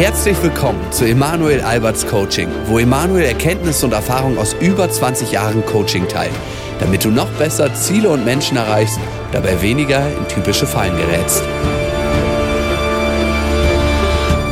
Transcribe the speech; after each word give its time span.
Herzlich 0.00 0.42
willkommen 0.42 0.80
zu 0.92 1.04
Emanuel 1.04 1.60
Alberts 1.60 2.06
Coaching, 2.06 2.48
wo 2.64 2.78
Emanuel 2.78 3.22
Erkenntnisse 3.22 3.84
und 3.84 3.92
Erfahrung 3.92 4.38
aus 4.38 4.54
über 4.54 4.88
20 4.88 5.30
Jahren 5.30 5.62
Coaching 5.66 6.08
teilt, 6.08 6.32
damit 6.78 7.04
du 7.04 7.10
noch 7.10 7.28
besser 7.32 7.74
Ziele 7.74 8.08
und 8.08 8.24
Menschen 8.24 8.56
erreichst, 8.56 8.98
dabei 9.30 9.60
weniger 9.60 10.08
in 10.16 10.26
typische 10.26 10.66
Fallen 10.66 10.96
gerätst. 10.96 11.42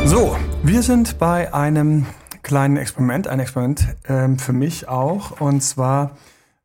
So, 0.05 0.37
wir 0.61 0.83
sind 0.83 1.17
bei 1.17 1.51
einem 1.51 2.05
kleinen 2.43 2.77
Experiment, 2.77 3.27
ein 3.27 3.39
Experiment 3.39 3.87
ähm, 4.07 4.37
für 4.37 4.53
mich 4.53 4.87
auch. 4.87 5.41
Und 5.41 5.61
zwar 5.61 6.11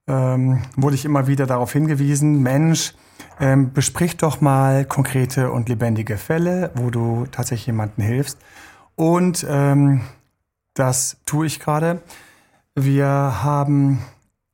ähm, 0.07 0.63
wurde 0.77 0.97
ich 0.97 1.07
immer 1.07 1.27
wieder 1.27 1.47
darauf 1.47 1.73
hingewiesen, 1.73 2.43
Mensch, 2.43 2.93
ähm, 3.41 3.73
besprich 3.73 4.19
doch 4.19 4.43
mal 4.43 4.85
konkrete 4.85 5.51
und 5.51 5.71
lebendige 5.71 6.19
Fälle, 6.19 6.71
wo 6.75 6.91
du 6.91 7.25
tatsächlich 7.33 7.69
jemandem 7.69 8.05
hilfst. 8.05 8.39
Und 8.97 9.45
ähm, 9.49 10.03
das 10.75 11.17
tue 11.27 11.47
ich 11.47 11.61
gerade. 11.61 12.01
Wir 12.75 13.07
haben 13.07 14.01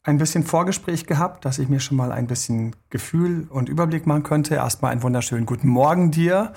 ein 0.02 0.18
bisschen 0.18 0.44
Vorgespräch 0.44 1.06
gehabt, 1.06 1.44
dass 1.44 1.58
ich 1.58 1.68
mir 1.68 1.80
schon 1.80 1.96
mal 1.96 2.12
ein 2.12 2.26
bisschen 2.26 2.74
Gefühl 2.88 3.46
und 3.50 3.68
Überblick 3.68 4.06
machen 4.06 4.22
könnte. 4.22 4.54
Erstmal 4.54 4.92
einen 4.92 5.02
wunderschönen 5.02 5.46
guten 5.46 5.68
Morgen 5.68 6.10
dir. 6.10 6.52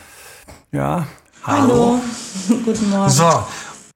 Ja. 0.71 1.07
Hallo. 1.43 1.99
Hallo. 2.47 2.59
guten 2.65 2.89
Morgen. 2.89 3.09
So. 3.09 3.43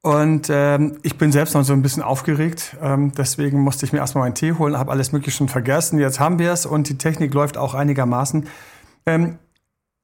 Und 0.01 0.47
ähm, 0.49 0.97
ich 1.01 1.17
bin 1.17 1.31
selbst 1.31 1.53
noch 1.53 1.63
so 1.63 1.73
ein 1.73 1.81
bisschen 1.81 2.03
aufgeregt. 2.03 2.77
Ähm, 2.81 3.11
deswegen 3.17 3.61
musste 3.61 3.85
ich 3.85 3.93
mir 3.93 3.99
erstmal 3.99 4.25
meinen 4.25 4.35
Tee 4.35 4.53
holen, 4.53 4.77
habe 4.77 4.91
alles 4.91 5.11
Mögliche 5.11 5.38
schon 5.38 5.49
vergessen. 5.49 5.99
Jetzt 5.99 6.19
haben 6.19 6.39
wir 6.39 6.53
es 6.53 6.65
und 6.65 6.88
die 6.88 6.97
Technik 6.97 7.33
läuft 7.33 7.57
auch 7.57 7.73
einigermaßen. 7.73 8.47
Ähm, 9.05 9.38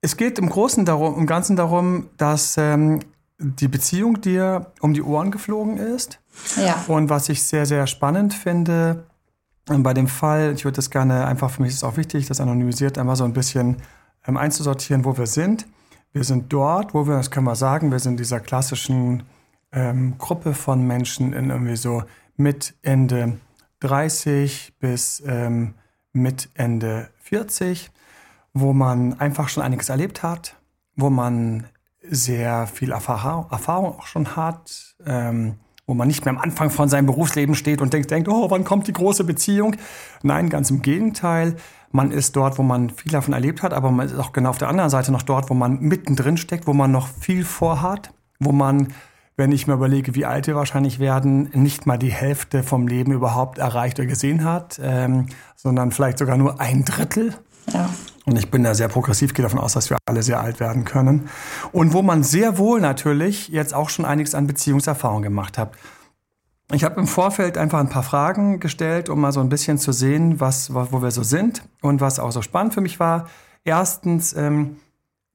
es 0.02 0.18
geht 0.18 0.40
im 0.40 0.50
Großen 0.50 0.84
darum, 0.84 1.18
im 1.18 1.26
Ganzen 1.26 1.56
darum, 1.56 2.10
dass 2.18 2.56
ähm, 2.58 3.00
die 3.40 3.68
Beziehung 3.68 4.22
dir 4.22 4.72
um 4.80 4.94
die 4.94 5.02
Ohren 5.02 5.32
geflogen 5.32 5.78
ist. 5.78 6.20
Ja. 6.58 6.84
Und 6.88 7.10
was 7.10 7.30
ich 7.30 7.44
sehr, 7.44 7.66
sehr 7.66 7.88
spannend 7.88 8.34
finde, 8.34 9.06
ähm, 9.70 9.84
bei 9.84 9.94
dem 9.94 10.08
Fall, 10.08 10.54
ich 10.56 10.66
würde 10.66 10.76
das 10.76 10.90
gerne 10.90 11.26
einfach, 11.26 11.52
für 11.52 11.62
mich 11.62 11.72
ist 11.72 11.78
es 11.78 11.84
auch 11.84 11.98
wichtig, 11.98 12.28
das 12.28 12.42
anonymisiert 12.42 12.98
einmal 12.98 13.16
so 13.16 13.24
ein 13.24 13.34
bisschen 13.34 13.78
ähm, 14.28 14.38
einzusortieren, 14.38 15.06
wo 15.06 15.18
wir 15.18 15.28
sind. 15.28 15.66
Wir 16.12 16.24
sind 16.24 16.52
dort, 16.54 16.94
wo 16.94 17.08
wir, 17.08 17.16
das 17.16 17.32
können 17.32 17.48
wir 17.48 17.56
sagen, 17.56 17.92
wir 17.92 18.00
sind 18.00 18.20
dieser 18.20 18.40
klassischen 18.40 19.24
ähm, 19.72 20.18
Gruppe 20.18 20.54
von 20.54 20.86
Menschen 20.86 21.34
in 21.34 21.50
irgendwie 21.50 21.76
so 21.76 22.04
mit 22.36 22.76
Ende 22.82 23.40
30 23.80 24.76
bis 24.80 25.24
ähm, 25.26 25.74
mit 26.14 26.50
Ende 26.54 27.10
40, 27.22 27.90
wo 28.54 28.74
man 28.74 29.20
einfach 29.20 29.50
schon 29.50 29.64
einiges 29.64 29.90
erlebt 29.90 30.22
hat, 30.22 30.56
wo 30.96 31.10
man 31.10 31.66
sehr 32.16 32.68
viel 32.68 32.92
Erfahrung, 32.92 33.48
auch 33.50 34.06
schon 34.06 34.36
hat, 34.36 34.96
ähm, 35.06 35.56
wo 35.86 35.94
man 35.94 36.08
nicht 36.08 36.24
mehr 36.26 36.34
am 36.34 36.40
Anfang 36.40 36.70
von 36.70 36.88
seinem 36.88 37.08
Berufsleben 37.08 37.56
steht 37.56 37.82
und 37.82 37.94
denkt, 37.94 38.10
denkt, 38.12 38.30
oh, 38.30 38.50
wann 38.50 38.64
kommt 38.64 38.88
die 38.88 38.94
große 38.94 39.24
Beziehung? 39.24 39.76
Nein, 40.22 40.50
ganz 40.50 40.70
im 40.70 40.82
Gegenteil. 40.82 41.56
Man 41.92 42.12
ist 42.12 42.36
dort, 42.36 42.58
wo 42.58 42.64
man 42.64 42.90
viel 42.90 43.12
davon 43.12 43.34
erlebt 43.34 43.62
hat, 43.62 43.74
aber 43.74 43.92
man 43.92 44.08
ist 44.08 44.18
auch 44.18 44.32
genau 44.32 44.50
auf 44.50 44.58
der 44.58 44.70
anderen 44.70 44.90
Seite 44.90 45.12
noch 45.12 45.22
dort, 45.22 45.50
wo 45.50 45.54
man 45.54 45.80
mittendrin 45.80 46.38
steckt, 46.38 46.68
wo 46.68 46.74
man 46.74 46.92
noch 46.92 47.08
viel 47.08 47.44
vorhat, 47.44 48.12
wo 48.40 48.52
man, 48.52 48.94
wenn 49.36 49.52
ich 49.52 49.68
mir 49.68 49.74
überlege, 49.74 50.16
wie 50.16 50.26
alt 50.26 50.48
wir 50.48 50.56
wahrscheinlich 50.56 51.00
werden, 51.00 51.50
nicht 51.54 51.86
mal 51.86 51.98
die 51.98 52.12
Hälfte 52.12 52.64
vom 52.64 52.88
Leben 52.88 53.12
überhaupt 53.12 53.58
erreicht 53.58 54.00
oder 54.00 54.08
gesehen 54.08 54.44
hat, 54.44 54.80
ähm, 54.82 55.28
sondern 55.56 55.92
vielleicht 55.92 56.18
sogar 56.18 56.38
nur 56.38 56.60
ein 56.60 56.86
Drittel. 56.86 57.36
Ja. 57.72 57.90
Und 58.26 58.38
ich 58.38 58.50
bin 58.50 58.64
da 58.64 58.74
sehr 58.74 58.88
progressiv, 58.88 59.34
gehe 59.34 59.44
davon 59.44 59.60
aus, 59.60 59.74
dass 59.74 59.90
wir 59.90 59.98
alle 60.06 60.24
sehr 60.24 60.40
alt 60.40 60.60
werden 60.60 60.86
können. 60.86 61.30
Und 61.72 61.94
wo 61.94 62.02
man 62.02 62.24
sehr 62.24 62.58
wohl 62.58 62.80
natürlich 62.80 63.50
jetzt 63.50 63.74
auch 63.74 63.90
schon 63.90 64.06
einiges 64.06 64.34
an 64.34 64.48
Beziehungserfahrung 64.48 65.22
gemacht 65.22 65.58
hat. 65.58 65.74
Ich 66.72 66.84
habe 66.84 67.00
im 67.00 67.08
Vorfeld 67.08 67.58
einfach 67.58 67.80
ein 67.80 67.90
paar 67.90 68.04
Fragen 68.04 68.60
gestellt, 68.60 69.10
um 69.10 69.20
mal 69.20 69.34
so 69.34 69.42
ein 69.42 69.50
bisschen 69.50 69.78
zu 69.78 69.92
sehen, 69.92 70.40
was, 70.40 70.74
wo 70.74 71.02
wir 71.02 71.12
so 71.12 71.24
sind 71.24 71.64
und 71.82 72.00
was 72.00 72.20
auch 72.20 72.32
so 72.32 72.42
spannend 72.42 72.74
für 72.74 72.82
mich 72.82 73.00
war. 73.00 73.28
Erstens, 73.66 74.34
ähm, 74.34 74.78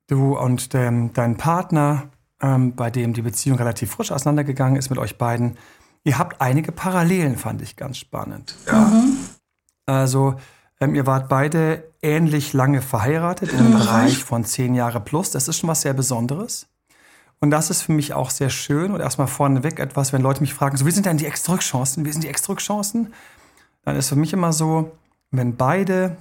du 0.07 0.39
und 0.39 0.75
ähm, 0.75 1.13
dein 1.13 1.37
Partner, 1.37 2.05
ähm, 2.41 2.75
bei 2.75 2.91
dem 2.91 3.13
die 3.13 3.23
Beziehung 3.23 3.59
relativ 3.59 3.91
frisch 3.91 4.11
auseinandergegangen 4.11 4.77
ist 4.77 4.89
mit 4.89 4.99
euch 4.99 5.19
beiden, 5.19 5.59
ihr 6.05 6.19
habt 6.19 6.41
einige 6.41 6.73
Parallelen, 6.73 7.37
fand 7.37 7.61
ich 7.61 7.77
ganz 7.77 7.99
spannend. 7.99 8.55
Ja. 8.67 8.81
Mhm. 8.81 9.17
Also 9.87 10.35
ähm, 10.81 10.95
ihr 10.95 11.07
wart 11.07 11.29
beide 11.29 11.85
ähnlich 12.03 12.53
lange 12.53 12.83
verheiratet, 12.83 13.53
in 13.53 13.59
einem 13.59 13.75
mhm. 13.75 13.79
Bereich 13.79 14.25
von 14.25 14.45
zehn 14.45 14.75
Jahre 14.75 15.01
plus. 15.01 15.31
Das 15.31 15.49
ist 15.49 15.59
schon 15.59 15.69
was 15.69 15.83
sehr 15.83 15.95
Besonderes. 15.95 16.69
Und 17.41 17.51
das 17.51 17.71
ist 17.71 17.83
für 17.83 17.93
mich 17.93 18.15
auch 18.15 18.31
sehr 18.31 18.51
schön 18.51 18.93
und 18.93 19.01
erstmal 19.01 19.29
vorneweg 19.29 19.79
etwas, 19.79 20.13
wenn 20.13 20.23
Leute 20.23 20.41
mich 20.41 20.55
fragen, 20.55 20.77
so 20.77 20.87
wie 20.87 20.91
sind 20.91 21.07
denn 21.07 21.19
die 21.19 21.27
Ex-Rückchancen? 21.27 22.05
Wie 22.05 22.13
sind 22.13 22.25
die 22.25 22.29
Ex-Rückchancen? 22.29 23.13
Dann 23.85 23.97
ist 23.97 24.09
für 24.09 24.17
mich 24.17 24.33
immer 24.33 24.53
so, 24.53 24.93
wenn 25.31 25.57
beide 25.57 26.17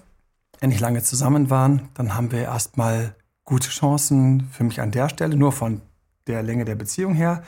ähnlich 0.61 0.79
lange 0.79 1.01
zusammen 1.01 1.49
waren, 1.49 1.89
dann 1.95 2.15
haben 2.15 2.31
wir 2.31 2.43
erstmal 2.43 3.15
gute 3.45 3.69
Chancen 3.69 4.47
für 4.51 4.63
mich 4.63 4.81
an 4.81 4.91
der 4.91 5.09
Stelle, 5.09 5.35
nur 5.35 5.51
von 5.51 5.81
der 6.27 6.43
Länge 6.43 6.65
der 6.65 6.75
Beziehung 6.75 7.15
her, 7.15 7.43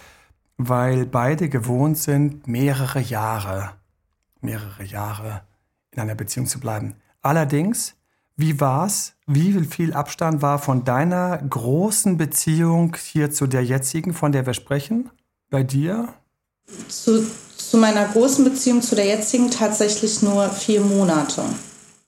weil 0.57 1.05
beide 1.05 1.49
gewohnt 1.49 1.97
sind, 1.97 2.47
mehrere 2.47 2.99
Jahre, 2.99 3.71
mehrere 4.41 4.83
Jahre 4.83 5.41
in 5.91 6.01
einer 6.01 6.15
Beziehung 6.15 6.45
zu 6.45 6.59
bleiben. 6.59 6.95
Allerdings, 7.21 7.95
wie 8.35 8.59
war's? 8.59 9.15
Wie 9.27 9.51
viel 9.65 9.93
Abstand 9.93 10.41
war 10.41 10.59
von 10.59 10.85
deiner 10.85 11.37
großen 11.37 12.17
Beziehung 12.17 12.95
hier 12.95 13.31
zu 13.31 13.47
der 13.47 13.65
jetzigen, 13.65 14.13
von 14.13 14.31
der 14.31 14.45
wir 14.45 14.53
sprechen, 14.53 15.09
bei 15.49 15.63
dir? 15.63 16.07
Zu, 16.87 17.29
zu 17.57 17.77
meiner 17.77 18.05
großen 18.05 18.45
Beziehung 18.45 18.81
zu 18.81 18.95
der 18.95 19.05
jetzigen 19.05 19.51
tatsächlich 19.51 20.21
nur 20.21 20.49
vier 20.49 20.81
Monate. 20.81 21.43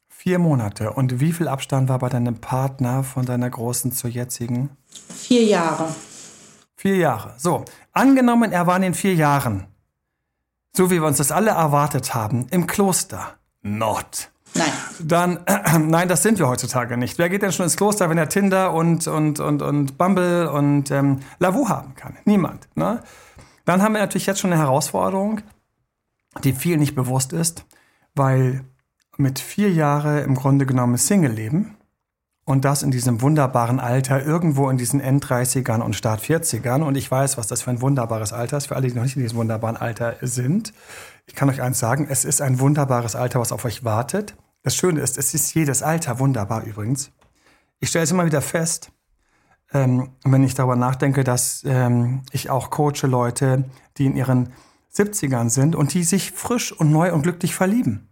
Vier 0.08 0.40
Monate. 0.40 0.94
Und 0.94 1.20
wie 1.20 1.34
viel 1.34 1.48
Abstand 1.48 1.90
war 1.90 2.00
bei 2.00 2.10
deinem 2.10 2.36
Partner 2.38 3.04
von 3.04 3.26
deiner 3.26 3.50
großen 3.50 3.92
zur 3.92 4.10
jetzigen? 4.10 4.70
Vier 5.10 5.44
Jahre. 5.44 5.94
Vier 6.76 6.96
Jahre. 6.96 7.34
So, 7.38 7.66
angenommen, 7.92 8.52
er 8.52 8.68
war 8.68 8.76
in 8.78 8.84
den 8.84 8.94
vier 8.94 9.16
Jahren, 9.16 9.68
so 10.76 10.90
wie 10.90 11.02
wir 11.02 11.08
uns 11.08 11.18
das 11.18 11.32
alle 11.32 11.52
erwartet 11.52 12.14
haben, 12.14 12.48
im 12.52 12.68
Kloster 12.68 13.36
not. 13.62 14.32
Nein. 14.54 14.72
Dann, 15.00 15.40
äh, 15.46 15.80
nein, 15.80 16.08
das 16.08 16.24
sind 16.24 16.40
wir 16.40 16.48
heutzutage 16.48 16.98
nicht. 16.98 17.18
Wer 17.18 17.30
geht 17.30 17.42
denn 17.42 17.52
schon 17.52 17.66
ins 17.66 17.78
Kloster, 17.78 18.10
wenn 18.10 18.18
er 18.18 18.30
Tinder 18.30 18.74
und, 18.74 19.08
und, 19.08 19.40
und, 19.40 19.62
und 19.62 19.98
Bumble 19.98 20.50
und 20.50 20.92
ähm, 20.92 21.20
Lavu 21.40 21.70
haben 21.70 21.96
kann? 21.96 22.18
Niemand. 22.26 22.68
Ne? 22.76 23.02
Dann 23.66 23.82
haben 23.82 23.94
wir 23.94 24.02
natürlich 24.02 24.26
jetzt 24.26 24.40
schon 24.40 24.52
eine 24.52 24.62
Herausforderung, 24.62 25.42
die 26.44 26.54
vielen 26.54 26.80
nicht 26.80 26.96
bewusst 26.96 27.34
ist, 27.34 27.66
weil 28.16 28.64
mit 29.18 29.40
vier 29.40 29.72
Jahren 29.72 30.24
im 30.24 30.36
Grunde 30.36 30.66
genommen 30.66 30.98
Single 30.98 31.32
leben 31.32 31.78
und 32.44 32.66
das 32.66 32.84
in 32.84 32.92
diesem 32.92 33.22
wunderbaren 33.22 33.80
Alter, 33.80 34.26
irgendwo 34.26 34.70
in 34.70 34.78
diesen 34.78 35.00
End-30ern 35.00 35.82
und 35.82 35.96
Start-40ern. 35.96 36.82
Und 36.82 36.96
ich 36.98 37.10
weiß, 37.10 37.38
was 37.38 37.48
das 37.48 37.62
für 37.62 37.70
ein 37.70 37.82
wunderbares 37.82 38.34
Alter 38.34 38.58
ist, 38.58 38.68
für 38.68 38.76
alle, 38.76 38.88
die 38.88 38.96
noch 38.96 39.04
nicht 39.04 39.16
in 39.16 39.22
diesem 39.22 39.38
wunderbaren 39.38 39.78
Alter 39.78 40.16
sind. 40.22 40.74
Ich 41.26 41.36
kann 41.36 41.50
euch 41.50 41.62
eins 41.62 41.80
sagen, 41.80 42.08
es 42.10 42.26
ist 42.26 42.42
ein 42.42 42.60
wunderbares 42.60 43.16
Alter, 43.16 43.40
was 43.40 43.52
auf 43.52 43.66
euch 43.66 43.84
wartet. 43.84 44.36
Das 44.64 44.76
Schöne 44.76 45.02
ist, 45.02 45.18
es 45.18 45.34
ist 45.34 45.54
jedes 45.54 45.82
Alter 45.82 46.20
wunderbar 46.20 46.64
übrigens. 46.64 47.12
Ich 47.80 47.90
stelle 47.90 48.04
es 48.04 48.12
immer 48.12 48.26
wieder 48.26 48.42
fest, 48.42 48.92
ähm, 49.74 50.12
wenn 50.24 50.44
ich 50.44 50.54
darüber 50.54 50.76
nachdenke, 50.76 51.24
dass 51.24 51.64
ähm, 51.66 52.24
ich 52.32 52.50
auch 52.50 52.70
coache 52.70 53.08
Leute, 53.08 53.66
die 53.98 54.06
in 54.06 54.16
ihren 54.16 54.54
70ern 54.94 55.50
sind 55.50 55.76
und 55.76 55.94
die 55.94 56.04
sich 56.04 56.32
frisch 56.32 56.72
und 56.72 56.92
neu 56.92 57.14
und 57.14 57.24
glücklich 57.24 57.56
verlieben 57.56 58.10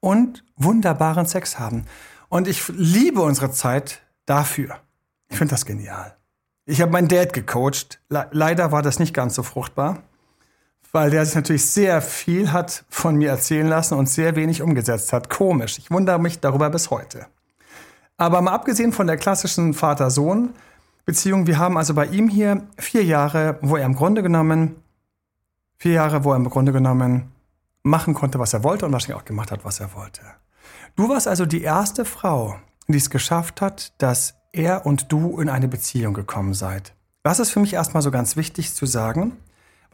und 0.00 0.44
wunderbaren 0.56 1.26
Sex 1.26 1.58
haben. 1.58 1.86
Und 2.28 2.48
ich 2.48 2.68
liebe 2.68 3.22
unsere 3.22 3.52
Zeit 3.52 4.02
dafür. 4.26 4.80
Ich 5.28 5.38
finde 5.38 5.52
das 5.52 5.64
genial. 5.64 6.16
Ich 6.64 6.82
habe 6.82 6.92
meinen 6.92 7.08
Dad 7.08 7.32
gecoacht. 7.32 8.00
Le 8.08 8.28
leider 8.32 8.72
war 8.72 8.82
das 8.82 8.98
nicht 8.98 9.14
ganz 9.14 9.34
so 9.34 9.42
fruchtbar 9.44 10.02
weil 10.96 11.10
der 11.10 11.26
sich 11.26 11.34
natürlich 11.34 11.66
sehr 11.66 12.00
viel 12.00 12.52
hat 12.52 12.86
von 12.88 13.16
mir 13.16 13.28
erzählen 13.28 13.66
lassen 13.66 13.98
und 13.98 14.08
sehr 14.08 14.34
wenig 14.34 14.62
umgesetzt 14.62 15.12
hat. 15.12 15.28
Komisch. 15.28 15.76
Ich 15.76 15.90
wundere 15.90 16.18
mich 16.18 16.40
darüber 16.40 16.70
bis 16.70 16.90
heute. 16.90 17.26
Aber 18.16 18.40
mal 18.40 18.54
abgesehen 18.54 18.94
von 18.94 19.06
der 19.06 19.18
klassischen 19.18 19.74
Vater-Sohn-Beziehung, 19.74 21.46
wir 21.46 21.58
haben 21.58 21.76
also 21.76 21.92
bei 21.92 22.06
ihm 22.06 22.30
hier 22.30 22.62
vier 22.78 23.04
Jahre, 23.04 23.58
wo 23.60 23.76
er 23.76 23.84
im 23.84 23.94
Grunde 23.94 24.22
genommen, 24.22 24.76
vier 25.76 25.92
Jahre, 25.92 26.24
wo 26.24 26.30
er 26.30 26.36
im 26.36 26.48
Grunde 26.48 26.72
genommen 26.72 27.30
machen 27.82 28.14
konnte, 28.14 28.38
was 28.38 28.54
er 28.54 28.64
wollte 28.64 28.86
und 28.86 28.92
wahrscheinlich 28.92 29.20
auch 29.20 29.26
gemacht 29.26 29.50
hat, 29.50 29.66
was 29.66 29.80
er 29.80 29.94
wollte. 29.94 30.22
Du 30.96 31.10
warst 31.10 31.28
also 31.28 31.44
die 31.44 31.60
erste 31.60 32.06
Frau, 32.06 32.56
die 32.88 32.96
es 32.96 33.10
geschafft 33.10 33.60
hat, 33.60 33.92
dass 34.00 34.36
er 34.50 34.86
und 34.86 35.12
du 35.12 35.38
in 35.40 35.50
eine 35.50 35.68
Beziehung 35.68 36.14
gekommen 36.14 36.54
seid. 36.54 36.94
Das 37.22 37.38
ist 37.38 37.50
für 37.50 37.60
mich 37.60 37.74
erstmal 37.74 38.02
so 38.02 38.10
ganz 38.10 38.36
wichtig 38.36 38.72
zu 38.72 38.86
sagen 38.86 39.36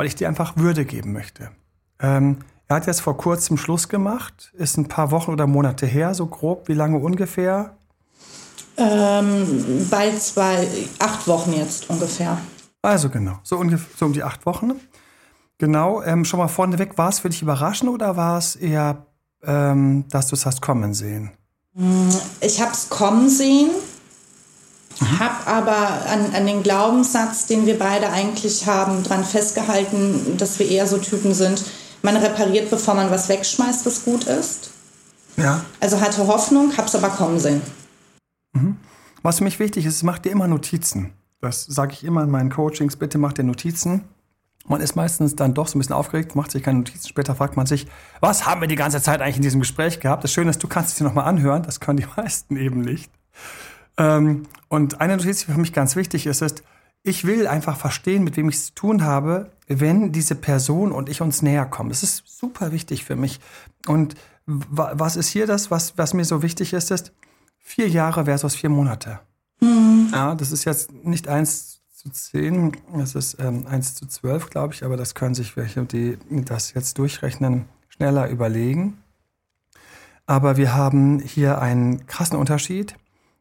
weil 0.03 0.09
ich 0.09 0.17
dir 0.17 0.27
einfach 0.27 0.57
Würde 0.57 0.85
geben 0.85 1.13
möchte. 1.13 1.53
Ähm, 2.01 2.39
er 2.67 2.75
hat 2.75 2.89
jetzt 2.89 3.03
vor 3.03 3.17
kurzem 3.17 3.57
Schluss 3.57 3.89
gemacht, 3.89 4.51
ist 4.55 4.77
ein 4.77 4.89
paar 4.89 5.13
Wochen 5.13 5.31
oder 5.31 5.47
Monate 5.47 5.87
her, 5.87 6.13
so 6.13 6.27
grob. 6.27 6.67
Wie 6.67 6.75
lange 6.75 6.99
ungefähr? 6.99 7.77
Ähm, 8.77 9.87
bald 9.89 10.21
zwei, 10.21 10.67
acht 10.99 11.29
Wochen 11.29 11.53
jetzt 11.53 11.89
ungefähr. 11.89 12.37
Also 12.83 13.11
genau, 13.11 13.39
so, 13.45 13.59
ungefähr, 13.59 13.87
so 13.97 14.07
um 14.07 14.13
die 14.13 14.25
acht 14.25 14.45
Wochen. 14.45 14.73
Genau, 15.59 16.03
ähm, 16.03 16.25
schon 16.25 16.41
mal 16.41 16.49
vorneweg, 16.49 16.99
war 16.99 17.11
es 17.11 17.21
für 17.21 17.29
dich 17.29 17.41
überraschend 17.41 17.89
oder 17.89 18.17
war 18.17 18.39
es 18.39 18.57
eher, 18.57 19.07
ähm, 19.45 20.07
dass 20.11 20.27
du 20.27 20.35
es 20.35 20.45
hast 20.47 20.61
kommen 20.61 20.95
sehen? 20.95 21.31
Ich 22.41 22.61
habe 22.61 22.73
es 22.73 22.89
kommen 22.89 23.29
sehen. 23.29 23.71
Habe 25.01 25.47
aber 25.47 26.07
an, 26.11 26.35
an 26.35 26.47
den 26.47 26.63
Glaubenssatz, 26.63 27.47
den 27.47 27.67
wir 27.67 27.79
beide 27.79 28.11
eigentlich 28.11 28.67
haben, 28.67 29.03
dran 29.03 29.25
festgehalten, 29.25 30.37
dass 30.37 30.59
wir 30.59 30.69
eher 30.69 30.87
so 30.87 30.99
Typen 30.99 31.35
sind, 31.35 31.65
man 32.03 32.17
repariert, 32.17 32.71
bevor 32.71 32.95
man 32.95 33.11
was 33.11 33.29
wegschmeißt, 33.29 33.87
was 33.87 34.05
gut 34.05 34.25
ist. 34.25 34.71
Ja. 35.37 35.65
Also 35.81 36.01
hatte 36.01 36.27
Hoffnung, 36.27 36.77
habe 36.77 36.89
es 36.89 36.95
aber 36.95 37.09
kommen 37.09 37.39
sehen. 37.39 37.63
Mhm. 38.53 38.77
Was 39.23 39.39
für 39.39 39.45
mich 39.45 39.59
wichtig 39.59 39.87
ist, 39.87 40.03
mach 40.03 40.19
dir 40.19 40.33
immer 40.33 40.49
Notizen. 40.49 41.13
Das 41.41 41.65
sage 41.65 41.93
ich 41.93 42.05
immer 42.05 42.23
in 42.23 42.31
meinen 42.31 42.51
Coachings, 42.51 42.97
bitte 42.97 43.19
mach 43.19 43.33
dir 43.33 43.45
Notizen. 43.45 44.05
Man 44.67 44.81
ist 44.81 44.95
meistens 44.95 45.35
dann 45.35 45.55
doch 45.55 45.67
so 45.67 45.77
ein 45.77 45.81
bisschen 45.81 45.95
aufgeregt, 45.95 46.37
macht 46.37 46.53
sich 46.53 46.63
keine 46.63 46.79
Notizen. 46.79 47.09
Später 47.09 47.35
fragt 47.35 47.57
man 47.57 47.67
sich, 47.67 47.87
was 48.21 48.47
haben 48.47 48.61
wir 48.61 48.69
die 48.69 48.77
ganze 48.77 49.03
Zeit 49.03 49.21
eigentlich 49.21 49.37
in 49.37 49.43
diesem 49.43 49.61
Gespräch 49.61 49.99
gehabt? 49.99 50.23
Das 50.23 50.33
Schöne 50.33 50.51
ist, 50.51 50.63
du 50.63 50.69
kannst 50.69 50.91
es 50.91 50.99
dir 50.99 51.05
nochmal 51.05 51.25
anhören. 51.25 51.63
Das 51.63 51.81
können 51.81 51.99
die 51.99 52.07
meisten 52.17 52.57
eben 52.57 52.81
nicht. 52.81 53.11
Ähm, 53.99 54.47
und 54.69 55.01
eine 55.01 55.17
Notiz, 55.17 55.41
die 55.41 55.53
für 55.53 55.59
mich 55.59 55.73
ganz 55.73 55.97
wichtig 55.97 56.27
ist, 56.27 56.43
ist, 56.43 56.63
ich 57.03 57.25
will 57.27 57.47
einfach 57.47 57.77
verstehen, 57.77 58.25
mit 58.25 58.37
wem 58.37 58.49
ich 58.49 58.57
es 58.57 58.67
zu 58.67 58.75
tun 58.75 59.05
habe, 59.05 59.51
wenn 59.67 60.13
diese 60.13 60.35
Person 60.35 60.93
und 60.93 61.09
ich 61.09 61.21
uns 61.21 61.43
näher 61.43 61.67
kommen. 61.67 61.89
Das 61.89 62.03
ist 62.03 62.23
super 62.27 62.73
wichtig 62.73 63.05
für 63.05 63.17
mich. 63.17 63.41
Und 63.87 64.15
was 64.47 65.17
ist 65.17 65.29
hier 65.29 65.47
das, 65.47 65.71
was, 65.71 65.99
was 65.99 66.15
mir 66.15 66.25
so 66.25 66.43
wichtig 66.43 66.73
ist, 66.73 66.91
ist 66.91 67.13
vier 67.59 67.89
Jahre 67.89 68.25
versus 68.25 68.55
vier 68.55 68.71
Monate. 68.71 69.21
Mhm. 69.61 70.09
Ja, 70.13 70.35
das 70.35 70.53
ist 70.53 70.65
jetzt 70.65 70.93
nicht 70.93 71.29
eins 71.29 71.81
zu 71.95 72.11
zehn, 72.11 72.77
das 72.97 73.15
ist 73.15 73.37
ähm, 73.39 73.67
eins 73.67 73.95
zu 73.95 74.07
zwölf, 74.07 74.51
glaube 74.51 74.75
ich, 74.75 74.85
aber 74.85 74.97
das 74.97 75.15
können 75.15 75.35
sich 75.35 75.57
welche, 75.57 75.85
die 75.85 76.19
das 76.29 76.75
jetzt 76.75 76.99
durchrechnen, 76.99 77.67
schneller 77.89 78.29
überlegen. 78.29 78.99
Aber 80.27 80.57
wir 80.57 80.75
haben 80.75 81.21
hier 81.21 81.61
einen 81.61 82.07
krassen 82.07 82.39
Unterschied. 82.39 82.97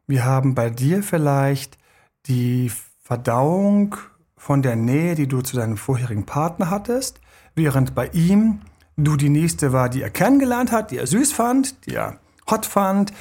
Wir 0.06 0.24
haben 0.24 0.54
bei 0.54 0.70
dir 0.70 1.02
vielleicht 1.02 1.78
die 2.26 2.70
Verdauung 3.02 3.96
von 4.36 4.62
der 4.62 4.76
Nähe, 4.76 5.14
die 5.14 5.28
du 5.28 5.40
zu 5.42 5.56
deinem 5.56 5.76
vorherigen 5.76 6.26
Partner 6.26 6.70
hattest, 6.70 7.20
während 7.54 7.94
bei 7.94 8.08
ihm 8.08 8.60
du 8.96 9.16
die 9.16 9.28
nächste 9.28 9.72
war, 9.72 9.88
die 9.88 10.02
er 10.02 10.10
kennengelernt 10.10 10.72
hat, 10.72 10.90
die 10.90 10.98
er 10.98 11.06
süß 11.06 11.32
fand, 11.32 11.86
die 11.86 11.94
er 11.94 12.18
hot 12.50 12.66
fand, 12.66 13.12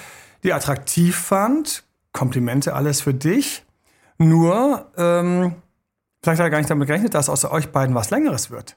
die 0.44 0.50
er 0.50 0.56
attraktiv 0.56 1.16
fand. 1.16 1.84
Komplimente 2.14 2.74
alles 2.74 3.02
für 3.02 3.14
dich. 3.14 3.64
Nur, 4.18 4.92
ähm, 4.98 5.56
vielleicht 6.22 6.40
hat 6.40 6.48
er 6.48 6.50
gar 6.50 6.58
nicht 6.58 6.70
damit 6.70 6.88
gerechnet, 6.88 7.14
dass 7.14 7.30
aus 7.30 7.46
euch 7.46 7.72
beiden 7.72 7.96
was 7.96 8.10
Längeres 8.10 8.52
wird. 8.52 8.76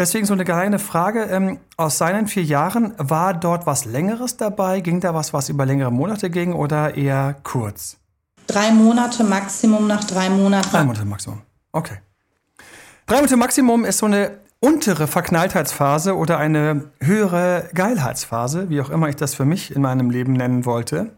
Deswegen 0.00 0.24
so 0.24 0.32
eine 0.32 0.46
kleine 0.46 0.78
Frage. 0.78 1.24
Ähm, 1.24 1.58
aus 1.76 1.98
seinen 1.98 2.26
vier 2.26 2.42
Jahren, 2.42 2.94
war 2.96 3.34
dort 3.34 3.66
was 3.66 3.84
Längeres 3.84 4.38
dabei? 4.38 4.80
Ging 4.80 5.00
da 5.00 5.12
was, 5.12 5.34
was 5.34 5.50
über 5.50 5.66
längere 5.66 5.92
Monate 5.92 6.30
ging 6.30 6.54
oder 6.54 6.96
eher 6.96 7.36
kurz? 7.42 7.98
Drei 8.46 8.70
Monate 8.72 9.24
Maximum 9.24 9.86
nach 9.86 10.02
drei 10.04 10.30
Monaten. 10.30 10.70
Drei 10.70 10.84
Monate 10.84 11.04
Maximum. 11.04 11.42
Okay. 11.72 11.98
Drei 13.04 13.16
Monate 13.16 13.36
Maximum 13.36 13.84
ist 13.84 13.98
so 13.98 14.06
eine 14.06 14.38
untere 14.58 15.06
Verknalltheitsphase 15.06 16.16
oder 16.16 16.38
eine 16.38 16.92
höhere 17.00 17.68
Geilheitsphase, 17.74 18.70
wie 18.70 18.80
auch 18.80 18.88
immer 18.88 19.10
ich 19.10 19.16
das 19.16 19.34
für 19.34 19.44
mich 19.44 19.76
in 19.76 19.82
meinem 19.82 20.08
Leben 20.08 20.32
nennen 20.32 20.64
wollte. 20.64 21.14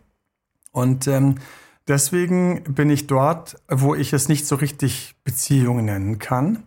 Und 0.73 1.06
ähm, 1.06 1.37
deswegen 1.87 2.64
bin 2.64 2.90
ich 2.90 3.06
dort, 3.06 3.58
wo 3.69 3.94
ich 3.94 4.12
es 4.12 4.28
nicht 4.28 4.44
so 4.49 4.56
richtig 4.56 5.14
Beziehungen 5.23 5.85
nennen 5.85 6.19
kann. 6.19 6.64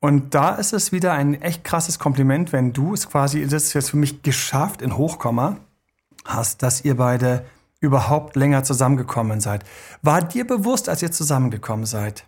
Und 0.00 0.34
da 0.34 0.54
ist 0.54 0.72
es 0.72 0.92
wieder 0.92 1.12
ein 1.12 1.40
echt 1.40 1.62
krasses 1.62 1.98
Kompliment, 1.98 2.52
wenn 2.52 2.72
du 2.72 2.94
es 2.94 3.08
quasi, 3.08 3.44
das 3.46 3.64
ist 3.64 3.74
jetzt 3.74 3.90
für 3.90 3.98
mich 3.98 4.22
geschafft 4.22 4.80
in 4.80 4.96
Hochkomma, 4.96 5.58
hast, 6.24 6.62
dass 6.62 6.84
ihr 6.84 6.96
beide 6.96 7.44
überhaupt 7.80 8.36
länger 8.36 8.64
zusammengekommen 8.64 9.40
seid. 9.40 9.64
War 10.02 10.22
dir 10.22 10.46
bewusst, 10.46 10.88
als 10.88 11.02
ihr 11.02 11.12
zusammengekommen 11.12 11.86
seid, 11.86 12.24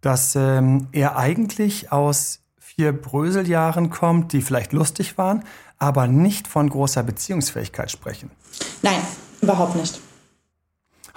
dass 0.00 0.36
ähm, 0.36 0.88
er 0.92 1.16
eigentlich 1.16 1.90
aus 1.90 2.40
vier 2.58 2.92
Bröseljahren 2.92 3.90
kommt, 3.90 4.32
die 4.32 4.42
vielleicht 4.42 4.72
lustig 4.72 5.18
waren, 5.18 5.44
aber 5.78 6.06
nicht 6.06 6.46
von 6.46 6.68
großer 6.68 7.02
Beziehungsfähigkeit 7.02 7.90
sprechen? 7.90 8.30
Nein, 8.82 9.00
überhaupt 9.40 9.74
nicht. 9.74 10.00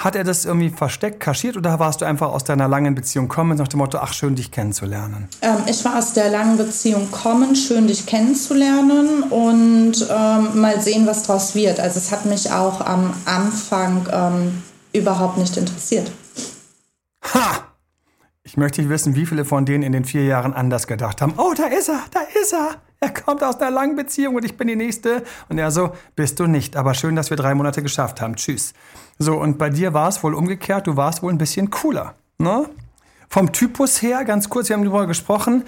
Hat 0.01 0.15
er 0.15 0.23
das 0.23 0.45
irgendwie 0.45 0.71
versteckt, 0.71 1.19
kaschiert 1.19 1.57
oder 1.57 1.77
warst 1.77 2.01
du 2.01 2.05
einfach 2.05 2.33
aus 2.33 2.43
deiner 2.43 2.67
langen 2.67 2.95
Beziehung 2.95 3.27
kommen 3.27 3.55
nach 3.55 3.67
dem 3.67 3.77
Motto, 3.77 3.99
ach 3.99 4.13
schön, 4.13 4.35
dich 4.35 4.49
kennenzulernen? 4.49 5.27
Ähm, 5.43 5.57
ich 5.67 5.85
war 5.85 5.95
aus 5.99 6.13
der 6.13 6.31
langen 6.31 6.57
Beziehung 6.57 7.11
kommen, 7.11 7.55
schön, 7.55 7.85
dich 7.85 8.07
kennenzulernen 8.07 9.21
und 9.29 9.93
ähm, 10.09 10.59
mal 10.59 10.81
sehen, 10.81 11.05
was 11.05 11.21
draus 11.21 11.53
wird. 11.53 11.79
Also 11.79 11.99
es 11.99 12.11
hat 12.11 12.25
mich 12.25 12.51
auch 12.51 12.81
am 12.81 13.13
Anfang 13.25 14.07
ähm, 14.11 14.63
überhaupt 14.91 15.37
nicht 15.37 15.55
interessiert. 15.55 16.11
Ha! 17.35 17.67
Ich 18.41 18.57
möchte 18.57 18.89
wissen, 18.89 19.13
wie 19.13 19.27
viele 19.27 19.45
von 19.45 19.67
denen 19.67 19.83
in 19.83 19.91
den 19.91 20.05
vier 20.05 20.25
Jahren 20.25 20.55
anders 20.55 20.87
gedacht 20.87 21.21
haben. 21.21 21.35
Oh, 21.37 21.53
da 21.55 21.65
ist 21.65 21.89
er, 21.89 21.99
da 22.09 22.21
ist 22.41 22.53
er. 22.53 22.81
Er 23.03 23.09
kommt 23.09 23.43
aus 23.43 23.59
einer 23.59 23.71
langen 23.71 23.95
Beziehung 23.95 24.35
und 24.35 24.45
ich 24.45 24.57
bin 24.57 24.67
die 24.67 24.75
Nächste. 24.75 25.23
Und 25.49 25.57
er 25.57 25.71
so, 25.71 25.91
bist 26.15 26.39
du 26.39 26.45
nicht. 26.45 26.77
Aber 26.77 26.93
schön, 26.93 27.15
dass 27.15 27.31
wir 27.31 27.37
drei 27.37 27.55
Monate 27.55 27.81
geschafft 27.81 28.21
haben. 28.21 28.35
Tschüss. 28.35 28.73
So, 29.17 29.37
und 29.37 29.57
bei 29.57 29.71
dir 29.71 29.93
war 29.93 30.07
es 30.07 30.23
wohl 30.23 30.35
umgekehrt. 30.35 30.85
Du 30.85 30.97
warst 30.97 31.23
wohl 31.23 31.33
ein 31.33 31.39
bisschen 31.39 31.71
cooler. 31.71 32.13
Ne? 32.37 32.69
Vom 33.27 33.51
Typus 33.51 34.03
her, 34.03 34.23
ganz 34.23 34.49
kurz, 34.49 34.69
wir 34.69 34.75
haben 34.75 34.83
darüber 34.83 35.07
gesprochen. 35.07 35.63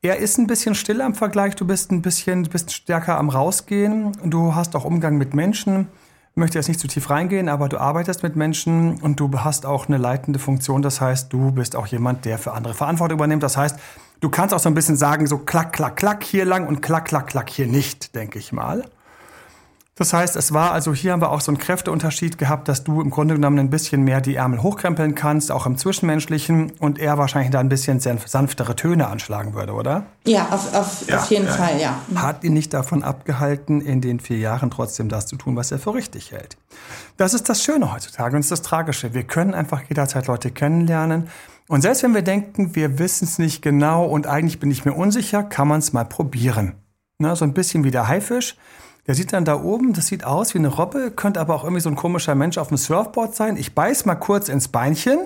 Er 0.00 0.16
ist 0.16 0.38
ein 0.38 0.48
bisschen 0.48 0.74
stiller 0.74 1.06
im 1.06 1.14
Vergleich. 1.14 1.54
Du 1.54 1.64
bist 1.64 1.92
ein 1.92 2.02
bisschen, 2.02 2.42
bist 2.44 2.72
stärker 2.72 3.16
am 3.16 3.28
Rausgehen. 3.28 4.16
Du 4.24 4.56
hast 4.56 4.74
auch 4.74 4.84
Umgang 4.84 5.18
mit 5.18 5.34
Menschen 5.34 5.86
möchte 6.34 6.58
jetzt 6.58 6.68
nicht 6.68 6.80
zu 6.80 6.88
tief 6.88 7.10
reingehen, 7.10 7.48
aber 7.48 7.68
du 7.68 7.78
arbeitest 7.78 8.22
mit 8.22 8.36
Menschen 8.36 9.00
und 9.02 9.20
du 9.20 9.30
hast 9.40 9.66
auch 9.66 9.88
eine 9.88 9.98
leitende 9.98 10.38
Funktion. 10.38 10.80
Das 10.82 11.00
heißt, 11.00 11.32
du 11.32 11.52
bist 11.52 11.76
auch 11.76 11.86
jemand, 11.86 12.24
der 12.24 12.38
für 12.38 12.52
andere 12.52 12.74
Verantwortung 12.74 13.18
übernimmt. 13.18 13.42
Das 13.42 13.56
heißt, 13.56 13.78
du 14.22 14.30
kannst 14.30 14.54
auch 14.54 14.60
so 14.60 14.70
ein 14.70 14.74
bisschen 14.74 14.96
sagen, 14.96 15.26
so 15.26 15.36
klack, 15.36 15.74
klack, 15.74 15.96
klack 15.96 16.24
hier 16.24 16.46
lang 16.46 16.66
und 16.66 16.80
klack, 16.80 17.04
klack, 17.04 17.26
klack 17.26 17.50
hier 17.50 17.66
nicht, 17.66 18.14
denke 18.14 18.38
ich 18.38 18.52
mal. 18.52 18.84
Das 19.96 20.14
heißt, 20.14 20.36
es 20.36 20.54
war 20.54 20.72
also 20.72 20.94
hier 20.94 21.12
haben 21.12 21.20
wir 21.20 21.30
auch 21.30 21.42
so 21.42 21.50
einen 21.50 21.58
Kräfteunterschied 21.58 22.38
gehabt, 22.38 22.66
dass 22.66 22.82
du 22.82 23.02
im 23.02 23.10
Grunde 23.10 23.34
genommen 23.34 23.58
ein 23.58 23.68
bisschen 23.68 24.02
mehr 24.02 24.22
die 24.22 24.36
Ärmel 24.36 24.62
hochkrempeln 24.62 25.14
kannst, 25.14 25.52
auch 25.52 25.66
im 25.66 25.76
Zwischenmenschlichen 25.76 26.72
und 26.78 26.98
er 26.98 27.18
wahrscheinlich 27.18 27.50
da 27.50 27.60
ein 27.60 27.68
bisschen 27.68 28.00
sanftere 28.00 28.74
Töne 28.74 29.08
anschlagen 29.08 29.52
würde, 29.52 29.74
oder? 29.74 30.06
Ja, 30.26 30.48
auf, 30.50 30.74
auf, 30.74 31.06
ja, 31.06 31.18
auf 31.18 31.30
jeden 31.30 31.44
ja. 31.44 31.52
Fall, 31.52 31.78
ja. 31.78 31.94
Hat 32.14 32.42
ihn 32.42 32.54
nicht 32.54 32.72
davon 32.72 33.02
abgehalten, 33.02 33.82
in 33.82 34.00
den 34.00 34.18
vier 34.18 34.38
Jahren 34.38 34.70
trotzdem 34.70 35.10
das 35.10 35.26
zu 35.26 35.36
tun, 35.36 35.56
was 35.56 35.70
er 35.70 35.78
für 35.78 35.92
richtig 35.92 36.32
hält. 36.32 36.56
Das 37.18 37.34
ist 37.34 37.50
das 37.50 37.62
Schöne 37.62 37.92
heutzutage 37.92 38.34
und 38.34 38.40
das 38.40 38.46
ist 38.46 38.50
das 38.50 38.62
Tragische. 38.62 39.12
Wir 39.12 39.24
können 39.24 39.52
einfach 39.52 39.82
jederzeit 39.82 40.26
Leute 40.26 40.50
kennenlernen. 40.50 41.28
Und 41.72 41.80
selbst 41.80 42.02
wenn 42.02 42.12
wir 42.12 42.20
denken, 42.20 42.74
wir 42.74 42.98
wissen 42.98 43.24
es 43.24 43.38
nicht 43.38 43.62
genau 43.62 44.04
und 44.04 44.26
eigentlich 44.26 44.60
bin 44.60 44.70
ich 44.70 44.84
mir 44.84 44.92
unsicher, 44.92 45.42
kann 45.42 45.68
man 45.68 45.78
es 45.78 45.94
mal 45.94 46.04
probieren. 46.04 46.74
Na, 47.16 47.34
so 47.34 47.46
ein 47.46 47.54
bisschen 47.54 47.82
wie 47.82 47.90
der 47.90 48.08
Haifisch. 48.08 48.56
Der 49.06 49.14
sieht 49.14 49.32
dann 49.32 49.46
da 49.46 49.58
oben, 49.58 49.94
das 49.94 50.08
sieht 50.08 50.22
aus 50.22 50.52
wie 50.52 50.58
eine 50.58 50.68
Robbe, 50.68 51.10
könnte 51.12 51.40
aber 51.40 51.54
auch 51.54 51.64
irgendwie 51.64 51.80
so 51.80 51.88
ein 51.88 51.96
komischer 51.96 52.34
Mensch 52.34 52.58
auf 52.58 52.68
dem 52.68 52.76
Surfboard 52.76 53.34
sein. 53.34 53.56
Ich 53.56 53.74
beiß 53.74 54.04
mal 54.04 54.16
kurz 54.16 54.50
ins 54.50 54.68
Beinchen, 54.68 55.20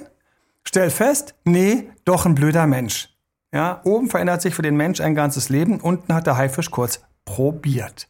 stell 0.63 0.91
fest, 0.91 1.35
nee, 1.43 1.91
doch 2.05 2.27
ein 2.27 2.37
blöder 2.37 2.69
Mensch. 2.69 3.09
Ja, 3.53 3.81
oben 3.83 4.09
verändert 4.09 4.41
sich 4.41 4.55
für 4.55 4.63
den 4.63 4.77
Mensch 4.77 5.01
ein 5.01 5.17
ganzes 5.17 5.49
Leben, 5.49 5.81
unten 5.81 6.15
hat 6.15 6.29
der 6.29 6.37
Haifisch 6.37 6.71
kurz 6.71 7.01
probiert. 7.25 8.07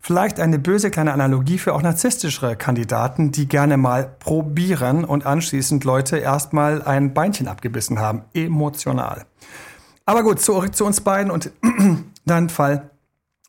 Vielleicht 0.00 0.40
eine 0.40 0.58
böse 0.58 0.90
kleine 0.90 1.12
Analogie 1.12 1.58
für 1.58 1.74
auch 1.74 1.82
narzisstischere 1.82 2.56
Kandidaten, 2.56 3.32
die 3.32 3.46
gerne 3.46 3.76
mal 3.76 4.10
probieren 4.18 5.04
und 5.04 5.26
anschließend 5.26 5.84
Leute 5.84 6.16
erstmal 6.18 6.82
ein 6.82 7.12
Beinchen 7.12 7.48
abgebissen 7.48 7.98
haben. 7.98 8.22
Emotional. 8.32 9.26
Aber 10.06 10.22
gut, 10.22 10.40
zurück 10.40 10.74
zu 10.74 10.86
uns 10.86 11.02
beiden 11.02 11.30
und 11.30 11.52
dann 12.24 12.48
Fall. 12.48 12.90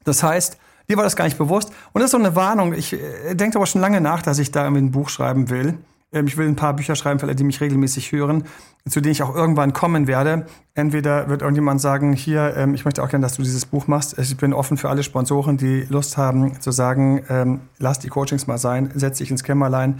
Das 0.03 0.23
heißt, 0.23 0.57
Dir 0.91 0.97
war 0.97 1.05
das 1.05 1.15
gar 1.15 1.23
nicht 1.23 1.37
bewusst. 1.37 1.71
Und 1.93 2.01
das 2.01 2.05
ist 2.07 2.11
so 2.11 2.17
eine 2.17 2.35
Warnung. 2.35 2.73
Ich 2.73 2.91
äh, 2.91 3.33
denke 3.33 3.57
aber 3.57 3.65
schon 3.65 3.79
lange 3.79 4.01
nach, 4.01 4.21
dass 4.21 4.39
ich 4.39 4.51
da 4.51 4.63
irgendwie 4.65 4.81
ein 4.81 4.91
Buch 4.91 5.07
schreiben 5.07 5.49
will. 5.49 5.77
Ähm, 6.11 6.27
ich 6.27 6.37
will 6.37 6.47
ein 6.47 6.55
paar 6.55 6.75
Bücher 6.75 6.95
schreiben 6.95 7.19
für 7.19 7.33
die 7.33 7.43
mich 7.43 7.61
regelmäßig 7.61 8.11
hören, 8.11 8.43
zu 8.87 9.01
denen 9.01 9.11
ich 9.11 9.23
auch 9.23 9.35
irgendwann 9.35 9.73
kommen 9.73 10.07
werde. 10.07 10.45
Entweder 10.73 11.29
wird 11.29 11.41
irgendjemand 11.41 11.81
sagen, 11.81 12.13
hier, 12.13 12.55
ähm, 12.57 12.73
ich 12.73 12.85
möchte 12.85 13.03
auch 13.03 13.09
gerne, 13.09 13.23
dass 13.23 13.35
du 13.35 13.43
dieses 13.43 13.65
Buch 13.65 13.87
machst. 13.87 14.17
Ich 14.17 14.35
bin 14.37 14.53
offen 14.53 14.77
für 14.77 14.89
alle 14.89 15.03
Sponsoren, 15.03 15.57
die 15.57 15.85
Lust 15.89 16.17
haben 16.17 16.59
zu 16.59 16.71
sagen, 16.71 17.23
ähm, 17.29 17.61
lass 17.77 17.99
die 17.99 18.09
Coachings 18.09 18.47
mal 18.47 18.57
sein, 18.57 18.91
setz 18.95 19.19
dich 19.19 19.31
ins 19.31 19.43
Kämmerlein. 19.43 19.99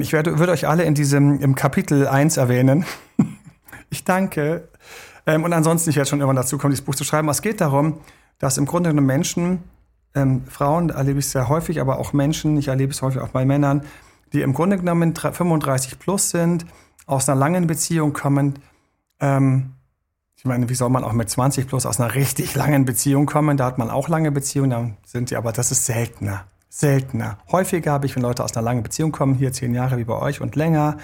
Ich 0.00 0.12
werde, 0.12 0.40
würde 0.40 0.50
euch 0.50 0.66
alle 0.66 0.82
in 0.82 0.94
diesem 0.94 1.38
im 1.38 1.54
Kapitel 1.54 2.08
1 2.08 2.36
erwähnen. 2.36 2.84
ich 3.90 4.02
danke. 4.02 4.66
Und 5.24 5.52
ansonsten, 5.52 5.90
ich 5.90 5.94
werde 5.94 6.10
schon 6.10 6.18
irgendwann 6.18 6.34
dazu 6.34 6.58
kommen, 6.58 6.72
dieses 6.72 6.84
Buch 6.84 6.96
zu 6.96 7.04
schreiben. 7.04 7.28
Es 7.28 7.42
geht 7.42 7.60
darum, 7.60 8.00
dass 8.40 8.58
im 8.58 8.66
Grunde 8.66 8.90
genommen 8.90 9.06
Menschen 9.06 9.62
Frauen 10.48 10.90
erlebe 10.90 11.20
ich 11.20 11.26
es 11.26 11.30
sehr 11.30 11.48
häufig, 11.48 11.80
aber 11.80 12.00
auch 12.00 12.12
Menschen, 12.12 12.56
ich 12.56 12.66
erlebe 12.66 12.90
es 12.90 13.02
häufig 13.02 13.20
auch 13.20 13.28
bei 13.28 13.44
Männern, 13.44 13.82
die 14.32 14.42
im 14.42 14.52
Grunde 14.52 14.76
genommen 14.76 15.14
35 15.14 15.98
plus 15.98 16.30
sind, 16.30 16.66
aus 17.06 17.28
einer 17.28 17.38
langen 17.38 17.66
Beziehung 17.66 18.12
kommen, 18.12 18.58
Ähm, 19.20 19.74
ich 20.38 20.44
meine, 20.44 20.68
wie 20.68 20.74
soll 20.74 20.88
man 20.88 21.02
auch 21.02 21.12
mit 21.14 21.28
20 21.28 21.66
plus 21.66 21.84
aus 21.84 22.00
einer 22.00 22.14
richtig 22.14 22.54
langen 22.54 22.84
Beziehung 22.84 23.26
kommen? 23.26 23.56
Da 23.56 23.64
hat 23.64 23.76
man 23.76 23.90
auch 23.90 24.08
lange 24.08 24.30
Beziehungen, 24.30 24.70
dann 24.70 24.96
sind 25.04 25.30
die, 25.30 25.36
aber 25.36 25.50
das 25.50 25.72
ist 25.72 25.84
seltener. 25.84 26.44
Seltener. 26.68 27.38
Häufiger 27.50 27.90
habe 27.90 28.06
ich, 28.06 28.14
wenn 28.14 28.22
Leute 28.22 28.44
aus 28.44 28.56
einer 28.56 28.62
langen 28.62 28.84
Beziehung 28.84 29.10
kommen, 29.10 29.34
hier 29.34 29.52
zehn 29.52 29.74
Jahre 29.74 29.98
wie 29.98 30.04
bei 30.04 30.14
euch 30.14 30.40
und 30.40 30.54
länger, 30.54 30.98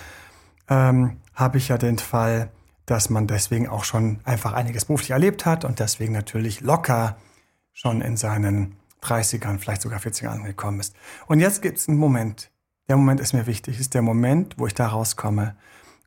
ähm, 0.68 1.16
habe 1.34 1.58
ich 1.58 1.66
ja 1.66 1.78
den 1.78 1.98
Fall, 1.98 2.50
dass 2.86 3.10
man 3.10 3.26
deswegen 3.26 3.68
auch 3.68 3.82
schon 3.82 4.20
einfach 4.24 4.52
einiges 4.52 4.84
beruflich 4.84 5.10
erlebt 5.10 5.46
hat 5.46 5.64
und 5.64 5.80
deswegen 5.80 6.12
natürlich 6.12 6.60
locker 6.60 7.16
schon 7.72 8.02
in 8.02 8.16
seinen 8.16 8.76
30ern, 9.02 9.58
vielleicht 9.58 9.82
sogar 9.82 9.98
40 9.98 10.24
Jahren 10.24 10.40
angekommen 10.42 10.78
ist. 10.78 10.94
Und 11.26 11.40
jetzt 11.40 11.60
gibt 11.60 11.78
es 11.78 11.88
einen 11.88 11.98
Moment. 11.98 12.52
Der 12.88 12.96
Moment 12.96 13.20
ist 13.20 13.32
mir 13.32 13.46
wichtig. 13.46 13.80
Ist 13.80 13.94
der 13.94 14.02
Moment, 14.02 14.58
wo 14.58 14.66
ich 14.66 14.74
da 14.74 14.88
rauskomme. 14.88 15.56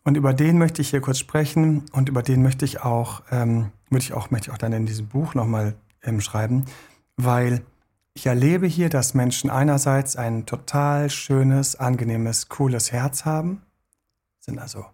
Und 0.03 0.15
über 0.15 0.33
den 0.33 0.57
möchte 0.57 0.81
ich 0.81 0.89
hier 0.89 1.01
kurz 1.01 1.19
sprechen 1.19 1.83
und 1.91 2.07
über 2.07 2.23
den 2.23 2.41
möchte 2.41 2.63
ich 2.63 2.81
auch, 2.81 3.23
ähm, 3.29 3.71
möchte 3.89 4.11
ich 4.11 4.13
auch, 4.13 4.31
möchte 4.31 4.49
ich 4.49 4.53
auch 4.53 4.57
dann 4.57 4.71
in 4.71 4.85
diesem 4.85 5.07
Buch 5.07 5.33
nochmal 5.33 5.75
ähm, 6.01 6.21
schreiben, 6.21 6.63
weil 7.17 7.61
ich 8.13 8.25
erlebe 8.25 8.67
hier, 8.67 8.89
dass 8.89 9.13
Menschen 9.13 9.49
einerseits 9.49 10.15
ein 10.15 10.45
total 10.45 11.09
schönes, 11.09 11.75
angenehmes, 11.75 12.47
cooles 12.47 12.93
Herz 12.93 13.25
haben, 13.25 13.63
sind 14.39 14.59
also 14.59 14.85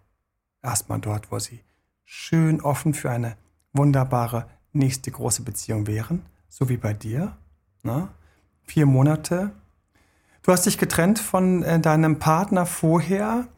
erstmal 0.62 0.98
dort, 0.98 1.30
wo 1.30 1.38
sie 1.38 1.60
schön 2.04 2.60
offen 2.60 2.92
für 2.92 3.10
eine 3.10 3.36
wunderbare 3.72 4.46
nächste 4.72 5.10
große 5.10 5.42
Beziehung 5.42 5.86
wären, 5.86 6.26
so 6.48 6.68
wie 6.68 6.76
bei 6.76 6.92
dir. 6.92 7.36
Ne? 7.84 8.08
Vier 8.64 8.86
Monate. 8.86 9.52
Du 10.44 10.52
hast 10.52 10.66
dich 10.66 10.78
getrennt 10.78 11.18
von 11.18 11.64
äh, 11.64 11.80
deinem 11.80 12.20
Partner 12.20 12.66
vorher 12.66 13.48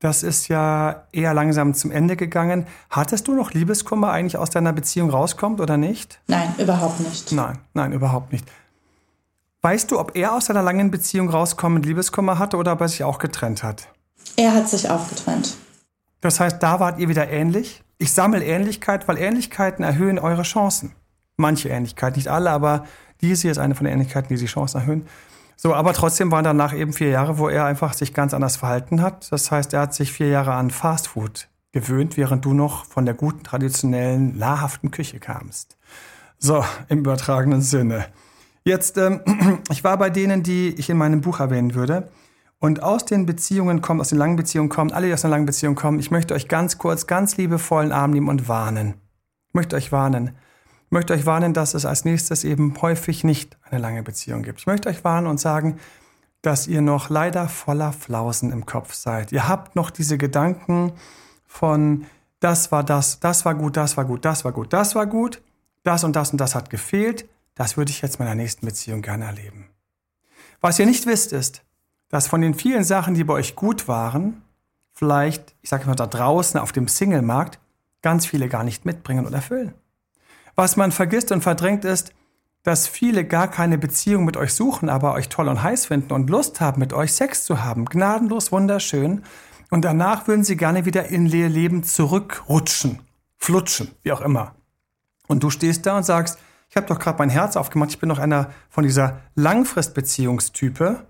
das 0.00 0.22
ist 0.22 0.48
ja 0.48 1.04
eher 1.12 1.34
langsam 1.34 1.74
zum 1.74 1.90
Ende 1.90 2.16
gegangen. 2.16 2.66
Hattest 2.88 3.28
du 3.28 3.34
noch 3.34 3.52
Liebeskummer 3.52 4.10
eigentlich 4.10 4.38
aus 4.38 4.48
deiner 4.48 4.72
Beziehung 4.72 5.10
rauskommt 5.10 5.60
oder 5.60 5.76
nicht? 5.76 6.20
Nein, 6.26 6.54
überhaupt 6.56 7.00
nicht. 7.00 7.32
Nein, 7.32 7.58
nein, 7.74 7.92
überhaupt 7.92 8.32
nicht. 8.32 8.50
Weißt 9.60 9.90
du, 9.90 10.00
ob 10.00 10.16
er 10.16 10.34
aus 10.34 10.46
seiner 10.46 10.62
langen 10.62 10.90
Beziehung 10.90 11.28
rauskommend 11.28 11.84
Liebeskummer 11.84 12.38
hatte 12.38 12.56
oder 12.56 12.72
ob 12.72 12.80
er 12.80 12.88
sich 12.88 13.04
auch 13.04 13.18
getrennt 13.18 13.62
hat? 13.62 13.88
Er 14.36 14.54
hat 14.54 14.70
sich 14.70 14.88
auch 14.88 15.06
getrennt. 15.06 15.54
Das 16.22 16.40
heißt, 16.40 16.62
da 16.62 16.80
wart 16.80 16.98
ihr 16.98 17.10
wieder 17.10 17.28
ähnlich? 17.28 17.82
Ich 17.98 18.14
sammle 18.14 18.42
Ähnlichkeit, 18.42 19.06
weil 19.06 19.18
Ähnlichkeiten 19.18 19.84
erhöhen 19.84 20.18
eure 20.18 20.42
Chancen. 20.44 20.92
Manche 21.36 21.68
Ähnlichkeiten, 21.68 22.16
nicht 22.16 22.28
alle, 22.28 22.50
aber 22.50 22.86
diese 23.20 23.42
hier 23.42 23.50
ist 23.50 23.58
eine 23.58 23.74
von 23.74 23.84
den 23.84 23.92
Ähnlichkeiten, 23.92 24.34
die 24.34 24.40
die 24.40 24.46
Chancen 24.46 24.80
erhöhen. 24.80 25.06
So, 25.62 25.74
aber 25.74 25.92
trotzdem 25.92 26.32
waren 26.32 26.44
danach 26.44 26.72
eben 26.72 26.94
vier 26.94 27.10
Jahre, 27.10 27.36
wo 27.36 27.50
er 27.50 27.66
einfach 27.66 27.92
sich 27.92 28.14
ganz 28.14 28.32
anders 28.32 28.56
verhalten 28.56 29.02
hat. 29.02 29.30
Das 29.30 29.50
heißt, 29.50 29.74
er 29.74 29.80
hat 29.80 29.92
sich 29.92 30.10
vier 30.10 30.28
Jahre 30.28 30.54
an 30.54 30.70
Fastfood 30.70 31.48
gewöhnt, 31.72 32.16
während 32.16 32.46
du 32.46 32.54
noch 32.54 32.86
von 32.86 33.04
der 33.04 33.12
guten, 33.12 33.42
traditionellen, 33.42 34.38
nahrhaften 34.38 34.90
Küche 34.90 35.20
kamst. 35.20 35.76
So, 36.38 36.64
im 36.88 37.00
übertragenen 37.00 37.60
Sinne. 37.60 38.06
Jetzt, 38.64 38.96
ähm, 38.96 39.20
ich 39.70 39.84
war 39.84 39.98
bei 39.98 40.08
denen, 40.08 40.42
die 40.42 40.70
ich 40.78 40.88
in 40.88 40.96
meinem 40.96 41.20
Buch 41.20 41.40
erwähnen 41.40 41.74
würde. 41.74 42.08
Und 42.58 42.82
aus 42.82 43.04
den 43.04 43.26
Beziehungen 43.26 43.82
kommen, 43.82 44.00
aus 44.00 44.08
den 44.08 44.18
langen 44.18 44.36
Beziehungen 44.36 44.70
kommen, 44.70 44.92
alle, 44.92 45.08
die 45.08 45.12
aus 45.12 45.26
einer 45.26 45.32
langen 45.32 45.44
Beziehung 45.44 45.74
kommen, 45.74 45.98
ich 45.98 46.10
möchte 46.10 46.32
euch 46.32 46.48
ganz 46.48 46.78
kurz, 46.78 47.06
ganz 47.06 47.36
liebevollen 47.36 47.92
Arm 47.92 48.12
nehmen 48.12 48.30
und 48.30 48.48
warnen. 48.48 48.94
Ich 49.48 49.52
möchte 49.52 49.76
euch 49.76 49.92
warnen. 49.92 50.38
Ich 50.90 50.92
möchte 50.92 51.12
euch 51.12 51.24
warnen, 51.24 51.54
dass 51.54 51.74
es 51.74 51.86
als 51.86 52.04
nächstes 52.04 52.42
eben 52.42 52.74
häufig 52.82 53.22
nicht 53.22 53.56
eine 53.62 53.80
lange 53.80 54.02
Beziehung 54.02 54.42
gibt. 54.42 54.58
Ich 54.58 54.66
möchte 54.66 54.88
euch 54.88 55.04
warnen 55.04 55.28
und 55.28 55.38
sagen, 55.38 55.78
dass 56.42 56.66
ihr 56.66 56.80
noch 56.80 57.10
leider 57.10 57.46
voller 57.48 57.92
Flausen 57.92 58.50
im 58.50 58.66
Kopf 58.66 58.92
seid. 58.94 59.30
Ihr 59.30 59.46
habt 59.46 59.76
noch 59.76 59.90
diese 59.90 60.18
Gedanken 60.18 60.92
von, 61.46 62.06
das 62.40 62.72
war 62.72 62.82
das, 62.82 63.20
das 63.20 63.44
war 63.44 63.54
gut, 63.54 63.76
das 63.76 63.96
war 63.96 64.04
gut, 64.04 64.24
das 64.24 64.44
war 64.44 64.50
gut, 64.50 64.72
das 64.72 64.96
war 64.96 65.06
gut, 65.06 65.40
das 65.84 66.02
und 66.02 66.16
das 66.16 66.32
und 66.32 66.40
das 66.40 66.56
hat 66.56 66.70
gefehlt. 66.70 67.28
Das 67.54 67.76
würde 67.76 67.92
ich 67.92 68.02
jetzt 68.02 68.18
meiner 68.18 68.34
nächsten 68.34 68.66
Beziehung 68.66 69.00
gerne 69.00 69.26
erleben. 69.26 69.70
Was 70.60 70.80
ihr 70.80 70.86
nicht 70.86 71.06
wisst, 71.06 71.32
ist, 71.32 71.62
dass 72.08 72.26
von 72.26 72.40
den 72.40 72.54
vielen 72.54 72.82
Sachen, 72.82 73.14
die 73.14 73.22
bei 73.22 73.34
euch 73.34 73.54
gut 73.54 73.86
waren, 73.86 74.42
vielleicht, 74.92 75.54
ich 75.62 75.70
sage 75.70 75.86
mal 75.86 75.94
da 75.94 76.08
draußen 76.08 76.58
auf 76.58 76.72
dem 76.72 76.88
Single-Markt, 76.88 77.60
ganz 78.02 78.26
viele 78.26 78.48
gar 78.48 78.64
nicht 78.64 78.84
mitbringen 78.84 79.24
und 79.24 79.34
erfüllen. 79.34 79.72
Was 80.60 80.76
man 80.76 80.92
vergisst 80.92 81.32
und 81.32 81.40
verdrängt 81.40 81.86
ist, 81.86 82.12
dass 82.64 82.86
viele 82.86 83.24
gar 83.24 83.48
keine 83.48 83.78
Beziehung 83.78 84.26
mit 84.26 84.36
euch 84.36 84.52
suchen, 84.52 84.90
aber 84.90 85.14
euch 85.14 85.30
toll 85.30 85.48
und 85.48 85.62
heiß 85.62 85.86
finden 85.86 86.12
und 86.12 86.28
Lust 86.28 86.60
haben, 86.60 86.80
mit 86.80 86.92
euch 86.92 87.14
Sex 87.14 87.46
zu 87.46 87.64
haben. 87.64 87.86
Gnadenlos, 87.86 88.52
wunderschön. 88.52 89.24
Und 89.70 89.86
danach 89.86 90.28
würden 90.28 90.44
sie 90.44 90.58
gerne 90.58 90.84
wieder 90.84 91.06
in 91.08 91.24
ihr 91.28 91.48
Leben 91.48 91.82
zurückrutschen, 91.82 93.00
flutschen, 93.38 93.92
wie 94.02 94.12
auch 94.12 94.20
immer. 94.20 94.54
Und 95.28 95.42
du 95.42 95.48
stehst 95.48 95.86
da 95.86 95.96
und 95.96 96.02
sagst, 96.02 96.38
ich 96.68 96.76
habe 96.76 96.86
doch 96.86 96.98
gerade 96.98 97.16
mein 97.16 97.30
Herz 97.30 97.56
aufgemacht, 97.56 97.92
ich 97.92 97.98
bin 97.98 98.10
doch 98.10 98.18
einer 98.18 98.50
von 98.68 98.84
dieser 98.84 99.20
Langfristbeziehungstype. 99.36 101.06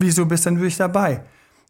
Wieso 0.00 0.26
bist 0.26 0.44
denn 0.44 0.56
du 0.56 0.64
nicht 0.64 0.80
dabei? 0.80 1.22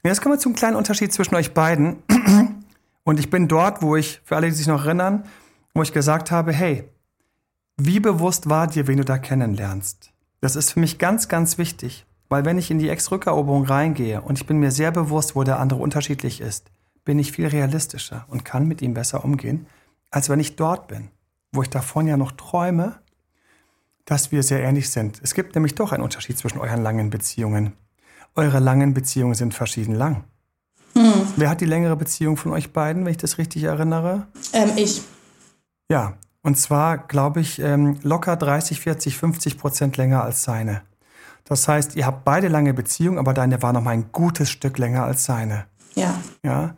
jetzt 0.03 0.23
kommen 0.23 0.37
wir 0.37 0.41
zum 0.41 0.55
kleinen 0.55 0.77
Unterschied 0.77 1.13
zwischen 1.13 1.35
euch 1.35 1.53
beiden. 1.53 2.03
Und 3.05 3.21
ich 3.21 3.29
bin 3.29 3.49
dort, 3.49 3.83
wo 3.83 3.97
ich, 3.97 4.23
für 4.25 4.37
alle, 4.37 4.47
die 4.47 4.55
sich 4.55 4.67
noch 4.67 4.87
erinnern, 4.87 5.25
wo 5.75 5.83
ich 5.83 5.93
gesagt 5.93 6.31
habe, 6.31 6.53
hey, 6.53 6.89
wie 7.77 8.01
bewusst 8.01 8.49
war 8.49 8.69
dir, 8.69 8.87
wen 8.87 8.99
du 8.99 9.05
da 9.05 9.19
kennenlernst? 9.19 10.13
Das 10.41 10.57
ist 10.57 10.73
für 10.73 10.81
mich 10.81 10.99
ganz, 10.99 11.29
ganz 11.29 11.59
wichtig, 11.59 12.07
weil 12.29 12.45
wenn 12.45 12.59
ich 12.59 12.71
in 12.71 12.79
die 12.79 12.89
Ex-Rückeroberung 12.89 13.65
reingehe 13.65 14.21
und 14.21 14.39
ich 14.39 14.47
bin 14.47 14.59
mir 14.59 14.71
sehr 14.71 14.93
bewusst, 14.93 15.35
wo 15.35 15.43
der 15.43 15.59
andere 15.59 15.81
unterschiedlich 15.81 16.41
ist, 16.41 16.71
bin 17.05 17.19
ich 17.19 17.33
viel 17.33 17.49
realistischer 17.49 18.25
und 18.29 18.45
kann 18.45 18.69
mit 18.69 18.81
ihm 18.81 18.95
besser 18.95 19.25
umgehen, 19.25 19.67
als 20.11 20.29
wenn 20.29 20.41
ich 20.41 20.57
dort 20.57 20.89
bin, 20.89 21.09
wo 21.53 21.63
ich 21.63 21.71
davon 21.71 22.07
ja 22.07 22.17
noch 22.17 22.33
träume, 22.33 23.01
dass 24.05 24.33
wir 24.33 24.43
sehr 24.43 24.63
ähnlich 24.63 24.91
sind. 24.91 25.21
Es 25.23 25.35
gibt 25.35 25.55
nämlich 25.55 25.75
doch 25.75 25.93
einen 25.93 26.03
Unterschied 26.03 26.39
zwischen 26.39 26.59
euren 26.59 26.83
langen 26.83 27.11
Beziehungen. 27.11 27.73
Eure 28.37 28.61
langen 28.61 28.95
Beziehungen 28.95 29.35
sind 29.35 29.55
verschieden 29.55 29.95
lang. 29.95 30.25
Hm. 30.95 31.13
Wer 31.37 31.51
hat 31.51 31.61
die 31.61 31.67
längere 31.67 31.97
Beziehung 31.97 32.37
von 32.37 32.53
euch 32.53 32.73
beiden, 32.73 33.05
wenn 33.05 33.11
ich 33.11 33.17
das 33.17 33.39
richtig 33.39 33.65
erinnere? 33.65 34.27
Ähm, 34.53 34.73
ich. 34.77 35.03
Ja, 35.91 36.15
und 36.43 36.57
zwar, 36.57 36.99
glaube 36.99 37.41
ich, 37.41 37.59
ähm, 37.59 37.99
locker 38.03 38.37
30, 38.37 38.81
40, 38.81 39.17
50 39.17 39.59
Prozent 39.59 39.97
länger 39.97 40.23
als 40.23 40.43
seine. 40.43 40.83
Das 41.45 41.69
heißt, 41.69 41.97
ihr 41.97 42.07
habt 42.07 42.25
beide 42.25 42.49
lange 42.49 42.75
Beziehungen, 42.75 43.19
aber 43.19 43.35
deine 43.35 43.63
war 43.63 43.73
noch 43.73 43.83
mal 43.83 43.91
ein 43.91 44.13
gutes 44.13 44.51
Stück 44.51 44.79
länger 44.79 45.05
als 45.05 45.25
seine. 45.25 45.67
Ja. 45.95 46.19
Ja. 46.43 46.75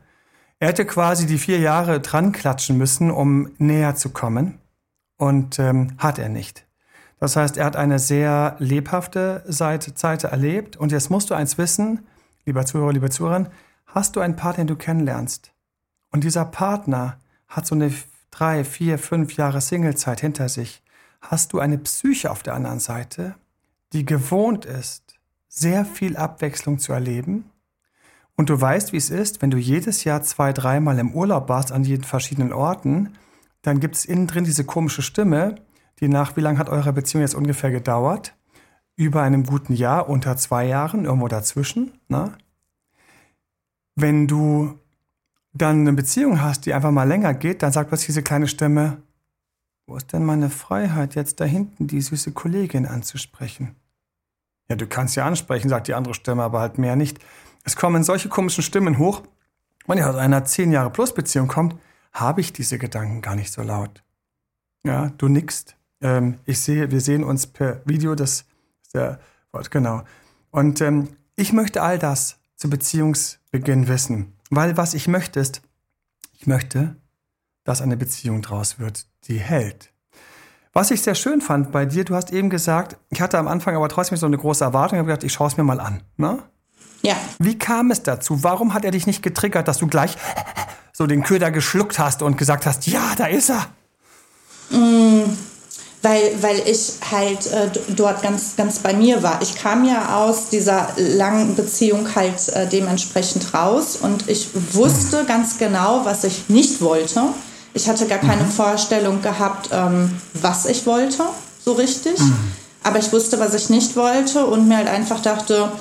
Er 0.58 0.68
hätte 0.68 0.86
quasi 0.86 1.26
die 1.26 1.38
vier 1.38 1.58
Jahre 1.58 2.00
dran 2.00 2.32
klatschen 2.32 2.78
müssen, 2.78 3.10
um 3.10 3.50
näher 3.58 3.94
zu 3.94 4.10
kommen. 4.10 4.58
Und 5.18 5.58
ähm, 5.58 5.94
hat 5.98 6.18
er 6.18 6.28
nicht. 6.28 6.66
Das 7.18 7.36
heißt, 7.36 7.56
er 7.56 7.64
hat 7.64 7.76
eine 7.76 7.98
sehr 7.98 8.56
lebhafte 8.58 9.44
Zeit 9.48 10.24
erlebt. 10.24 10.76
Und 10.76 10.92
jetzt 10.92 11.10
musst 11.10 11.30
du 11.30 11.34
eins 11.34 11.56
wissen, 11.58 12.06
lieber 12.44 12.66
Zuhörer, 12.66 12.92
liebe 12.92 13.10
Zuhörer, 13.10 13.46
hast 13.86 14.16
du 14.16 14.20
einen 14.20 14.36
Partner, 14.36 14.64
den 14.64 14.68
du 14.68 14.76
kennenlernst. 14.76 15.52
Und 16.12 16.24
dieser 16.24 16.44
Partner 16.44 17.18
hat 17.48 17.66
so 17.66 17.74
eine 17.74 17.92
drei, 18.36 18.64
vier, 18.64 18.98
fünf 18.98 19.36
Jahre 19.36 19.60
Singlezeit 19.60 20.20
hinter 20.20 20.48
sich, 20.48 20.82
hast 21.22 21.52
du 21.52 21.58
eine 21.58 21.78
Psyche 21.78 22.30
auf 22.30 22.42
der 22.42 22.54
anderen 22.54 22.80
Seite, 22.80 23.34
die 23.92 24.04
gewohnt 24.04 24.66
ist, 24.66 25.14
sehr 25.48 25.86
viel 25.86 26.16
Abwechslung 26.16 26.78
zu 26.78 26.92
erleben. 26.92 27.50
Und 28.36 28.50
du 28.50 28.60
weißt, 28.60 28.92
wie 28.92 28.98
es 28.98 29.08
ist, 29.08 29.40
wenn 29.40 29.50
du 29.50 29.56
jedes 29.56 30.04
Jahr 30.04 30.20
zwei, 30.20 30.52
dreimal 30.52 30.98
im 30.98 31.14
Urlaub 31.14 31.48
warst 31.48 31.72
an 31.72 31.84
jeden 31.84 32.04
verschiedenen 32.04 32.52
Orten, 32.52 33.14
dann 33.62 33.80
gibt 33.80 33.96
es 33.96 34.04
innen 34.04 34.26
drin 34.26 34.44
diese 34.44 34.64
komische 34.64 35.00
Stimme, 35.00 35.54
die 36.00 36.08
nach, 36.08 36.36
wie 36.36 36.42
lange 36.42 36.58
hat 36.58 36.68
eure 36.68 36.92
Beziehung 36.92 37.22
jetzt 37.22 37.34
ungefähr 37.34 37.70
gedauert? 37.70 38.36
Über 38.96 39.22
einem 39.22 39.44
guten 39.44 39.72
Jahr, 39.72 40.10
unter 40.10 40.36
zwei 40.36 40.66
Jahren, 40.66 41.06
irgendwo 41.06 41.28
dazwischen. 41.28 41.98
Na? 42.08 42.26
Ne? 42.26 42.38
Wenn 43.94 44.26
du 44.26 44.78
dann 45.58 45.80
eine 45.80 45.92
Beziehung 45.92 46.40
hast, 46.40 46.66
die 46.66 46.74
einfach 46.74 46.90
mal 46.90 47.06
länger 47.06 47.34
geht, 47.34 47.62
dann 47.62 47.72
sagt 47.72 47.88
plötzlich 47.88 48.08
diese 48.08 48.22
kleine 48.22 48.48
Stimme, 48.48 48.98
wo 49.86 49.96
ist 49.96 50.12
denn 50.12 50.24
meine 50.24 50.50
Freiheit, 50.50 51.14
jetzt 51.14 51.40
da 51.40 51.44
hinten 51.44 51.86
die 51.86 52.00
süße 52.00 52.32
Kollegin 52.32 52.86
anzusprechen? 52.86 53.76
Ja, 54.68 54.74
du 54.74 54.86
kannst 54.86 55.14
ja 55.14 55.24
ansprechen, 55.24 55.68
sagt 55.68 55.86
die 55.86 55.94
andere 55.94 56.14
Stimme, 56.14 56.42
aber 56.42 56.60
halt 56.60 56.78
mehr 56.78 56.96
nicht. 56.96 57.18
Es 57.62 57.76
kommen 57.76 58.02
solche 58.02 58.28
komischen 58.28 58.64
Stimmen 58.64 58.98
hoch. 58.98 59.22
Wenn 59.86 59.98
ihr 59.98 60.08
aus 60.08 60.16
einer 60.16 60.44
10 60.44 60.72
Jahre 60.72 60.90
Plus 60.90 61.14
Beziehung 61.14 61.46
kommt, 61.46 61.76
habe 62.12 62.40
ich 62.40 62.52
diese 62.52 62.78
Gedanken 62.78 63.22
gar 63.22 63.36
nicht 63.36 63.52
so 63.52 63.62
laut. 63.62 64.02
Ja, 64.84 65.10
du 65.18 65.28
nickst. 65.28 65.76
Ähm, 66.00 66.38
ich 66.44 66.60
sehe, 66.60 66.90
wir 66.90 67.00
sehen 67.00 67.22
uns 67.22 67.46
per 67.46 67.80
Video, 67.84 68.14
das 68.14 68.44
ist 68.82 68.94
der 68.94 69.20
Wort, 69.52 69.70
genau. 69.70 70.02
Und 70.50 70.80
ähm, 70.80 71.08
ich 71.36 71.52
möchte 71.52 71.82
all 71.82 71.98
das 71.98 72.38
zu 72.56 72.68
Beziehungsbeginn 72.68 73.86
wissen. 73.86 74.35
Weil 74.50 74.76
was 74.76 74.94
ich 74.94 75.08
möchte 75.08 75.40
ist, 75.40 75.62
ich 76.32 76.46
möchte, 76.46 76.96
dass 77.64 77.82
eine 77.82 77.96
Beziehung 77.96 78.42
draus 78.42 78.78
wird, 78.78 79.06
die 79.24 79.38
hält. 79.38 79.92
Was 80.72 80.90
ich 80.90 81.00
sehr 81.00 81.14
schön 81.14 81.40
fand 81.40 81.72
bei 81.72 81.86
dir, 81.86 82.04
du 82.04 82.14
hast 82.14 82.32
eben 82.32 82.50
gesagt, 82.50 82.98
ich 83.10 83.20
hatte 83.20 83.38
am 83.38 83.48
Anfang 83.48 83.74
aber 83.74 83.88
trotzdem 83.88 84.18
so 84.18 84.26
eine 84.26 84.36
große 84.36 84.62
Erwartung, 84.62 84.96
ich 84.96 85.00
habe 85.00 85.08
gedacht, 85.08 85.24
ich 85.24 85.32
schaue 85.32 85.48
es 85.48 85.56
mir 85.56 85.64
mal 85.64 85.80
an. 85.80 86.02
Ne? 86.16 86.42
Ja. 87.02 87.16
Wie 87.38 87.58
kam 87.58 87.90
es 87.90 88.02
dazu? 88.02 88.42
Warum 88.42 88.74
hat 88.74 88.84
er 88.84 88.90
dich 88.90 89.06
nicht 89.06 89.22
getriggert, 89.22 89.68
dass 89.68 89.78
du 89.78 89.86
gleich 89.86 90.16
so 90.92 91.06
den 91.06 91.22
Köder 91.22 91.50
geschluckt 91.50 91.98
hast 91.98 92.22
und 92.22 92.36
gesagt 92.36 92.66
hast, 92.66 92.86
ja, 92.86 93.14
da 93.16 93.26
ist 93.26 93.50
er? 93.50 93.66
Mm, 94.70 95.24
weil, 96.06 96.40
weil 96.40 96.62
ich 96.68 96.92
halt 97.10 97.46
äh, 97.48 97.68
dort 97.88 98.22
ganz, 98.22 98.54
ganz 98.56 98.78
bei 98.78 98.94
mir 98.94 99.24
war. 99.24 99.42
Ich 99.42 99.56
kam 99.56 99.84
ja 99.84 100.16
aus 100.16 100.50
dieser 100.50 100.86
langen 100.96 101.56
Beziehung 101.56 102.14
halt 102.14 102.48
äh, 102.50 102.68
dementsprechend 102.68 103.52
raus 103.52 103.98
und 104.00 104.28
ich 104.28 104.50
wusste 104.72 105.24
ganz 105.24 105.58
genau, 105.58 106.02
was 106.04 106.22
ich 106.22 106.48
nicht 106.48 106.80
wollte. 106.80 107.22
Ich 107.74 107.88
hatte 107.88 108.06
gar 108.06 108.20
keine 108.20 108.44
mhm. 108.44 108.50
Vorstellung 108.50 109.20
gehabt, 109.20 109.70
ähm, 109.72 110.12
was 110.34 110.66
ich 110.66 110.86
wollte, 110.86 111.24
so 111.64 111.72
richtig. 111.72 112.20
Mhm. 112.20 112.36
Aber 112.84 113.00
ich 113.00 113.12
wusste, 113.12 113.40
was 113.40 113.54
ich 113.54 113.68
nicht 113.68 113.96
wollte 113.96 114.46
und 114.46 114.68
mir 114.68 114.76
halt 114.76 114.88
einfach 114.88 115.20
dachte, 115.20 115.72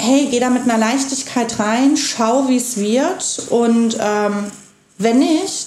hey, 0.00 0.28
geh 0.30 0.38
da 0.38 0.50
mit 0.50 0.62
einer 0.62 0.78
Leichtigkeit 0.78 1.58
rein, 1.58 1.96
schau, 1.96 2.48
wie 2.48 2.58
es 2.58 2.76
wird. 2.76 3.42
Und 3.50 3.98
ähm, 4.00 4.52
wenn 4.98 5.18
nicht, 5.18 5.66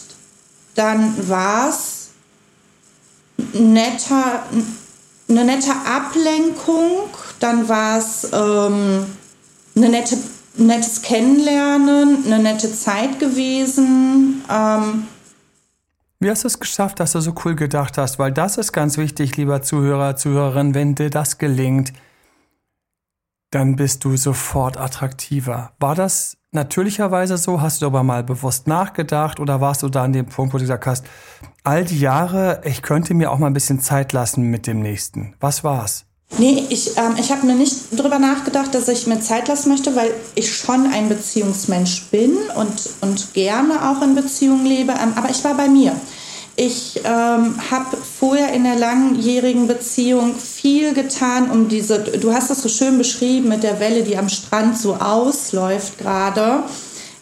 dann 0.76 1.28
war 1.28 1.68
es 1.68 2.01
netter, 3.54 4.44
eine 5.30 5.46
nette 5.46 5.72
Ablenkung, 5.86 7.10
dann 7.40 7.68
war 7.70 7.98
es 7.98 8.30
ähm, 8.34 9.06
eine 9.76 9.90
nette, 9.90 10.18
nettes 10.58 11.02
Kennenlernen, 11.02 12.26
eine 12.26 12.40
nette 12.40 12.74
Zeit 12.74 13.20
gewesen. 13.20 14.44
Ähm, 14.50 15.08
wie 16.20 16.30
hast 16.30 16.44
du 16.44 16.48
es 16.48 16.60
geschafft, 16.60 17.00
dass 17.00 17.14
du 17.14 17.20
so 17.20 17.34
cool 17.44 17.56
gedacht 17.56 17.98
hast? 17.98 18.20
Weil 18.20 18.32
das 18.32 18.58
ist 18.58 18.74
ganz 18.74 18.98
wichtig, 18.98 19.38
lieber 19.38 19.64
Zuhörer, 19.64 20.16
Zuhörerin, 20.16 20.76
wenn 20.76 20.94
dir 20.94 21.10
das 21.10 21.40
gelingt, 21.40 21.94
dann 23.52 23.76
bist 23.76 24.04
du 24.06 24.18
sofort 24.18 24.78
attraktiver. 24.78 25.72
War 25.80 25.94
das 25.94 26.38
natürlicherweise 26.52 27.38
so? 27.38 27.62
Hast 27.62 27.82
du 27.82 27.86
aber 27.86 28.04
mal 28.04 28.24
bewusst 28.24 28.68
nachgedacht 28.68 29.40
oder 29.40 29.62
warst 29.62 29.84
du 29.84 29.90
da 29.90 30.04
an 30.04 30.14
dem 30.14 30.26
Punkt, 30.26 30.54
wo 30.54 30.58
du 30.58 30.64
gesagt 30.64 30.86
hast, 30.86 31.06
all 31.64 31.86
die 31.86 32.00
Jahre, 32.00 32.62
ich 32.64 32.82
könnte 32.82 33.14
mir 33.14 33.32
auch 33.32 33.38
mal 33.38 33.48
ein 33.48 33.54
bisschen 33.54 33.82
Zeit 33.82 34.14
lassen 34.14 34.44
mit 34.44 34.68
dem 34.68 34.80
nächsten? 34.80 35.36
Was 35.40 35.64
war's? 35.64 36.06
Nee, 36.38 36.66
ich, 36.70 36.98
ähm, 36.98 37.16
ich 37.20 37.30
habe 37.30 37.46
mir 37.46 37.56
nicht 37.56 37.92
drüber 37.92 38.18
nachgedacht, 38.18 38.74
dass 38.74 38.88
ich 38.88 39.06
mir 39.06 39.20
Zeit 39.20 39.50
lassen 39.50 39.70
möchte, 39.70 39.98
weil 39.98 40.14
ich 40.36 40.56
schon 40.56 40.88
ein 40.88 41.10
Beziehungsmensch 41.10 42.06
bin 42.10 42.38
und, 42.56 42.90
und 43.02 43.34
gerne 43.34 43.90
auch 43.90 44.02
in 44.02 44.16
Beziehungen 44.16 44.66
lebe. 44.66 44.94
Ähm, 44.94 45.14
aber 45.18 45.30
ich 45.30 45.44
war 45.44 45.56
bei 45.56 45.68
mir. 45.68 45.94
Ich 46.64 47.02
ähm, 47.04 47.56
habe 47.72 47.98
vorher 47.98 48.54
in 48.54 48.64
der 48.66 48.76
langjährigen 48.76 49.66
Beziehung 49.66 50.36
viel 50.36 50.94
getan, 50.94 51.50
um 51.50 51.70
diese, 51.70 52.04
du 52.04 52.34
hast 52.34 52.52
das 52.52 52.62
so 52.62 52.70
schön 52.70 53.00
beschrieben 53.00 53.50
mit 53.50 53.64
der 53.64 53.80
Welle, 53.80 54.04
die 54.04 54.16
am 54.16 54.30
Strand 54.30 54.78
so 54.78 54.94
ausläuft 54.98 55.98
gerade. 55.98 56.60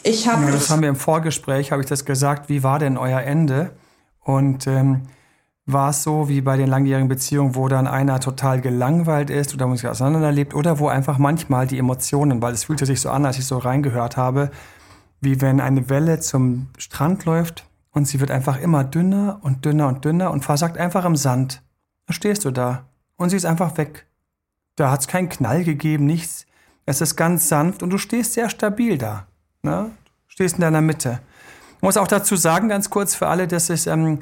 Ich 0.04 0.28
habe. 0.28 0.44
Ja, 0.44 0.52
das 0.52 0.70
haben 0.70 0.82
wir 0.82 0.90
im 0.90 0.98
Vorgespräch, 0.98 1.72
habe 1.72 1.82
ich 1.82 1.88
das 1.88 2.04
gesagt. 2.04 2.50
Wie 2.50 2.64
war 2.64 2.80
denn 2.80 2.98
euer 2.98 3.22
Ende? 3.22 3.72
Und 4.20 4.68
ähm, 4.68 5.04
war 5.66 5.92
es 5.92 6.04
so 6.04 6.28
wie 6.28 6.42
bei 6.42 6.58
den 6.58 6.68
langjährigen 6.68 7.08
Beziehungen, 7.08 7.56
wo 7.56 7.70
dann 7.70 7.88
einer 7.88 8.20
total 8.20 8.60
gelangweilt 8.60 9.30
ist 9.30 9.54
oder 9.54 9.74
sich 9.74 9.88
auseinanderlebt 9.88 10.54
oder 10.54 10.80
wo 10.80 10.90
einfach 10.90 11.18
manchmal 11.18 11.66
die 11.66 11.78
Emotionen, 11.78 12.42
weil 12.42 12.52
es 12.52 12.66
fühlte 12.66 12.86
sich 12.86 13.00
so 13.00 13.10
an, 13.10 13.26
als 13.26 13.40
ich 13.40 13.46
so 13.46 13.58
reingehört 13.58 14.18
habe, 14.18 14.52
wie 15.22 15.40
wenn 15.40 15.62
eine 15.62 15.90
Welle 15.90 16.20
zum 16.20 16.68
Strand 16.78 17.24
läuft 17.24 17.69
und 17.92 18.06
sie 18.08 18.20
wird 18.20 18.32
einfach 18.32 18.60
immer 18.60 18.84
dünner 18.84 19.40
und 19.42 19.66
dünner 19.66 19.88
und 19.88 20.06
dünner 20.06 20.32
und 20.32 20.46
versackt 20.46 20.78
einfach 20.78 21.06
im 21.06 21.16
Sand. 21.16 21.62
Da 22.06 22.14
stehst 22.14 22.46
du 22.46 22.52
da 22.52 22.86
und 23.16 23.30
sie 23.30 23.36
ist 23.36 23.46
einfach 23.46 23.78
weg. 23.78 24.06
Da 24.76 24.92
hat 24.92 25.02
es 25.02 25.08
keinen 25.08 25.30
Knall 25.30 25.64
gegeben, 25.64 26.06
nichts. 26.06 26.46
Es 26.86 27.02
ist 27.02 27.16
ganz 27.16 27.50
sanft 27.50 27.84
und 27.84 27.90
du 27.90 27.98
stehst 27.98 28.34
sehr 28.34 28.50
stabil 28.50 28.98
da. 28.98 29.28
Ne? 29.62 29.92
Stehst 30.28 30.56
in 30.56 30.62
deiner 30.62 30.82
Mitte. 30.82 31.20
Ich 31.78 31.82
muss 31.82 31.98
auch 31.98 32.08
dazu 32.08 32.36
sagen, 32.36 32.70
ganz 32.70 32.90
kurz 32.90 33.16
für 33.16 33.28
alle, 33.28 33.48
dass 33.48 33.70
ich 33.70 33.88
ähm, 33.88 34.20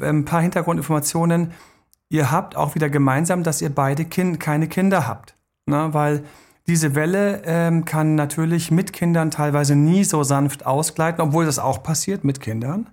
ein 0.00 0.24
paar 0.24 0.40
Hintergrundinformationen. 0.40 1.52
Ihr 2.08 2.30
habt 2.30 2.56
auch 2.56 2.74
wieder 2.74 2.88
gemeinsam, 2.88 3.42
dass 3.42 3.60
ihr 3.60 3.70
beide 3.70 4.04
kind, 4.04 4.40
keine 4.40 4.68
Kinder 4.68 5.06
habt. 5.06 5.36
Ne? 5.66 5.92
Weil 5.92 6.24
diese 6.66 6.94
Welle 6.94 7.42
ähm, 7.44 7.84
kann 7.84 8.14
natürlich 8.14 8.70
mit 8.70 8.92
Kindern 8.92 9.30
teilweise 9.30 9.74
nie 9.74 10.04
so 10.04 10.22
sanft 10.22 10.66
ausgleiten, 10.66 11.20
obwohl 11.20 11.46
das 11.46 11.58
auch 11.58 11.82
passiert 11.82 12.24
mit 12.24 12.40
Kindern 12.40 12.88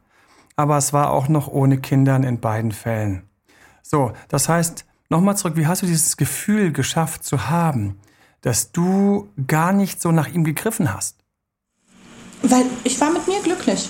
aber 0.56 0.78
es 0.78 0.94
war 0.94 1.12
auch 1.12 1.28
noch 1.28 1.48
ohne 1.48 1.80
Kindern 1.80 2.24
in 2.24 2.40
beiden 2.40 2.72
Fällen. 2.72 3.24
So, 3.82 4.14
das 4.30 4.50
heißt, 4.50 4.86
nochmal 5.10 5.38
zurück, 5.38 5.56
wie 5.56 5.68
hast 5.68 5.82
du 5.82 5.86
dieses 5.86 6.18
Gefühl 6.18 6.72
geschafft 6.72 7.24
zu 7.24 7.50
haben, 7.50 8.00
dass 8.42 8.72
du 8.72 9.30
gar 9.48 9.74
nicht 9.74 10.02
so 10.02 10.12
nach 10.12 10.28
ihm 10.28 10.44
gegriffen 10.44 10.94
hast? 10.94 11.18
Weil 12.42 12.66
ich 12.84 13.00
war 13.02 13.12
mit 13.12 13.28
mir 13.28 13.42
glücklich. 13.42 13.90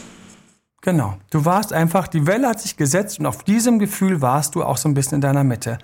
Genau, 0.82 1.17
du 1.32 1.45
warst 1.45 1.73
einfach, 1.73 2.08
die 2.08 2.28
Welle 2.28 2.47
hat 2.47 2.62
sich 2.62 2.78
gesetzt 2.78 3.19
und 3.19 3.25
auf 3.25 3.43
diesem 3.43 3.80
Gefühl 3.80 4.21
warst 4.21 4.54
du 4.56 4.63
auch 4.63 4.78
so 4.78 4.88
ein 4.88 4.93
bisschen 4.93 5.15
in 5.15 5.21
deiner 5.21 5.43
Mitte. 5.43 5.80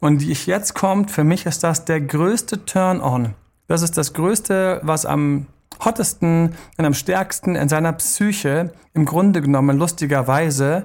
Und 0.00 0.18
die 0.18 0.32
ich 0.32 0.46
jetzt 0.46 0.74
kommt, 0.74 1.10
für 1.10 1.24
mich 1.24 1.44
ist 1.44 1.64
das 1.64 1.84
der 1.84 2.00
größte 2.00 2.64
Turn-on. 2.64 3.34
Das 3.66 3.82
ist 3.82 3.98
das 3.98 4.14
Größte, 4.14 4.80
was 4.82 5.04
am 5.04 5.46
hottesten 5.84 6.54
und 6.76 6.84
am 6.84 6.94
stärksten 6.94 7.54
in 7.54 7.68
seiner 7.68 7.92
Psyche 7.92 8.72
im 8.94 9.04
Grunde 9.04 9.40
genommen 9.40 9.78
lustigerweise 9.78 10.84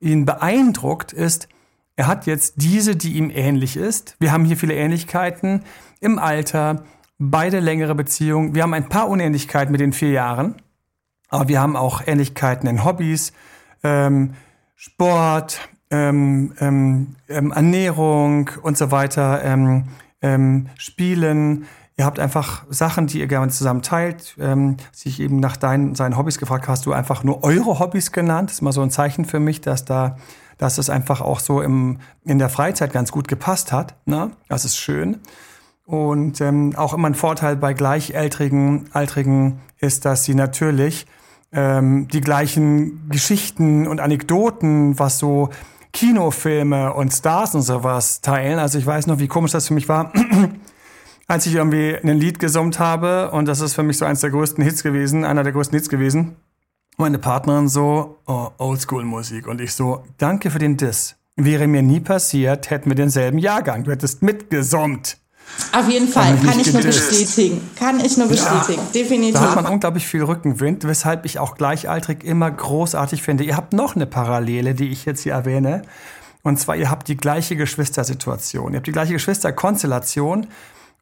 ihn 0.00 0.24
beeindruckt 0.24 1.12
ist, 1.12 1.48
er 1.96 2.06
hat 2.06 2.26
jetzt 2.26 2.54
diese, 2.56 2.96
die 2.96 3.14
ihm 3.14 3.30
ähnlich 3.30 3.76
ist. 3.76 4.16
Wir 4.18 4.32
haben 4.32 4.46
hier 4.46 4.56
viele 4.56 4.74
Ähnlichkeiten 4.74 5.64
im 6.00 6.18
Alter, 6.18 6.84
beide 7.18 7.60
längere 7.60 7.94
Beziehungen. 7.94 8.54
Wir 8.54 8.62
haben 8.62 8.72
ein 8.72 8.88
paar 8.88 9.08
Unähnlichkeiten 9.08 9.70
mit 9.70 9.82
den 9.82 9.92
vier 9.92 10.10
Jahren, 10.10 10.54
aber 11.28 11.48
wir 11.48 11.60
haben 11.60 11.76
auch 11.76 12.00
Ähnlichkeiten 12.06 12.66
in 12.68 12.84
Hobbys, 12.84 13.34
ähm, 13.82 14.34
Sport, 14.76 15.68
ähm, 15.90 16.54
ähm, 16.58 17.16
ähm 17.28 17.52
Ernährung 17.52 18.50
und 18.62 18.78
so 18.78 18.90
weiter, 18.90 19.44
ähm, 19.44 19.84
ähm, 20.22 20.68
Spielen. 20.78 21.66
Ihr 22.00 22.06
habt 22.06 22.18
einfach 22.18 22.64
Sachen, 22.70 23.08
die 23.08 23.20
ihr 23.20 23.26
gerne 23.26 23.52
zusammen 23.52 23.82
teilt. 23.82 24.34
Ähm, 24.40 24.78
sich 24.90 25.20
eben 25.20 25.38
nach 25.38 25.58
deinen, 25.58 25.94
seinen 25.94 26.16
Hobbys 26.16 26.38
gefragt, 26.38 26.66
hast 26.66 26.86
du 26.86 26.94
einfach 26.94 27.24
nur 27.24 27.44
eure 27.44 27.78
Hobbys 27.78 28.10
genannt. 28.10 28.48
Das 28.48 28.54
ist 28.54 28.62
mal 28.62 28.72
so 28.72 28.80
ein 28.80 28.90
Zeichen 28.90 29.26
für 29.26 29.38
mich, 29.38 29.60
dass 29.60 29.84
da, 29.84 30.16
dass 30.56 30.78
es 30.78 30.88
einfach 30.88 31.20
auch 31.20 31.40
so 31.40 31.60
im, 31.60 31.98
in 32.24 32.38
der 32.38 32.48
Freizeit 32.48 32.94
ganz 32.94 33.12
gut 33.12 33.28
gepasst 33.28 33.70
hat. 33.70 33.96
Ne? 34.06 34.30
Das 34.48 34.64
ist 34.64 34.78
schön. 34.78 35.18
Und 35.84 36.40
ähm, 36.40 36.72
auch 36.74 36.94
immer 36.94 37.06
ein 37.06 37.14
Vorteil 37.14 37.54
bei 37.54 37.74
Gleichaltrigen 37.74 38.86
Altrigen 38.94 39.60
ist, 39.76 40.06
dass 40.06 40.24
sie 40.24 40.34
natürlich 40.34 41.06
ähm, 41.52 42.08
die 42.08 42.22
gleichen 42.22 43.10
Geschichten 43.10 43.86
und 43.86 44.00
Anekdoten, 44.00 44.98
was 44.98 45.18
so 45.18 45.50
Kinofilme 45.92 46.94
und 46.94 47.12
Stars 47.12 47.54
und 47.54 47.60
sowas 47.60 48.20
teilen. 48.22 48.58
Also 48.58 48.78
ich 48.78 48.86
weiß 48.86 49.06
noch, 49.06 49.18
wie 49.18 49.28
komisch 49.28 49.52
das 49.52 49.68
für 49.68 49.74
mich 49.74 49.88
war, 49.88 50.12
als 51.30 51.46
ich 51.46 51.54
irgendwie 51.54 51.96
ein 51.96 52.18
Lied 52.18 52.40
gesummt 52.40 52.80
habe 52.80 53.30
und 53.30 53.46
das 53.46 53.60
ist 53.60 53.74
für 53.74 53.84
mich 53.84 53.98
so 53.98 54.04
eins 54.04 54.20
der 54.20 54.30
größten 54.30 54.64
Hits 54.64 54.82
gewesen, 54.82 55.24
einer 55.24 55.44
der 55.44 55.52
größten 55.52 55.78
Hits 55.78 55.88
gewesen. 55.88 56.34
Meine 56.96 57.18
Partnerin 57.18 57.68
so, 57.68 58.18
oh, 58.26 58.48
Oldschool-Musik 58.58 59.46
und 59.46 59.60
ich 59.60 59.72
so, 59.72 60.02
danke 60.18 60.50
für 60.50 60.58
den 60.58 60.76
Diss. 60.76 61.14
Wäre 61.36 61.68
mir 61.68 61.82
nie 61.82 62.00
passiert, 62.00 62.70
hätten 62.70 62.90
wir 62.90 62.96
denselben 62.96 63.38
Jahrgang. 63.38 63.84
Du 63.84 63.92
hättest 63.92 64.22
mitgesummt. 64.22 65.18
Auf 65.70 65.88
jeden 65.88 66.08
Fall, 66.08 66.36
kann 66.36 66.58
ich 66.58 66.72
nur 66.72 66.82
bestätigen. 66.82 67.60
Kann 67.76 68.00
ich 68.00 68.16
nur 68.16 68.26
bestätigen, 68.26 68.80
ja, 68.92 68.92
definitiv. 68.92 69.34
Da 69.34 69.50
hat 69.50 69.54
man 69.54 69.66
unglaublich 69.66 70.08
viel 70.08 70.24
Rückenwind, 70.24 70.82
weshalb 70.82 71.24
ich 71.26 71.38
auch 71.38 71.54
gleichaltrig 71.54 72.24
immer 72.24 72.50
großartig 72.50 73.22
finde. 73.22 73.44
Ihr 73.44 73.56
habt 73.56 73.72
noch 73.72 73.94
eine 73.94 74.06
Parallele, 74.06 74.74
die 74.74 74.88
ich 74.88 75.04
jetzt 75.04 75.22
hier 75.22 75.34
erwähne. 75.34 75.82
Und 76.42 76.58
zwar, 76.58 76.74
ihr 76.74 76.90
habt 76.90 77.06
die 77.06 77.16
gleiche 77.16 77.54
Geschwistersituation. 77.54 78.72
Ihr 78.72 78.78
habt 78.78 78.88
die 78.88 78.92
gleiche 78.92 79.12
Geschwisterkonstellation. 79.12 80.48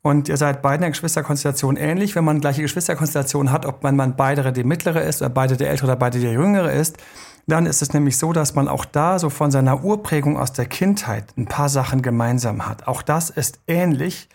Und 0.02 0.28
ihr 0.28 0.37
seid 0.37 0.62
beide 0.62 0.76
in 0.76 0.80
der 0.82 0.90
Geschwisterkonstellation 0.90 1.76
ähnlich. 1.76 2.14
Wenn 2.14 2.24
man 2.24 2.40
gleiche 2.40 2.62
Geschwisterkonstellation 2.62 3.50
hat, 3.50 3.66
ob 3.66 3.82
man, 3.82 3.96
man 3.96 4.16
beide 4.16 4.52
der 4.52 4.64
mittlere 4.64 5.02
ist 5.02 5.20
oder 5.22 5.30
beide 5.30 5.56
der 5.56 5.70
ältere 5.70 5.88
oder 5.88 5.96
beide 5.96 6.20
der 6.20 6.32
jüngere 6.32 6.72
ist, 6.72 6.98
dann 7.46 7.66
ist 7.66 7.82
es 7.82 7.94
nämlich 7.94 8.18
so, 8.18 8.32
dass 8.32 8.54
man 8.54 8.68
auch 8.68 8.84
da 8.84 9.18
so 9.18 9.30
von 9.30 9.50
seiner 9.50 9.82
Urprägung 9.82 10.38
aus 10.38 10.52
der 10.52 10.66
Kindheit 10.66 11.24
ein 11.37 11.46
paar 11.46 11.68
Sachen 11.68 12.02
gemeinsam 12.02 12.68
hat. 12.68 12.87
Auch 12.87 13.02
das 13.02 13.30
ist 13.30 13.58
ähnlich. 13.66 14.28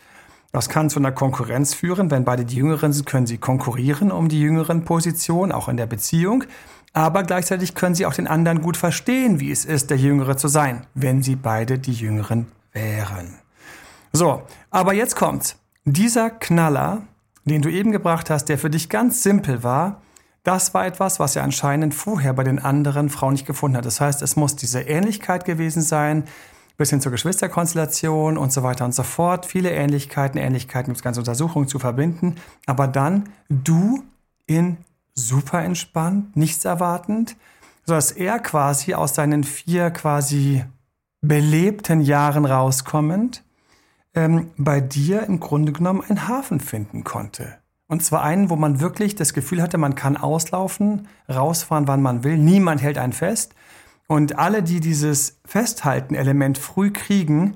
Das 0.51 0.67
kann 0.67 0.89
zu 0.89 0.99
einer 0.99 1.11
Konkurrenz 1.11 1.73
führen. 1.73 2.11
Wenn 2.11 2.25
beide 2.25 2.43
die 2.43 2.55
Jüngeren 2.55 2.91
sind, 2.91 3.05
können 3.05 3.25
sie 3.25 3.37
konkurrieren 3.37 4.11
um 4.11 4.29
die 4.29 4.41
jüngeren 4.41 4.83
Positionen, 4.83 5.51
auch 5.51 5.69
in 5.69 5.77
der 5.77 5.85
Beziehung. 5.85 6.43
Aber 6.93 7.23
gleichzeitig 7.23 7.73
können 7.73 7.95
sie 7.95 8.05
auch 8.05 8.13
den 8.13 8.27
anderen 8.27 8.61
gut 8.61 8.77
verstehen, 8.77 9.39
wie 9.39 9.51
es 9.51 9.65
ist, 9.65 9.89
der 9.89 9.97
Jüngere 9.97 10.37
zu 10.37 10.47
sein, 10.47 10.85
wenn 10.93 11.23
sie 11.23 11.35
beide 11.35 11.79
die 11.79 11.93
Jüngeren 11.93 12.47
wären. 12.71 13.39
So, 14.11 14.43
aber 14.73 14.93
jetzt 14.93 15.15
kommt's. 15.15 15.55
Dieser 15.85 16.31
Knaller, 16.31 17.03
den 17.45 17.61
du 17.61 17.69
eben 17.69 17.91
gebracht 17.91 18.29
hast, 18.29 18.45
der 18.45 18.57
für 18.57 18.71
dich 18.71 18.89
ganz 18.89 19.21
simpel 19.21 19.63
war, 19.63 20.01
das 20.43 20.73
war 20.73 20.85
etwas, 20.85 21.19
was 21.19 21.35
er 21.35 21.43
anscheinend 21.43 21.93
vorher 21.93 22.33
bei 22.33 22.43
den 22.43 22.59
anderen 22.59 23.09
Frauen 23.09 23.33
nicht 23.33 23.45
gefunden 23.45 23.77
hat. 23.77 23.85
Das 23.85 24.01
heißt, 24.01 24.21
es 24.21 24.35
muss 24.35 24.55
diese 24.55 24.81
Ähnlichkeit 24.81 25.45
gewesen 25.45 25.83
sein, 25.83 26.23
bis 26.75 26.89
hin 26.89 27.01
zur 27.01 27.11
Geschwisterkonstellation 27.11 28.37
und 28.37 28.51
so 28.51 28.63
weiter 28.63 28.83
und 28.83 28.95
so 28.95 29.03
fort. 29.03 29.45
Viele 29.45 29.71
Ähnlichkeiten, 29.71 30.39
Ähnlichkeiten, 30.39 30.91
mit 30.91 31.01
ganze 31.03 31.21
Untersuchungen 31.21 31.67
zu 31.67 31.77
verbinden. 31.77 32.35
Aber 32.65 32.87
dann 32.87 33.29
du 33.49 34.03
in 34.47 34.77
super 35.13 35.63
entspannt, 35.63 36.35
nichts 36.35 36.65
erwartend, 36.65 37.37
sodass 37.85 38.11
er 38.11 38.39
quasi 38.39 38.95
aus 38.95 39.13
seinen 39.13 39.43
vier 39.43 39.91
quasi 39.91 40.65
belebten 41.21 42.01
Jahren 42.01 42.45
rauskommend 42.45 43.43
ähm, 44.15 44.51
bei 44.57 44.81
dir 44.81 45.23
im 45.23 45.39
Grunde 45.39 45.71
genommen 45.71 46.03
einen 46.07 46.27
Hafen 46.27 46.59
finden 46.59 47.03
konnte. 47.03 47.57
Und 47.87 48.03
zwar 48.03 48.23
einen, 48.23 48.49
wo 48.49 48.55
man 48.55 48.79
wirklich 48.79 49.15
das 49.15 49.33
Gefühl 49.33 49.61
hatte, 49.61 49.77
man 49.77 49.95
kann 49.95 50.17
auslaufen, 50.17 51.07
rausfahren, 51.29 51.87
wann 51.87 52.01
man 52.01 52.23
will. 52.23 52.37
Niemand 52.37 52.81
hält 52.81 52.97
einen 52.97 53.13
fest. 53.13 53.53
Und 54.07 54.39
alle, 54.39 54.63
die 54.63 54.79
dieses 54.79 55.39
Festhalten-Element 55.45 56.57
früh 56.57 56.91
kriegen, 56.91 57.55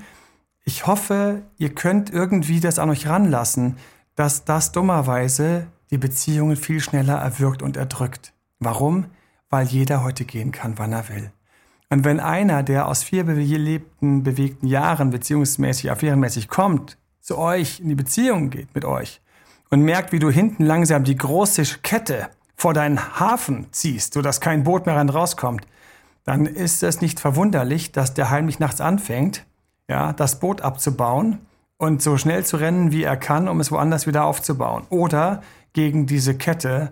ich 0.63 0.85
hoffe, 0.85 1.43
ihr 1.57 1.73
könnt 1.73 2.09
irgendwie 2.09 2.59
das 2.59 2.77
an 2.77 2.89
euch 2.89 3.07
ranlassen, 3.07 3.77
dass 4.15 4.43
das 4.45 4.71
dummerweise 4.71 5.67
die 5.91 5.97
Beziehungen 5.97 6.57
viel 6.57 6.81
schneller 6.81 7.15
erwürgt 7.15 7.61
und 7.61 7.77
erdrückt. 7.77 8.33
Warum? 8.59 9.05
Weil 9.49 9.67
jeder 9.67 10.03
heute 10.03 10.25
gehen 10.25 10.51
kann, 10.51 10.77
wann 10.77 10.91
er 10.91 11.07
will. 11.09 11.31
Und 11.89 12.03
wenn 12.03 12.19
einer, 12.19 12.63
der 12.63 12.87
aus 12.87 13.03
vier 13.03 13.23
belebten, 13.23 14.23
bewegten 14.23 14.67
Jahren 14.67 15.09
beziehungsmäßig, 15.09 15.89
affärenmäßig 15.89 16.49
kommt, 16.49 16.97
zu 17.21 17.37
euch 17.37 17.79
in 17.79 17.89
die 17.89 17.95
Beziehung 17.95 18.49
geht 18.49 18.73
mit 18.75 18.85
euch 18.85 19.21
und 19.69 19.81
merkt, 19.81 20.11
wie 20.11 20.19
du 20.19 20.29
hinten 20.29 20.65
langsam 20.65 21.03
die 21.03 21.15
große 21.15 21.63
Kette 21.83 22.29
vor 22.55 22.73
deinen 22.73 23.19
Hafen 23.19 23.67
ziehst, 23.71 24.13
sodass 24.13 24.41
kein 24.41 24.63
Boot 24.63 24.85
mehr 24.85 24.95
rein 24.95 25.09
rauskommt, 25.09 25.65
dann 26.23 26.45
ist 26.45 26.83
es 26.83 26.99
nicht 26.99 27.19
verwunderlich, 27.19 27.91
dass 27.91 28.13
der 28.13 28.29
heimlich 28.29 28.59
nachts 28.59 28.81
anfängt, 28.81 29.45
ja, 29.87 30.11
das 30.11 30.39
Boot 30.39 30.61
abzubauen 30.61 31.39
und 31.77 32.01
so 32.01 32.17
schnell 32.17 32.45
zu 32.45 32.57
rennen, 32.57 32.91
wie 32.91 33.03
er 33.03 33.15
kann, 33.15 33.47
um 33.47 33.59
es 33.59 33.71
woanders 33.71 34.07
wieder 34.07 34.25
aufzubauen. 34.25 34.85
Oder 34.89 35.41
gegen 35.73 36.05
diese 36.05 36.35
Kette 36.35 36.91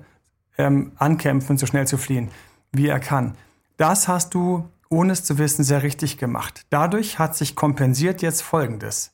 ähm, 0.58 0.92
ankämpfen, 0.98 1.58
so 1.58 1.66
schnell 1.66 1.88
zu 1.88 1.98
fliehen, 1.98 2.30
wie 2.72 2.88
er 2.88 3.00
kann. 3.00 3.36
Das 3.78 4.08
hast 4.08 4.34
du, 4.34 4.70
ohne 4.90 5.14
es 5.14 5.24
zu 5.24 5.38
wissen, 5.38 5.64
sehr 5.64 5.84
richtig 5.84 6.18
gemacht. 6.18 6.66
Dadurch 6.70 7.20
hat 7.20 7.36
sich 7.36 7.56
kompensiert 7.56 8.22
jetzt 8.22 8.42
Folgendes. 8.42 9.12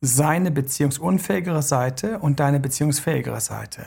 Seine 0.00 0.50
beziehungsunfähigere 0.50 1.62
Seite 1.62 2.18
und 2.18 2.40
deine 2.40 2.60
beziehungsfähigere 2.60 3.40
Seite. 3.40 3.86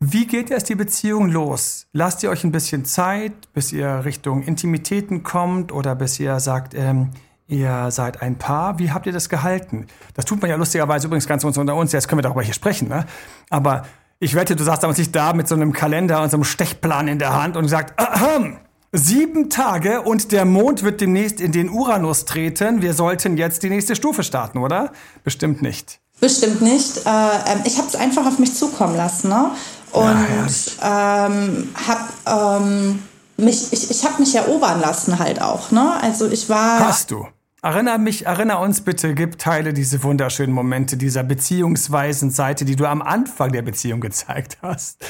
Wie 0.00 0.26
geht 0.26 0.50
erst 0.50 0.68
die 0.68 0.76
Beziehung 0.76 1.28
los? 1.28 1.88
Lasst 1.92 2.22
ihr 2.22 2.30
euch 2.30 2.44
ein 2.44 2.52
bisschen 2.52 2.84
Zeit, 2.84 3.52
bis 3.52 3.72
ihr 3.72 4.04
Richtung 4.04 4.42
Intimitäten 4.42 5.24
kommt 5.24 5.72
oder 5.72 5.96
bis 5.96 6.20
ihr 6.20 6.38
sagt, 6.38 6.74
ähm, 6.74 7.10
ihr 7.48 7.90
seid 7.90 8.22
ein 8.22 8.38
Paar. 8.38 8.78
Wie 8.78 8.92
habt 8.92 9.06
ihr 9.06 9.12
das 9.12 9.28
gehalten? 9.28 9.88
Das 10.14 10.24
tut 10.24 10.40
man 10.40 10.50
ja 10.50 10.56
lustigerweise 10.56 11.08
übrigens 11.08 11.26
ganz 11.26 11.42
unter 11.42 11.74
uns. 11.74 11.90
Jetzt 11.90 12.06
können 12.06 12.18
wir 12.18 12.22
darüber 12.22 12.42
hier 12.42 12.54
sprechen. 12.54 12.88
Ne? 12.88 13.06
Aber 13.50 13.86
ich 14.20 14.34
wette, 14.34 14.54
du 14.54 14.62
saßt 14.62 14.84
damals 14.84 14.98
nicht 14.98 15.16
da 15.16 15.32
mit 15.32 15.48
so 15.48 15.56
einem 15.56 15.72
Kalender 15.72 16.22
und 16.22 16.30
so 16.30 16.36
einem 16.36 16.44
Stechplan 16.44 17.08
in 17.08 17.18
der 17.18 17.34
Hand 17.34 17.56
und 17.56 17.64
gesagt, 17.64 18.00
Ahem, 18.00 18.58
sieben 18.92 19.50
Tage 19.50 20.02
und 20.02 20.32
der 20.32 20.44
Mond 20.44 20.82
wird 20.82 21.00
demnächst 21.00 21.40
in 21.40 21.52
den 21.52 21.70
Uranus 21.70 22.24
treten. 22.24 22.82
Wir 22.82 22.94
sollten 22.94 23.36
jetzt 23.36 23.62
die 23.62 23.70
nächste 23.70 23.96
Stufe 23.96 24.22
starten, 24.22 24.58
oder? 24.58 24.92
Bestimmt 25.24 25.62
nicht. 25.62 26.00
Bestimmt 26.20 26.62
nicht. 26.62 27.06
Äh, 27.06 27.10
ähm, 27.10 27.60
ich 27.64 27.78
habe 27.78 27.88
es 27.88 27.94
einfach 27.94 28.26
auf 28.26 28.38
mich 28.38 28.54
zukommen 28.54 28.96
lassen. 28.96 29.28
Ne? 29.28 29.50
und 29.92 30.78
ja, 30.80 31.26
ähm, 31.26 31.68
habe 31.74 32.60
ähm, 32.60 33.02
mich, 33.36 33.72
ich, 33.72 33.90
ich 33.90 34.04
habe 34.04 34.20
mich 34.20 34.34
erobern 34.34 34.80
lassen 34.80 35.18
halt 35.18 35.40
auch. 35.40 35.70
Ne? 35.70 35.94
Also 36.02 36.28
ich 36.28 36.48
war. 36.48 36.80
Hast 36.80 37.10
du? 37.10 37.26
Erinner 37.60 37.98
mich, 37.98 38.26
erinner 38.26 38.60
uns 38.60 38.82
bitte, 38.82 39.14
gib 39.14 39.38
Teile 39.38 39.72
diese 39.72 40.02
wunderschönen 40.04 40.52
Momente 40.52 40.96
dieser 40.96 41.24
beziehungsweisen 41.24 42.30
Seite, 42.30 42.64
die 42.64 42.76
du 42.76 42.86
am 42.86 43.02
Anfang 43.02 43.50
der 43.50 43.62
Beziehung 43.62 44.00
gezeigt 44.00 44.58
hast. 44.62 45.04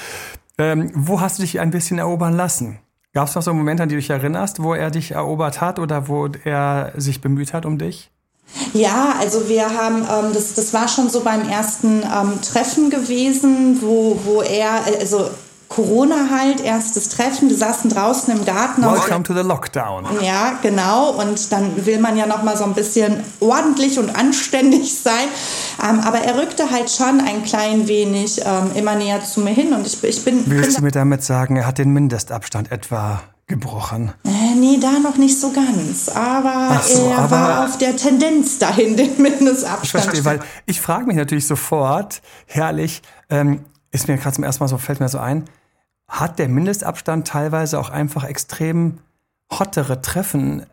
Ähm, 0.57 0.91
wo 0.95 1.21
hast 1.21 1.39
du 1.39 1.43
dich 1.43 1.61
ein 1.61 1.71
bisschen 1.71 1.99
erobern 1.99 2.35
lassen? 2.35 2.79
Gab 3.15 3.29
es 3.29 3.35
noch 3.35 3.43
so 3.43 3.55
Momente, 3.55 3.83
an 3.83 3.89
die 3.89 3.95
du 3.95 4.01
dich 4.01 4.11
erinnerst, 4.11 4.63
wo 4.63 4.75
er 4.75 4.91
dich 4.91 5.13
erobert 5.13 5.61
hat 5.61 5.79
oder 5.79 6.09
wo 6.09 6.29
er 6.45 6.93
sich 6.97 7.21
bemüht 7.21 7.53
hat 7.53 7.65
um 7.65 7.79
dich? 7.79 8.11
Ja, 8.73 9.15
also 9.19 9.49
wir 9.49 9.67
haben, 9.77 10.03
ähm, 10.03 10.33
das, 10.33 10.55
das 10.55 10.73
war 10.73 10.89
schon 10.89 11.09
so 11.09 11.21
beim 11.21 11.49
ersten 11.49 12.03
ähm, 12.03 12.41
Treffen 12.43 12.91
gewesen, 12.91 13.81
wo, 13.83 14.19
wo 14.25 14.43
er, 14.43 14.85
also 15.01 15.31
Corona 15.69 16.29
halt, 16.31 16.63
erstes 16.63 17.11
Treffen, 17.11 17.51
wir 17.51 17.57
saßen 17.57 17.91
draußen 17.91 18.35
im 18.37 18.45
Garten. 18.45 18.83
Welcome 18.83 19.23
to 19.23 19.35
the 19.35 19.41
Lockdown. 19.41 20.07
Ja, 20.23 20.59
genau. 20.63 21.11
Und 21.11 21.53
dann 21.53 21.85
will 21.85 22.01
man 22.01 22.17
ja 22.17 22.27
noch 22.27 22.43
mal 22.43 22.57
so 22.57 22.65
ein 22.65 22.75
bisschen 22.75 23.23
ordentlich 23.41 23.99
und 23.99 24.17
anständig 24.17 24.99
sein. 24.99 25.29
Ähm, 25.83 26.01
aber 26.01 26.19
er 26.19 26.39
rückte 26.41 26.71
halt 26.71 26.91
schon 26.91 27.21
ein 27.21 27.45
klein 27.45 27.87
wenig 27.87 28.41
ähm, 28.45 28.71
immer 28.75 28.95
näher 28.95 29.23
zu 29.23 29.41
mir 29.41 29.53
hin. 29.53 29.73
Und 29.73 29.87
ich, 29.87 30.03
ich 30.03 30.25
bin. 30.25 30.43
Willst 30.47 30.69
bin 30.69 30.77
du 30.77 30.83
mir 30.85 30.91
damit 30.91 31.23
sagen, 31.23 31.57
er 31.57 31.67
hat 31.67 31.79
den 31.79 31.93
Mindestabstand 31.93 32.73
etwa 32.73 33.21
gebrochen? 33.47 34.13
Äh, 34.25 34.55
nee, 34.57 34.79
da 34.81 34.99
noch 34.99 35.17
nicht 35.17 35.39
so 35.39 35.53
ganz. 35.53 36.09
Aber 36.09 36.81
so, 36.83 37.11
er 37.11 37.19
aber 37.19 37.31
war 37.31 37.65
auf 37.67 37.79
der 37.79 37.97
Tendenz 37.97 38.59
dahin, 38.59 38.97
den 38.97 39.21
Mindestabstand. 39.21 39.85
Ich 39.85 39.91
verstehe, 39.91 40.25
weil 40.25 40.41
ich 40.67 40.81
frage 40.81 41.07
mich 41.07 41.17
natürlich 41.17 41.47
sofort, 41.47 42.23
herrlich, 42.47 43.03
ähm, 43.29 43.65
ist 43.91 44.09
mir 44.09 44.17
gerade 44.17 44.35
zum 44.35 44.45
ersten 44.45 44.63
Mal 44.63 44.69
so, 44.69 44.79
fällt 44.79 45.01
mir 45.01 45.09
so 45.09 45.19
ein, 45.19 45.45
hat 46.09 46.39
der 46.39 46.49
Mindestabstand 46.49 47.29
teilweise 47.29 47.79
auch 47.79 47.91
einfach 47.91 48.25
extrem 48.25 48.99
hottere 49.51 50.01
Treffen 50.01 50.67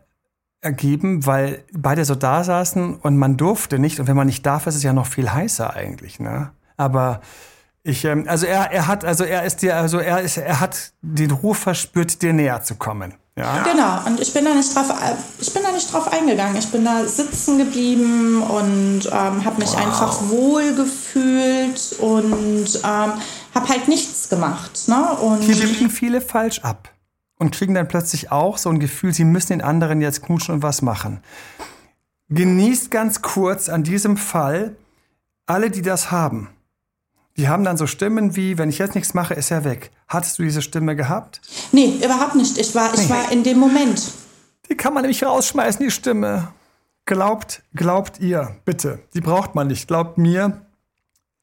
ergeben, 0.60 1.26
weil 1.26 1.62
beide 1.72 2.04
so 2.04 2.14
da 2.14 2.42
saßen 2.42 2.96
und 2.96 3.16
man 3.16 3.36
durfte 3.36 3.78
nicht. 3.78 4.00
Und 4.00 4.08
wenn 4.08 4.16
man 4.16 4.26
nicht 4.26 4.44
darf, 4.44 4.66
ist 4.66 4.74
es 4.74 4.82
ja 4.82 4.92
noch 4.92 5.06
viel 5.06 5.30
heißer 5.32 5.74
eigentlich, 5.74 6.18
ne? 6.18 6.50
Aber 6.76 7.20
ich, 7.82 8.04
ähm, 8.04 8.24
also 8.26 8.46
er, 8.46 8.72
er 8.72 8.88
hat, 8.88 9.04
also 9.04 9.24
er 9.24 9.44
ist 9.44 9.62
dir, 9.62 9.76
also 9.76 9.98
er 9.98 10.20
ist, 10.20 10.38
er 10.38 10.60
hat 10.60 10.92
den 11.02 11.30
Ruf 11.30 11.58
verspürt, 11.58 12.20
dir 12.20 12.32
näher 12.32 12.62
zu 12.62 12.74
kommen. 12.74 13.14
Ja? 13.38 13.62
Genau, 13.62 14.06
und 14.06 14.18
ich 14.18 14.32
bin 14.32 14.44
da 14.44 14.54
nicht 14.54 14.74
drauf, 14.74 14.86
ich 15.38 15.52
bin 15.52 15.62
da 15.62 15.70
nicht 15.70 15.92
drauf 15.92 16.10
eingegangen. 16.10 16.56
Ich 16.56 16.70
bin 16.72 16.84
da 16.84 17.04
sitzen 17.04 17.58
geblieben 17.58 18.42
und 18.42 19.06
ähm, 19.06 19.44
habe 19.44 19.58
mich 19.58 19.72
wow. 19.72 19.86
einfach 19.86 20.28
wohl 20.30 20.74
gefühlt 20.74 21.96
und 22.00 22.80
ähm, 22.82 23.12
habe 23.56 23.68
halt 23.68 23.88
nichts 23.88 24.28
gemacht. 24.28 24.86
Ne? 24.86 25.10
Und 25.20 25.42
Hier 25.42 25.56
biegen 25.56 25.90
viele 25.90 26.20
falsch 26.20 26.60
ab 26.60 26.92
und 27.38 27.52
kriegen 27.52 27.74
dann 27.74 27.88
plötzlich 27.88 28.30
auch 28.30 28.58
so 28.58 28.70
ein 28.70 28.78
Gefühl, 28.78 29.12
sie 29.12 29.24
müssen 29.24 29.54
den 29.54 29.62
anderen 29.62 30.00
jetzt 30.00 30.22
knutschen 30.22 30.54
und 30.54 30.62
was 30.62 30.82
machen. 30.82 31.20
Genießt 32.28 32.90
ganz 32.90 33.22
kurz 33.22 33.68
an 33.68 33.82
diesem 33.82 34.16
Fall 34.16 34.76
alle, 35.46 35.70
die 35.70 35.82
das 35.82 36.10
haben 36.10 36.48
die 37.36 37.48
haben 37.48 37.64
dann 37.64 37.76
so 37.76 37.86
Stimmen 37.86 38.34
wie, 38.34 38.56
wenn 38.56 38.70
ich 38.70 38.78
jetzt 38.78 38.94
nichts 38.94 39.12
mache, 39.12 39.34
ist 39.34 39.50
er 39.50 39.64
weg. 39.64 39.90
Hattest 40.08 40.38
du 40.38 40.42
diese 40.42 40.62
Stimme 40.62 40.96
gehabt? 40.96 41.40
Nee, 41.72 42.00
überhaupt 42.02 42.34
nicht. 42.34 42.56
Ich 42.56 42.74
war, 42.74 42.94
ich 42.94 43.00
nee. 43.00 43.10
war 43.10 43.30
in 43.30 43.42
dem 43.42 43.58
Moment. 43.58 44.12
Die 44.70 44.74
kann 44.74 44.94
man 44.94 45.02
nämlich 45.02 45.22
rausschmeißen, 45.22 45.84
die 45.84 45.90
Stimme. 45.90 46.48
Glaubt, 47.04 47.62
glaubt 47.74 48.20
ihr, 48.20 48.56
bitte. 48.64 49.00
Die 49.14 49.20
braucht 49.20 49.54
man 49.54 49.66
nicht. 49.66 49.86
Glaubt 49.86 50.18
mir. 50.18 50.65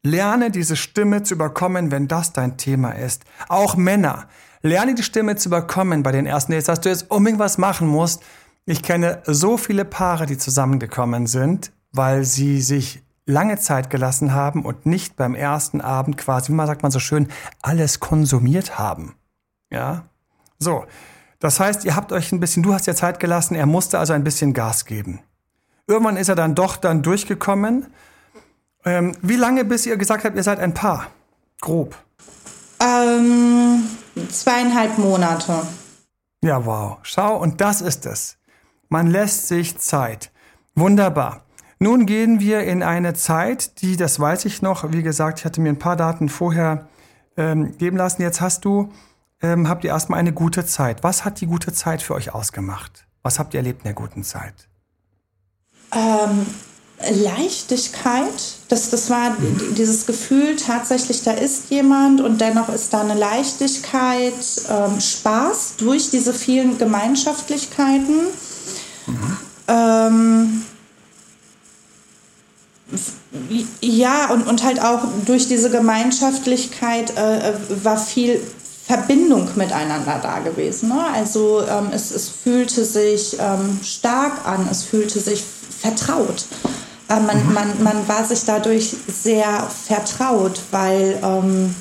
Lerne 0.03 0.51
diese 0.51 0.75
Stimme 0.75 1.23
zu 1.23 1.33
überkommen, 1.33 1.89
wenn 1.91 2.07
das 2.07 2.33
dein 2.33 2.57
Thema 2.57 2.91
ist. 2.91 3.23
Auch 3.47 3.75
Männer. 3.75 4.27
Lerne 4.61 4.95
die 4.95 5.03
Stimme 5.03 5.37
zu 5.37 5.49
überkommen 5.49 6.03
bei 6.03 6.11
den 6.11 6.25
ersten 6.25 6.51
Dates, 6.51 6.65
dass 6.65 6.81
du 6.81 6.89
jetzt 6.89 7.09
unbedingt 7.09 7.39
was 7.39 7.57
machen 7.57 7.87
musst. 7.87 8.21
Ich 8.65 8.83
kenne 8.83 9.21
so 9.25 9.57
viele 9.57 9.85
Paare, 9.85 10.25
die 10.25 10.37
zusammengekommen 10.37 11.27
sind, 11.27 11.71
weil 11.91 12.25
sie 12.25 12.61
sich 12.61 13.01
lange 13.25 13.57
Zeit 13.57 13.89
gelassen 13.89 14.33
haben 14.33 14.65
und 14.65 14.85
nicht 14.85 15.15
beim 15.15 15.35
ersten 15.35 15.81
Abend 15.81 16.17
quasi, 16.17 16.51
wie 16.51 16.55
man 16.55 16.67
sagt 16.67 16.83
man 16.83 16.91
so 16.91 16.99
schön, 16.99 17.29
alles 17.61 17.99
konsumiert 17.99 18.77
haben. 18.77 19.15
Ja? 19.69 20.03
So. 20.59 20.85
Das 21.39 21.59
heißt, 21.59 21.83
ihr 21.83 21.97
habt 21.97 22.13
euch 22.13 22.31
ein 22.31 22.39
bisschen, 22.39 22.63
du 22.63 22.73
hast 22.73 22.87
ja 22.87 22.95
Zeit 22.95 23.19
gelassen, 23.19 23.55
er 23.55 23.65
musste 23.65 23.99
also 23.99 24.13
ein 24.13 24.23
bisschen 24.23 24.53
Gas 24.53 24.85
geben. 24.85 25.19
Irgendwann 25.87 26.15
ist 26.15 26.29
er 26.29 26.35
dann 26.35 26.55
doch 26.55 26.77
dann 26.77 27.01
durchgekommen. 27.01 27.87
Ähm, 28.85 29.15
wie 29.21 29.35
lange, 29.35 29.65
bis 29.65 29.85
ihr 29.85 29.97
gesagt 29.97 30.25
habt, 30.25 30.35
ihr 30.35 30.43
seid 30.43 30.59
ein 30.59 30.73
Paar? 30.73 31.07
Grob. 31.61 31.95
Ähm, 32.79 33.83
zweieinhalb 34.29 34.97
Monate. 34.97 35.61
Ja, 36.43 36.65
wow. 36.65 36.97
Schau, 37.03 37.37
und 37.37 37.61
das 37.61 37.81
ist 37.81 38.05
es. 38.05 38.37
Man 38.89 39.07
lässt 39.07 39.47
sich 39.47 39.77
Zeit. 39.77 40.31
Wunderbar. 40.75 41.45
Nun 41.79 42.05
gehen 42.05 42.39
wir 42.39 42.61
in 42.63 42.83
eine 42.83 43.13
Zeit, 43.13 43.81
die, 43.81 43.97
das 43.97 44.19
weiß 44.19 44.45
ich 44.45 44.61
noch, 44.61 44.91
wie 44.91 45.03
gesagt, 45.03 45.39
ich 45.39 45.45
hatte 45.45 45.61
mir 45.61 45.69
ein 45.69 45.79
paar 45.79 45.95
Daten 45.95 46.29
vorher 46.29 46.87
ähm, 47.37 47.77
geben 47.77 47.97
lassen. 47.97 48.21
Jetzt 48.21 48.41
hast 48.41 48.65
du, 48.65 48.91
ähm, 49.41 49.67
habt 49.67 49.83
ihr 49.83 49.89
erstmal 49.89 50.19
eine 50.19 50.33
gute 50.33 50.65
Zeit. 50.65 51.03
Was 51.03 51.25
hat 51.25 51.41
die 51.41 51.47
gute 51.47 51.73
Zeit 51.73 52.01
für 52.01 52.13
euch 52.13 52.33
ausgemacht? 52.33 53.05
Was 53.21 53.39
habt 53.39 53.53
ihr 53.53 53.59
erlebt 53.59 53.79
in 53.79 53.83
der 53.85 53.93
guten 53.93 54.23
Zeit? 54.23 54.67
Ähm, 55.93 56.45
Leichtigkeit, 57.11 58.33
das, 58.69 58.89
das 58.89 59.09
war 59.09 59.35
dieses 59.75 60.05
Gefühl, 60.05 60.55
tatsächlich, 60.55 61.23
da 61.23 61.31
ist 61.31 61.69
jemand 61.69 62.21
und 62.21 62.39
dennoch 62.39 62.69
ist 62.69 62.93
da 62.93 63.01
eine 63.01 63.15
Leichtigkeit, 63.15 64.33
ähm, 64.69 65.01
Spaß 65.01 65.75
durch 65.77 66.09
diese 66.09 66.33
vielen 66.33 66.77
Gemeinschaftlichkeiten. 66.77 68.21
Mhm. 69.07 69.37
Ähm, 69.67 70.65
ja, 73.81 74.29
und, 74.29 74.47
und 74.47 74.63
halt 74.63 74.81
auch 74.81 75.01
durch 75.25 75.47
diese 75.47 75.69
Gemeinschaftlichkeit 75.69 77.17
äh, 77.17 77.53
war 77.83 77.97
viel 77.97 78.39
Verbindung 78.85 79.49
miteinander 79.55 80.19
da 80.21 80.39
gewesen. 80.39 80.89
Ne? 80.89 81.05
Also 81.13 81.63
ähm, 81.67 81.89
es, 81.93 82.11
es 82.11 82.29
fühlte 82.29 82.85
sich 82.85 83.37
ähm, 83.39 83.79
stark 83.83 84.45
an, 84.45 84.67
es 84.69 84.83
fühlte 84.83 85.19
sich 85.19 85.43
vertraut. 85.81 86.45
Äh, 87.13 87.19
man, 87.19 87.47
mhm. 87.47 87.53
man, 87.53 87.83
man 87.83 88.07
war 88.07 88.23
sich 88.25 88.45
dadurch 88.45 88.95
sehr 89.07 89.67
vertraut, 89.87 90.59
weil 90.71 91.19
ähm, 91.23 91.75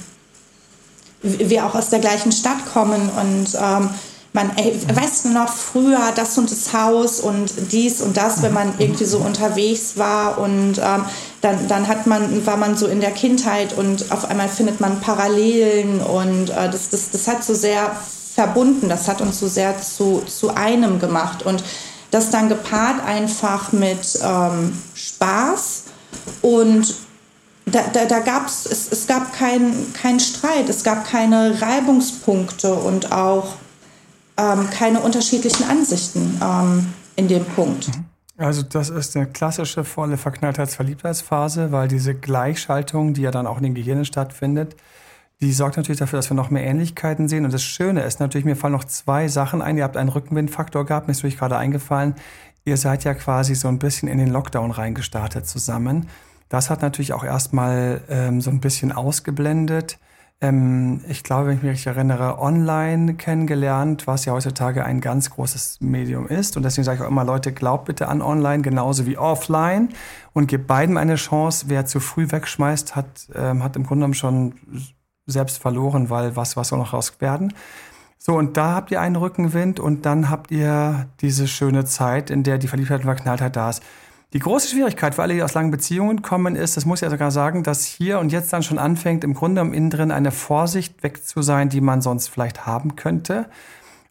wir 1.22 1.66
auch 1.66 1.74
aus 1.74 1.90
der 1.90 2.00
gleichen 2.00 2.32
Stadt 2.32 2.66
kommen 2.72 3.08
und 3.10 3.54
ähm, 3.54 3.90
man, 4.34 4.50
ey, 4.56 4.74
weißt 4.92 5.26
du 5.26 5.28
noch, 5.28 5.48
früher 5.48 6.10
das 6.16 6.38
und 6.38 6.50
das 6.50 6.72
Haus 6.72 7.20
und 7.20 7.52
dies 7.70 8.00
und 8.00 8.16
das, 8.16 8.42
wenn 8.42 8.54
man 8.54 8.74
irgendwie 8.78 9.04
so 9.04 9.18
unterwegs 9.18 9.98
war 9.98 10.38
und 10.38 10.78
ähm, 10.78 11.04
dann, 11.42 11.68
dann 11.68 11.86
hat 11.86 12.06
man, 12.06 12.44
war 12.46 12.56
man 12.56 12.76
so 12.76 12.86
in 12.86 13.00
der 13.00 13.10
Kindheit 13.10 13.76
und 13.76 14.10
auf 14.10 14.24
einmal 14.30 14.48
findet 14.48 14.80
man 14.80 15.00
Parallelen 15.00 16.00
und 16.00 16.48
äh, 16.48 16.70
das, 16.70 16.88
das, 16.88 17.10
das 17.10 17.28
hat 17.28 17.44
so 17.44 17.54
sehr 17.54 17.94
verbunden, 18.34 18.88
das 18.88 19.06
hat 19.06 19.20
uns 19.20 19.38
so 19.38 19.48
sehr 19.48 19.80
zu, 19.82 20.22
zu 20.26 20.54
einem 20.54 20.98
gemacht 20.98 21.42
und 21.42 21.62
das 22.12 22.30
dann 22.30 22.48
gepaart 22.48 23.04
einfach 23.04 23.72
mit 23.72 24.20
ähm, 24.22 24.78
Spaß 24.94 25.84
und 26.42 26.94
da, 27.64 27.82
da, 27.92 28.04
da 28.04 28.20
gab's, 28.20 28.66
es, 28.66 28.92
es 28.92 29.06
gab 29.06 29.32
keinen 29.32 29.92
kein 29.94 30.20
Streit, 30.20 30.68
es 30.68 30.84
gab 30.84 31.06
keine 31.06 31.60
Reibungspunkte 31.60 32.74
und 32.74 33.12
auch 33.12 33.54
ähm, 34.36 34.68
keine 34.70 35.00
unterschiedlichen 35.00 35.68
Ansichten 35.68 36.38
ähm, 36.42 36.92
in 37.16 37.28
dem 37.28 37.44
Punkt. 37.44 37.88
Mhm. 37.88 38.04
Also 38.36 38.62
das 38.62 38.90
ist 38.90 39.16
eine 39.16 39.26
klassische 39.26 39.84
volle 39.84 40.16
Verknalltheits-Verliebtheitsphase, 40.16 41.70
weil 41.70 41.88
diese 41.88 42.14
Gleichschaltung, 42.14 43.14
die 43.14 43.22
ja 43.22 43.30
dann 43.30 43.46
auch 43.46 43.58
in 43.58 43.62
den 43.62 43.74
Gehirnen 43.74 44.04
stattfindet, 44.04 44.76
die 45.42 45.52
sorgt 45.52 45.76
natürlich 45.76 45.98
dafür, 45.98 46.18
dass 46.18 46.30
wir 46.30 46.36
noch 46.36 46.50
mehr 46.50 46.64
Ähnlichkeiten 46.64 47.28
sehen. 47.28 47.44
Und 47.44 47.52
das 47.52 47.62
Schöne 47.62 48.02
ist 48.02 48.20
natürlich, 48.20 48.44
mir 48.44 48.56
fallen 48.56 48.72
noch 48.72 48.84
zwei 48.84 49.28
Sachen 49.28 49.60
ein. 49.60 49.76
Ihr 49.76 49.84
habt 49.84 49.96
einen 49.96 50.08
Rückenwindfaktor 50.08 50.86
gehabt, 50.86 51.08
mir 51.08 51.12
ist 51.12 51.18
natürlich 51.18 51.38
gerade 51.38 51.58
eingefallen. 51.58 52.14
Ihr 52.64 52.76
seid 52.76 53.04
ja 53.04 53.12
quasi 53.12 53.54
so 53.54 53.68
ein 53.68 53.78
bisschen 53.78 54.08
in 54.08 54.18
den 54.18 54.28
Lockdown 54.28 54.70
reingestartet 54.70 55.46
zusammen. 55.46 56.08
Das 56.48 56.70
hat 56.70 56.80
natürlich 56.80 57.12
auch 57.12 57.24
erstmal 57.24 58.02
ähm, 58.08 58.40
so 58.40 58.50
ein 58.50 58.60
bisschen 58.60 58.92
ausgeblendet 58.92 59.98
ähm, 60.42 61.00
ich 61.08 61.22
glaube, 61.22 61.46
wenn 61.46 61.56
ich 61.58 61.62
mich 61.62 61.86
erinnere, 61.86 62.40
online 62.40 63.14
kennengelernt, 63.14 64.08
was 64.08 64.24
ja 64.24 64.32
heutzutage 64.32 64.84
ein 64.84 65.00
ganz 65.00 65.30
großes 65.30 65.80
Medium 65.80 66.26
ist. 66.26 66.56
Und 66.56 66.64
deswegen 66.64 66.84
sage 66.84 66.96
ich 66.96 67.02
auch 67.04 67.08
immer, 67.08 67.24
Leute, 67.24 67.52
glaubt 67.52 67.84
bitte 67.84 68.08
an 68.08 68.20
online 68.20 68.62
genauso 68.62 69.06
wie 69.06 69.16
offline 69.16 69.90
und 70.32 70.48
gebt 70.48 70.66
beiden 70.66 70.98
eine 70.98 71.14
Chance. 71.14 71.66
Wer 71.68 71.86
zu 71.86 72.00
früh 72.00 72.30
wegschmeißt, 72.30 72.96
hat, 72.96 73.28
ähm, 73.36 73.62
hat 73.62 73.76
im 73.76 73.84
Grunde 73.84 74.00
genommen 74.00 74.14
schon 74.14 74.54
selbst 75.26 75.58
verloren, 75.58 76.10
weil 76.10 76.36
was, 76.36 76.56
was 76.56 76.68
soll 76.68 76.78
noch 76.78 76.92
raus 76.92 77.20
werden? 77.20 77.52
So, 78.18 78.36
und 78.36 78.56
da 78.56 78.74
habt 78.74 78.90
ihr 78.92 79.00
einen 79.00 79.16
Rückenwind 79.16 79.80
und 79.80 80.06
dann 80.06 80.30
habt 80.30 80.52
ihr 80.52 81.08
diese 81.20 81.48
schöne 81.48 81.84
Zeit, 81.84 82.30
in 82.30 82.44
der 82.44 82.58
die 82.58 82.68
Verliebtheit 82.68 83.00
und 83.00 83.06
Verknalltheit 83.06 83.56
da 83.56 83.70
ist. 83.70 83.82
Die 84.32 84.38
große 84.38 84.68
Schwierigkeit 84.68 85.14
für 85.14 85.22
alle, 85.22 85.34
die 85.34 85.42
aus 85.42 85.54
langen 85.54 85.70
Beziehungen 85.70 86.22
kommen, 86.22 86.56
ist, 86.56 86.76
das 86.76 86.86
muss 86.86 87.00
ich 87.00 87.02
ja 87.02 87.10
sogar 87.10 87.30
sagen, 87.30 87.64
dass 87.64 87.84
hier 87.84 88.18
und 88.18 88.32
jetzt 88.32 88.52
dann 88.52 88.62
schon 88.62 88.78
anfängt, 88.78 89.24
im 89.24 89.34
Grunde 89.34 89.60
im 89.60 89.74
Innen 89.74 89.90
drin 89.90 90.10
eine 90.10 90.30
Vorsicht 90.30 91.02
weg 91.02 91.26
zu 91.26 91.42
sein, 91.42 91.68
die 91.68 91.80
man 91.80 92.00
sonst 92.00 92.28
vielleicht 92.28 92.64
haben 92.64 92.96
könnte. 92.96 93.50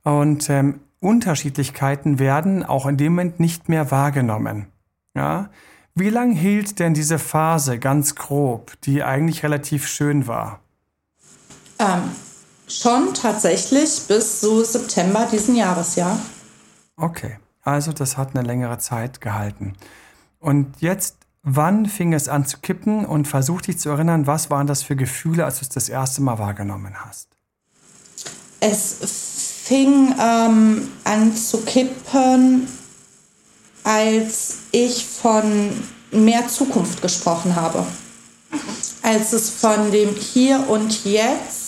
Und 0.03 0.49
ähm, 0.49 0.81
Unterschiedlichkeiten 0.99 2.19
werden 2.19 2.63
auch 2.63 2.85
in 2.85 2.97
dem 2.97 3.13
Moment 3.13 3.39
nicht 3.39 3.67
mehr 3.69 3.89
wahrgenommen. 3.89 4.67
Ja? 5.15 5.49
Wie 5.95 6.09
lang 6.09 6.31
hielt 6.33 6.79
denn 6.79 6.93
diese 6.93 7.17
Phase 7.17 7.79
ganz 7.79 8.15
grob, 8.15 8.73
die 8.83 9.03
eigentlich 9.03 9.43
relativ 9.43 9.87
schön 9.87 10.27
war? 10.27 10.59
Ähm, 11.81 12.11
schon 12.67 13.13
tatsächlich 13.13 14.01
bis 14.07 14.41
so 14.41 14.63
September 14.63 15.27
diesen 15.31 15.55
Jahres, 15.55 15.95
ja. 15.95 16.17
Okay, 16.95 17.39
also 17.63 17.91
das 17.91 18.17
hat 18.17 18.35
eine 18.35 18.45
längere 18.45 18.77
Zeit 18.77 19.19
gehalten. 19.19 19.73
Und 20.39 20.79
jetzt, 20.79 21.17
wann 21.43 21.87
fing 21.87 22.13
es 22.13 22.29
an 22.29 22.45
zu 22.45 22.59
kippen 22.59 23.05
und 23.05 23.27
versuch 23.27 23.61
dich 23.61 23.79
zu 23.79 23.89
erinnern, 23.89 24.27
was 24.27 24.49
waren 24.49 24.67
das 24.67 24.83
für 24.83 24.95
Gefühle, 24.95 25.45
als 25.45 25.59
du 25.59 25.63
es 25.63 25.69
das 25.69 25.89
erste 25.89 26.21
Mal 26.21 26.37
wahrgenommen 26.37 26.93
hast? 27.03 27.29
Es 28.59 28.97
fing 29.63 30.13
ähm, 30.19 30.91
an 31.03 31.35
zu 31.35 31.61
kippen, 31.61 32.67
als 33.83 34.57
ich 34.71 35.05
von 35.05 35.71
mehr 36.11 36.47
Zukunft 36.47 37.01
gesprochen 37.01 37.55
habe. 37.55 37.85
Als 39.01 39.33
es 39.33 39.49
von 39.49 39.91
dem 39.91 40.13
Hier 40.13 40.69
und 40.69 41.05
Jetzt 41.05 41.60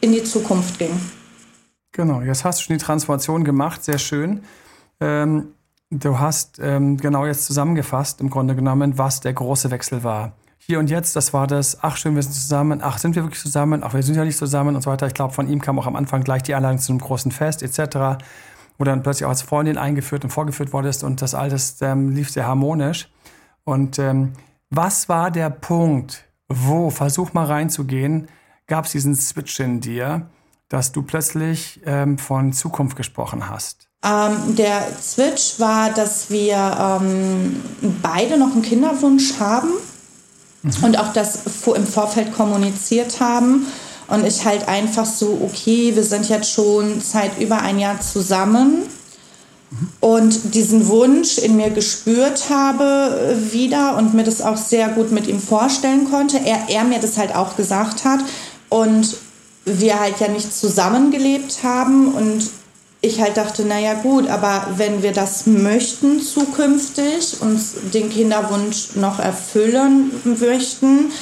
in 0.00 0.12
die 0.12 0.22
Zukunft 0.22 0.78
ging. 0.78 1.00
Genau, 1.92 2.20
jetzt 2.20 2.44
hast 2.44 2.60
du 2.60 2.64
schon 2.64 2.78
die 2.78 2.84
Transformation 2.84 3.44
gemacht, 3.44 3.82
sehr 3.84 3.98
schön. 3.98 4.42
Ähm, 5.00 5.54
Du 5.90 6.18
hast 6.18 6.58
ähm, 6.60 6.96
genau 6.96 7.26
jetzt 7.26 7.46
zusammengefasst, 7.46 8.20
im 8.20 8.28
Grunde 8.28 8.56
genommen, 8.56 8.98
was 8.98 9.20
der 9.20 9.32
große 9.32 9.70
Wechsel 9.70 10.02
war. 10.02 10.32
Hier 10.58 10.80
und 10.80 10.90
jetzt, 10.90 11.14
das 11.14 11.32
war 11.32 11.46
das, 11.46 11.78
ach 11.80 11.96
schön, 11.96 12.16
wir 12.16 12.22
sind 12.24 12.32
zusammen, 12.32 12.80
ach 12.82 12.98
sind 12.98 13.14
wir 13.14 13.22
wirklich 13.22 13.40
zusammen, 13.40 13.84
ach 13.84 13.94
wir 13.94 14.02
sind 14.02 14.16
ja 14.16 14.24
nicht 14.24 14.36
zusammen 14.36 14.74
und 14.74 14.82
so 14.82 14.90
weiter. 14.90 15.06
Ich 15.06 15.14
glaube, 15.14 15.32
von 15.32 15.48
ihm 15.48 15.60
kam 15.60 15.78
auch 15.78 15.86
am 15.86 15.94
Anfang 15.94 16.24
gleich 16.24 16.42
die 16.42 16.56
Einladung 16.56 16.80
zu 16.80 16.90
einem 16.90 17.00
großen 17.00 17.30
Fest 17.30 17.62
etc., 17.62 18.18
wo 18.78 18.84
dann 18.84 19.04
plötzlich 19.04 19.26
auch 19.26 19.30
als 19.30 19.42
Freundin 19.42 19.78
eingeführt 19.78 20.24
und 20.24 20.30
vorgeführt 20.30 20.72
wurdest 20.72 21.04
und 21.04 21.22
das 21.22 21.36
alles 21.36 21.80
ähm, 21.82 22.10
lief 22.10 22.30
sehr 22.30 22.48
harmonisch. 22.48 23.08
Und 23.62 24.00
ähm, 24.00 24.32
was 24.70 25.08
war 25.08 25.30
der 25.30 25.50
Punkt, 25.50 26.24
wo, 26.48 26.90
versuch 26.90 27.32
mal 27.32 27.46
reinzugehen, 27.46 28.26
gab 28.66 28.86
es 28.86 28.92
diesen 28.92 29.14
Switch 29.14 29.58
in 29.60 29.80
dir, 29.80 30.28
dass 30.68 30.92
du 30.92 31.02
plötzlich 31.02 31.80
ähm, 31.86 32.18
von 32.18 32.52
Zukunft 32.52 32.96
gesprochen 32.96 33.48
hast? 33.48 33.88
Ähm, 34.04 34.56
der 34.56 34.86
Switch 35.00 35.58
war, 35.58 35.90
dass 35.90 36.30
wir 36.30 37.00
ähm, 37.00 37.62
beide 38.02 38.36
noch 38.36 38.52
einen 38.52 38.62
Kinderwunsch 38.62 39.34
haben 39.38 39.70
mhm. 40.62 40.84
und 40.84 40.98
auch 40.98 41.12
das 41.12 41.40
im 41.74 41.86
Vorfeld 41.86 42.34
kommuniziert 42.34 43.20
haben. 43.20 43.66
Und 44.08 44.24
ich 44.24 44.44
halt 44.44 44.68
einfach 44.68 45.04
so, 45.04 45.40
okay, 45.44 45.96
wir 45.96 46.04
sind 46.04 46.28
jetzt 46.28 46.52
schon 46.52 47.00
seit 47.00 47.40
über 47.40 47.62
ein 47.62 47.80
Jahr 47.80 48.00
zusammen 48.00 48.84
mhm. 49.70 49.88
und 49.98 50.54
diesen 50.54 50.86
Wunsch 50.86 51.38
in 51.38 51.56
mir 51.56 51.70
gespürt 51.70 52.48
habe 52.48 52.84
äh, 53.36 53.52
wieder 53.52 53.96
und 53.96 54.14
mir 54.14 54.22
das 54.22 54.42
auch 54.42 54.56
sehr 54.56 54.90
gut 54.90 55.10
mit 55.10 55.26
ihm 55.26 55.40
vorstellen 55.40 56.08
konnte. 56.08 56.38
Er, 56.38 56.68
er 56.68 56.84
mir 56.84 57.00
das 57.00 57.18
halt 57.18 57.34
auch 57.34 57.56
gesagt 57.56 58.04
hat 58.04 58.20
und 58.68 59.16
wir 59.64 59.98
halt 59.98 60.20
ja 60.20 60.28
nicht 60.28 60.54
zusammengelebt 60.54 61.62
haben 61.62 62.12
und 62.12 62.50
ich 63.00 63.20
halt 63.20 63.36
dachte, 63.36 63.64
naja 63.64 63.94
gut, 63.94 64.28
aber 64.28 64.68
wenn 64.76 65.02
wir 65.02 65.12
das 65.12 65.46
möchten 65.46 66.20
zukünftig, 66.20 67.40
uns 67.40 67.74
den 67.92 68.10
Kinderwunsch 68.10 68.96
noch 68.96 69.18
erfüllen 69.18 70.10
möchten, 70.24 71.12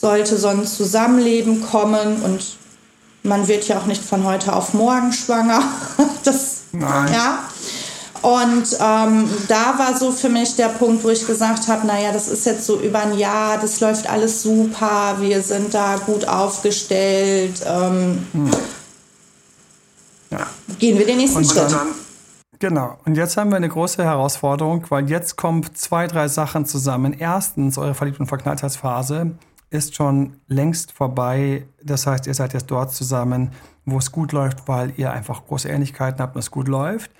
sollte 0.00 0.36
so 0.36 0.48
ein 0.48 0.66
Zusammenleben 0.66 1.62
kommen 1.62 2.22
und 2.22 2.56
man 3.22 3.46
wird 3.48 3.68
ja 3.68 3.78
auch 3.78 3.86
nicht 3.86 4.04
von 4.04 4.24
heute 4.24 4.52
auf 4.54 4.74
morgen 4.74 5.12
schwanger. 5.12 5.62
Das, 6.24 6.58
Nein. 6.70 7.12
Ja. 7.12 7.38
Und 8.22 8.76
ähm, 8.80 9.28
da 9.48 9.78
war 9.78 9.96
so 9.98 10.12
für 10.12 10.28
mich 10.28 10.54
der 10.56 10.68
Punkt, 10.68 11.02
wo 11.04 11.08
ich 11.08 11.26
gesagt 11.26 11.68
habe, 11.68 11.86
naja, 11.86 12.12
das 12.12 12.28
ist 12.28 12.46
jetzt 12.46 12.64
so 12.64 12.80
über 12.80 13.00
ein 13.00 13.18
Jahr, 13.18 13.58
das 13.58 13.80
läuft 13.80 14.08
alles 14.08 14.42
super, 14.42 15.16
wir 15.18 15.42
sind 15.42 15.74
da 15.74 15.96
gut 16.06 16.26
aufgestellt. 16.26 17.60
Ähm, 17.66 18.26
hm 18.32 18.50
ja. 20.32 20.46
gehen 20.78 20.98
wir 20.98 21.06
den 21.06 21.18
nächsten 21.18 21.38
und 21.38 21.46
Schritt. 21.46 21.70
Dann, 21.70 21.88
genau. 22.58 22.98
Und 23.04 23.16
jetzt 23.16 23.36
haben 23.36 23.50
wir 23.50 23.56
eine 23.56 23.68
große 23.68 24.02
Herausforderung, 24.02 24.84
weil 24.88 25.08
jetzt 25.08 25.36
kommen 25.36 25.62
zwei, 25.74 26.06
drei 26.06 26.28
Sachen 26.28 26.66
zusammen. 26.66 27.12
Erstens, 27.12 27.78
eure 27.78 27.94
Verliebt- 27.94 28.20
und 28.20 28.26
Verknalltheitsphase 28.26 29.32
ist 29.70 29.94
schon 29.94 30.34
längst 30.48 30.92
vorbei. 30.92 31.66
Das 31.82 32.06
heißt, 32.06 32.26
ihr 32.26 32.34
seid 32.34 32.52
jetzt 32.52 32.70
dort 32.70 32.92
zusammen, 32.92 33.52
wo 33.84 33.98
es 33.98 34.12
gut 34.12 34.32
läuft, 34.32 34.68
weil 34.68 34.92
ihr 34.96 35.12
einfach 35.12 35.46
große 35.46 35.68
Ähnlichkeiten 35.68 36.20
habt 36.20 36.34
und 36.34 36.40
es 36.40 36.50
gut 36.50 36.68
läuft. 36.68 37.10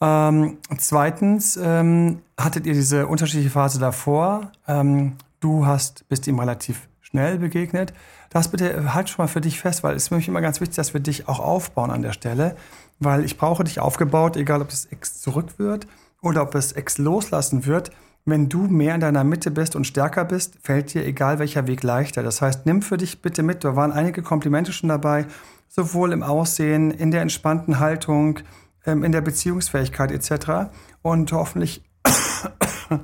Ähm, 0.00 0.58
zweitens 0.78 1.58
ähm, 1.62 2.20
hattet 2.38 2.66
ihr 2.66 2.74
diese 2.74 3.06
unterschiedliche 3.06 3.50
Phase 3.50 3.78
davor. 3.78 4.52
Ähm, 4.68 5.16
du 5.40 5.66
hast, 5.66 6.08
bist 6.08 6.26
ihm 6.26 6.38
relativ 6.38 6.88
schnell 7.00 7.38
begegnet 7.38 7.92
das 8.36 8.48
bitte 8.48 8.94
halt 8.94 9.08
schon 9.08 9.24
mal 9.24 9.28
für 9.28 9.40
dich 9.40 9.60
fest, 9.60 9.82
weil 9.82 9.96
es 9.96 10.04
ist 10.04 10.08
für 10.08 10.16
mich 10.16 10.28
immer 10.28 10.40
ganz 10.40 10.60
wichtig, 10.60 10.76
dass 10.76 10.92
wir 10.92 11.00
dich 11.00 11.28
auch 11.28 11.40
aufbauen 11.40 11.90
an 11.90 12.02
der 12.02 12.12
Stelle, 12.12 12.56
weil 12.98 13.24
ich 13.24 13.38
brauche 13.38 13.64
dich 13.64 13.80
aufgebaut, 13.80 14.36
egal 14.36 14.62
ob 14.62 14.68
es 14.68 14.88
X 14.90 15.20
zurück 15.20 15.58
wird 15.58 15.86
oder 16.20 16.42
ob 16.42 16.54
es 16.54 16.76
X 16.76 16.98
loslassen 16.98 17.66
wird. 17.66 17.90
Wenn 18.24 18.48
du 18.48 18.62
mehr 18.62 18.94
in 18.94 19.00
deiner 19.00 19.22
Mitte 19.22 19.50
bist 19.50 19.76
und 19.76 19.86
stärker 19.86 20.24
bist, 20.24 20.58
fällt 20.62 20.92
dir 20.92 21.06
egal 21.06 21.38
welcher 21.38 21.66
Weg 21.66 21.82
leichter. 21.82 22.22
Das 22.24 22.42
heißt, 22.42 22.66
nimm 22.66 22.82
für 22.82 22.96
dich 22.96 23.22
bitte 23.22 23.42
mit. 23.44 23.62
Da 23.62 23.76
waren 23.76 23.92
einige 23.92 24.22
Komplimente 24.22 24.72
schon 24.72 24.88
dabei, 24.88 25.26
sowohl 25.68 26.12
im 26.12 26.24
Aussehen, 26.24 26.90
in 26.90 27.12
der 27.12 27.22
entspannten 27.22 27.78
Haltung, 27.78 28.40
ähm, 28.86 29.04
in 29.04 29.12
der 29.12 29.20
Beziehungsfähigkeit 29.20 30.10
etc. 30.10 30.70
Und 31.02 31.32
hoffentlich, 31.32 31.84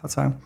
Verzeihung, 0.00 0.36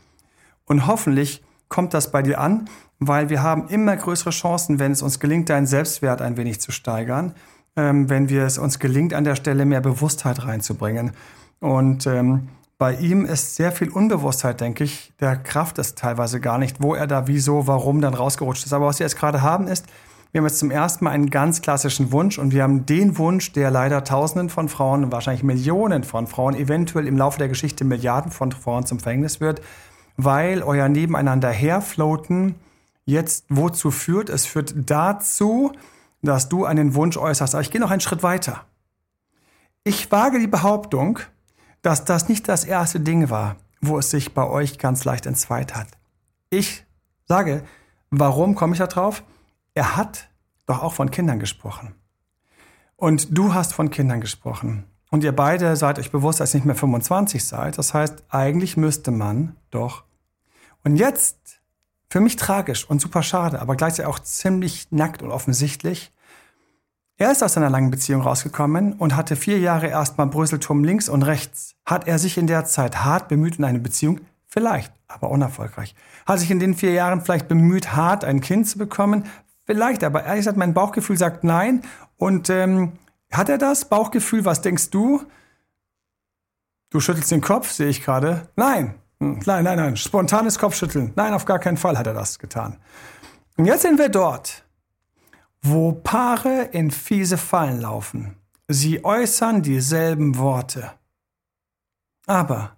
und 0.64 0.86
hoffentlich 0.86 1.44
kommt 1.68 1.94
das 1.94 2.10
bei 2.10 2.22
dir 2.22 2.40
an? 2.40 2.68
Weil 2.98 3.28
wir 3.28 3.42
haben 3.42 3.68
immer 3.68 3.96
größere 3.96 4.30
Chancen, 4.30 4.78
wenn 4.78 4.92
es 4.92 5.02
uns 5.02 5.20
gelingt, 5.20 5.50
deinen 5.50 5.66
Selbstwert 5.66 6.22
ein 6.22 6.36
wenig 6.36 6.60
zu 6.60 6.72
steigern, 6.72 7.34
ähm, 7.76 8.08
wenn 8.08 8.28
wir 8.28 8.44
es 8.44 8.58
uns 8.58 8.78
gelingt, 8.78 9.12
an 9.12 9.24
der 9.24 9.36
Stelle 9.36 9.64
mehr 9.66 9.80
Bewusstheit 9.80 10.44
reinzubringen. 10.44 11.12
Und 11.60 12.06
ähm, 12.06 12.48
bei 12.78 12.94
ihm 12.94 13.24
ist 13.24 13.56
sehr 13.56 13.72
viel 13.72 13.90
Unbewusstheit, 13.90 14.60
denke 14.60 14.84
ich. 14.84 15.12
Der 15.20 15.36
Kraft 15.36 15.78
ist 15.78 15.98
teilweise 15.98 16.40
gar 16.40 16.58
nicht, 16.58 16.82
wo 16.82 16.94
er 16.94 17.06
da 17.06 17.26
wieso, 17.26 17.66
warum 17.66 18.00
dann 18.00 18.14
rausgerutscht 18.14 18.66
ist. 18.66 18.72
Aber 18.72 18.86
was 18.86 18.98
wir 18.98 19.06
jetzt 19.06 19.18
gerade 19.18 19.42
haben, 19.42 19.66
ist, 19.66 19.86
wir 20.32 20.40
haben 20.40 20.46
jetzt 20.46 20.58
zum 20.58 20.70
ersten 20.70 21.04
Mal 21.04 21.12
einen 21.12 21.30
ganz 21.30 21.62
klassischen 21.62 22.12
Wunsch 22.12 22.38
und 22.38 22.52
wir 22.52 22.62
haben 22.62 22.84
den 22.84 23.16
Wunsch, 23.18 23.52
der 23.52 23.70
leider 23.70 24.04
Tausenden 24.04 24.50
von 24.50 24.68
Frauen, 24.68 25.10
wahrscheinlich 25.12 25.42
Millionen 25.42 26.04
von 26.04 26.26
Frauen, 26.26 26.54
eventuell 26.54 27.06
im 27.06 27.16
Laufe 27.16 27.38
der 27.38 27.48
Geschichte 27.48 27.84
Milliarden 27.84 28.30
von 28.30 28.52
Frauen 28.52 28.84
zum 28.84 28.98
Verhängnis 28.98 29.40
wird, 29.40 29.62
weil 30.16 30.62
euer 30.62 30.88
Nebeneinander 30.88 31.50
herfloaten 31.50 32.56
jetzt 33.06 33.46
wozu 33.48 33.90
führt. 33.90 34.28
Es 34.28 34.44
führt 34.44 34.74
dazu, 34.76 35.72
dass 36.22 36.48
du 36.48 36.64
einen 36.64 36.94
Wunsch 36.94 37.16
äußerst. 37.16 37.54
Aber 37.54 37.62
ich 37.62 37.70
gehe 37.70 37.80
noch 37.80 37.90
einen 37.90 38.00
Schritt 38.00 38.22
weiter. 38.22 38.64
Ich 39.84 40.10
wage 40.10 40.38
die 40.40 40.48
Behauptung, 40.48 41.20
dass 41.82 42.04
das 42.04 42.28
nicht 42.28 42.48
das 42.48 42.64
erste 42.64 43.00
Ding 43.00 43.30
war, 43.30 43.56
wo 43.80 43.98
es 43.98 44.10
sich 44.10 44.34
bei 44.34 44.44
euch 44.44 44.78
ganz 44.78 45.04
leicht 45.04 45.26
entzweit 45.26 45.74
hat. 45.76 45.86
Ich 46.50 46.84
sage, 47.26 47.62
warum 48.10 48.54
komme 48.54 48.72
ich 48.72 48.80
da 48.80 48.88
drauf? 48.88 49.22
Er 49.76 49.94
hat 49.94 50.30
doch 50.64 50.82
auch 50.82 50.94
von 50.94 51.10
Kindern 51.10 51.38
gesprochen. 51.38 51.94
Und 52.96 53.36
du 53.36 53.52
hast 53.52 53.74
von 53.74 53.90
Kindern 53.90 54.22
gesprochen. 54.22 54.86
Und 55.10 55.22
ihr 55.22 55.36
beide 55.36 55.76
seid 55.76 55.98
euch 55.98 56.10
bewusst, 56.10 56.40
dass 56.40 56.54
ihr 56.54 56.60
nicht 56.60 56.66
mehr 56.66 56.74
25 56.74 57.44
seid. 57.44 57.76
Das 57.76 57.92
heißt, 57.92 58.24
eigentlich 58.30 58.78
müsste 58.78 59.10
man 59.10 59.54
doch. 59.70 60.04
Und 60.82 60.96
jetzt, 60.96 61.60
für 62.08 62.20
mich 62.20 62.36
tragisch 62.36 62.88
und 62.88 63.02
super 63.02 63.22
schade, 63.22 63.60
aber 63.60 63.76
gleichzeitig 63.76 64.06
auch 64.08 64.18
ziemlich 64.18 64.90
nackt 64.92 65.22
und 65.22 65.30
offensichtlich, 65.30 66.10
er 67.18 67.30
ist 67.30 67.42
aus 67.42 67.58
einer 67.58 67.68
langen 67.68 67.90
Beziehung 67.90 68.22
rausgekommen 68.22 68.94
und 68.94 69.14
hatte 69.14 69.36
vier 69.36 69.58
Jahre 69.58 69.88
erstmal 69.88 70.26
Brüsselturm 70.26 70.84
links 70.84 71.10
und 71.10 71.22
rechts. 71.22 71.74
Hat 71.84 72.08
er 72.08 72.18
sich 72.18 72.38
in 72.38 72.46
der 72.46 72.64
Zeit 72.64 73.04
hart 73.04 73.28
bemüht 73.28 73.58
in 73.58 73.64
eine 73.64 73.78
Beziehung? 73.78 74.20
Vielleicht, 74.46 74.90
aber 75.06 75.30
unerfolgreich. 75.30 75.94
Hat 76.24 76.38
sich 76.38 76.50
in 76.50 76.60
den 76.60 76.74
vier 76.74 76.92
Jahren 76.92 77.20
vielleicht 77.20 77.46
bemüht, 77.46 77.94
hart 77.94 78.24
ein 78.24 78.40
Kind 78.40 78.66
zu 78.66 78.78
bekommen? 78.78 79.24
Vielleicht, 79.66 80.04
aber 80.04 80.24
ehrlich 80.24 80.40
gesagt, 80.40 80.56
mein 80.56 80.74
Bauchgefühl 80.74 81.18
sagt 81.18 81.44
nein. 81.44 81.82
Und 82.16 82.48
ähm, 82.50 82.92
hat 83.30 83.48
er 83.48 83.58
das 83.58 83.86
Bauchgefühl? 83.88 84.44
Was 84.44 84.62
denkst 84.62 84.90
du? 84.90 85.24
Du 86.90 87.00
schüttelst 87.00 87.32
den 87.32 87.40
Kopf, 87.40 87.72
sehe 87.72 87.88
ich 87.88 88.02
gerade. 88.02 88.48
Nein, 88.54 88.94
hm, 89.20 89.40
nein, 89.44 89.64
nein, 89.64 89.76
nein. 89.76 89.96
Spontanes 89.96 90.58
Kopfschütteln. 90.58 91.12
Nein, 91.16 91.34
auf 91.34 91.44
gar 91.44 91.58
keinen 91.58 91.76
Fall 91.76 91.98
hat 91.98 92.06
er 92.06 92.14
das 92.14 92.38
getan. 92.38 92.76
Und 93.56 93.64
jetzt 93.64 93.82
sind 93.82 93.98
wir 93.98 94.08
dort, 94.08 94.64
wo 95.62 95.92
Paare 95.92 96.68
in 96.72 96.90
fiese 96.90 97.36
Fallen 97.36 97.80
laufen. 97.80 98.36
Sie 98.68 99.04
äußern 99.04 99.62
dieselben 99.62 100.38
Worte. 100.38 100.92
Aber 102.26 102.75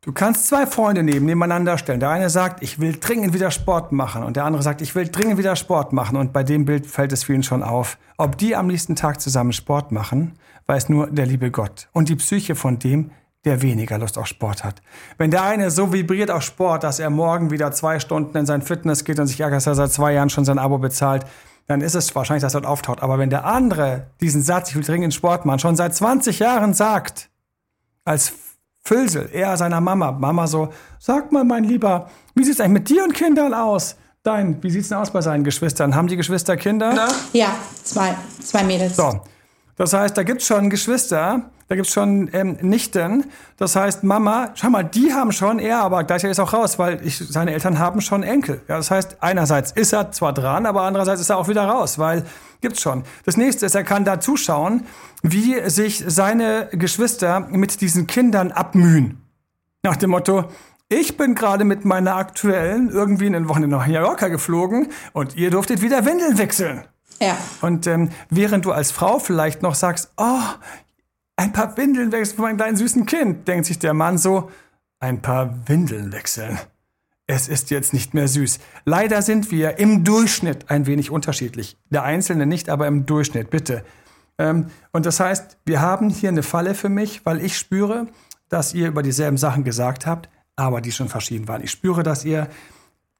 Du 0.00 0.12
kannst 0.12 0.46
zwei 0.46 0.64
Freunde 0.64 1.02
neben 1.02 1.26
nebeneinander 1.26 1.76
stellen. 1.76 1.98
Der 1.98 2.10
eine 2.10 2.30
sagt, 2.30 2.62
ich 2.62 2.78
will 2.78 2.96
dringend 3.00 3.34
wieder 3.34 3.50
Sport 3.50 3.90
machen 3.90 4.22
und 4.22 4.36
der 4.36 4.44
andere 4.44 4.62
sagt, 4.62 4.80
ich 4.80 4.94
will 4.94 5.08
dringend 5.08 5.38
wieder 5.38 5.56
Sport 5.56 5.92
machen 5.92 6.16
und 6.16 6.32
bei 6.32 6.44
dem 6.44 6.64
Bild 6.64 6.86
fällt 6.86 7.12
es 7.12 7.24
vielen 7.24 7.42
schon 7.42 7.64
auf. 7.64 7.98
Ob 8.16 8.38
die 8.38 8.54
am 8.54 8.68
nächsten 8.68 8.94
Tag 8.94 9.20
zusammen 9.20 9.52
Sport 9.52 9.90
machen, 9.90 10.38
weiß 10.66 10.88
nur 10.88 11.08
der 11.08 11.26
liebe 11.26 11.50
Gott 11.50 11.88
und 11.92 12.08
die 12.08 12.14
Psyche 12.14 12.54
von 12.54 12.78
dem, 12.78 13.10
der 13.44 13.60
weniger 13.60 13.98
Lust 13.98 14.18
auf 14.18 14.28
Sport 14.28 14.62
hat. 14.62 14.82
Wenn 15.16 15.32
der 15.32 15.42
eine 15.42 15.70
so 15.70 15.92
vibriert 15.92 16.30
auf 16.30 16.42
Sport, 16.42 16.84
dass 16.84 17.00
er 17.00 17.10
morgen 17.10 17.50
wieder 17.50 17.72
zwei 17.72 17.98
Stunden 17.98 18.36
in 18.36 18.46
sein 18.46 18.62
Fitness 18.62 19.04
geht 19.04 19.18
und 19.18 19.26
sich 19.26 19.40
ärgert, 19.40 19.56
dass 19.58 19.66
er 19.66 19.74
seit 19.74 19.92
zwei 19.92 20.12
Jahren 20.12 20.30
schon 20.30 20.44
sein 20.44 20.58
Abo 20.58 20.78
bezahlt, 20.78 21.26
dann 21.66 21.80
ist 21.80 21.94
es 21.94 22.14
wahrscheinlich, 22.14 22.42
dass 22.42 22.54
er 22.54 22.60
dort 22.60 22.70
auftaucht. 22.70 23.02
Aber 23.02 23.18
wenn 23.18 23.30
der 23.30 23.44
andere 23.44 24.06
diesen 24.20 24.42
Satz, 24.42 24.70
ich 24.70 24.76
will 24.76 24.84
dringend 24.84 25.12
Sport 25.12 25.44
machen, 25.44 25.58
schon 25.58 25.76
seit 25.76 25.94
20 25.94 26.38
Jahren 26.38 26.72
sagt, 26.72 27.30
als 28.04 28.32
Füllsel, 28.84 29.28
er 29.32 29.56
seiner 29.56 29.80
Mama. 29.80 30.12
Mama 30.12 30.46
so, 30.46 30.70
sag 30.98 31.30
mal, 31.32 31.44
mein 31.44 31.64
Lieber, 31.64 32.08
wie 32.34 32.44
sieht's 32.44 32.60
eigentlich 32.60 32.72
mit 32.72 32.88
dir 32.88 33.04
und 33.04 33.14
Kindern 33.14 33.54
aus? 33.54 33.96
Dein, 34.22 34.62
wie 34.62 34.70
sieht's 34.70 34.88
denn 34.88 34.98
aus 34.98 35.10
bei 35.10 35.20
seinen 35.20 35.44
Geschwistern? 35.44 35.94
Haben 35.94 36.08
die 36.08 36.16
Geschwister 36.16 36.56
Kinder? 36.56 36.92
Ja, 37.32 37.54
zwei, 37.84 38.14
zwei 38.40 38.64
Mädels. 38.64 38.96
So. 38.96 39.20
Das 39.76 39.92
heißt, 39.92 40.16
da 40.16 40.22
gibt's 40.22 40.46
schon 40.46 40.70
Geschwister, 40.70 41.50
da 41.68 41.76
gibt's 41.76 41.92
schon 41.92 42.30
ähm, 42.32 42.56
Nichten. 42.62 43.26
Das 43.58 43.76
heißt, 43.76 44.02
Mama, 44.02 44.52
schau 44.54 44.70
mal, 44.70 44.84
die 44.84 45.12
haben 45.12 45.32
schon, 45.32 45.58
er 45.58 45.80
aber 45.80 46.02
gleichzeitig 46.04 46.32
ist 46.32 46.40
auch 46.40 46.54
raus, 46.54 46.78
weil 46.78 47.04
ich, 47.06 47.18
seine 47.18 47.52
Eltern 47.52 47.78
haben 47.78 48.00
schon 48.00 48.22
Enkel. 48.22 48.62
Ja, 48.68 48.78
das 48.78 48.90
heißt, 48.90 49.18
einerseits 49.20 49.72
ist 49.72 49.92
er 49.92 50.10
zwar 50.10 50.32
dran, 50.32 50.64
aber 50.64 50.82
andererseits 50.82 51.20
ist 51.20 51.28
er 51.28 51.36
auch 51.36 51.48
wieder 51.48 51.64
raus, 51.64 51.98
weil 51.98 52.24
gibt's 52.62 52.80
schon. 52.80 53.04
Das 53.24 53.36
nächste 53.36 53.66
ist, 53.66 53.74
er 53.74 53.84
kann 53.84 54.04
da 54.04 54.18
zuschauen, 54.18 54.86
wie 55.22 55.68
sich 55.68 56.02
seine 56.06 56.68
Geschwister 56.72 57.40
mit 57.50 57.80
diesen 57.82 58.06
Kindern 58.06 58.50
abmühen. 58.50 59.20
Nach 59.82 59.96
dem 59.96 60.10
Motto, 60.10 60.46
ich 60.88 61.18
bin 61.18 61.34
gerade 61.34 61.64
mit 61.64 61.84
meiner 61.84 62.16
aktuellen 62.16 62.88
irgendwie 62.88 63.26
in 63.26 63.34
den 63.34 63.48
Wochen 63.48 63.68
nach 63.68 63.86
New 63.86 63.92
Yorker 63.92 64.30
geflogen 64.30 64.88
und 65.12 65.36
ihr 65.36 65.50
durftet 65.50 65.82
wieder 65.82 66.06
Windeln 66.06 66.38
wechseln. 66.38 66.84
Ja. 67.20 67.36
Und 67.60 67.86
ähm, 67.86 68.10
während 68.30 68.64
du 68.64 68.72
als 68.72 68.90
Frau 68.90 69.18
vielleicht 69.18 69.62
noch 69.62 69.74
sagst, 69.74 70.12
oh, 70.16 70.40
ein 71.38 71.52
paar 71.52 71.76
Windeln 71.76 72.10
wechseln 72.10 72.36
für 72.36 72.42
meinen 72.42 72.56
kleinen 72.56 72.76
süßen 72.76 73.06
Kind, 73.06 73.46
denkt 73.46 73.66
sich 73.66 73.78
der 73.78 73.94
Mann 73.94 74.18
so, 74.18 74.50
ein 74.98 75.22
paar 75.22 75.68
Windeln 75.68 76.12
wechseln. 76.12 76.58
Es 77.28 77.46
ist 77.46 77.70
jetzt 77.70 77.92
nicht 77.92 78.12
mehr 78.12 78.26
süß. 78.26 78.58
Leider 78.84 79.22
sind 79.22 79.52
wir 79.52 79.78
im 79.78 80.02
Durchschnitt 80.02 80.68
ein 80.70 80.86
wenig 80.86 81.10
unterschiedlich. 81.10 81.76
Der 81.90 82.02
Einzelne 82.02 82.46
nicht, 82.46 82.68
aber 82.68 82.88
im 82.88 83.06
Durchschnitt, 83.06 83.50
bitte. 83.50 83.84
Ähm, 84.38 84.66
und 84.92 85.06
das 85.06 85.20
heißt, 85.20 85.58
wir 85.64 85.80
haben 85.80 86.10
hier 86.10 86.30
eine 86.30 86.42
Falle 86.42 86.74
für 86.74 86.88
mich, 86.88 87.24
weil 87.24 87.44
ich 87.44 87.56
spüre, 87.56 88.08
dass 88.48 88.74
ihr 88.74 88.88
über 88.88 89.04
dieselben 89.04 89.36
Sachen 89.36 89.62
gesagt 89.62 90.06
habt, 90.06 90.28
aber 90.56 90.80
die 90.80 90.90
schon 90.90 91.08
verschieden 91.08 91.46
waren. 91.46 91.62
Ich 91.62 91.70
spüre, 91.70 92.02
dass 92.02 92.24
ihr 92.24 92.48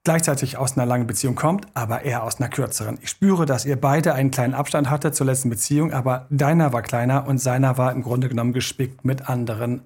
gleichzeitig 0.08 0.56
aus 0.56 0.74
einer 0.74 0.86
langen 0.86 1.06
Beziehung 1.06 1.34
kommt, 1.34 1.66
aber 1.74 2.00
eher 2.00 2.22
aus 2.22 2.40
einer 2.40 2.48
kürzeren. 2.48 2.98
Ich 3.02 3.10
spüre, 3.10 3.44
dass 3.44 3.66
ihr 3.66 3.78
beide 3.78 4.14
einen 4.14 4.30
kleinen 4.30 4.54
Abstand 4.54 4.88
hattet 4.88 5.14
zur 5.14 5.26
letzten 5.26 5.50
Beziehung, 5.50 5.92
aber 5.92 6.26
deiner 6.30 6.72
war 6.72 6.80
kleiner 6.80 7.26
und 7.26 7.36
seiner 7.36 7.76
war 7.76 7.92
im 7.92 8.02
Grunde 8.02 8.30
genommen 8.30 8.54
gespickt 8.54 9.04
mit 9.04 9.28
anderen 9.28 9.82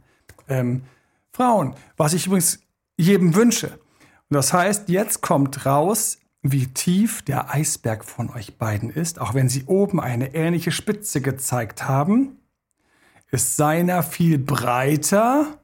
ähm, 0.49 0.83
Frauen. 1.33 1.75
Was 1.97 2.13
ich 2.13 2.27
übrigens 2.29 2.61
jedem 2.97 3.35
wünsche. 3.35 3.67
Und 3.67 4.37
das 4.37 4.53
heißt, 4.53 4.89
jetzt 4.91 5.23
kommt 5.23 5.67
raus, 5.67 6.19
wie 6.41 6.69
tief 6.69 7.23
der 7.23 7.53
Eisberg 7.53 8.05
von 8.05 8.31
euch 8.31 8.59
beiden 8.59 8.91
ist, 8.91 9.21
auch 9.21 9.35
wenn 9.35 9.49
sie 9.49 9.65
oben 9.65 9.99
eine 9.99 10.37
ähnliche 10.37 10.71
Spitze 10.71 11.21
gezeigt 11.21 11.89
haben, 11.89 12.37
ist 13.33 13.57
seiner 13.57 14.05
viel 14.05 14.39
breiter 14.39 15.59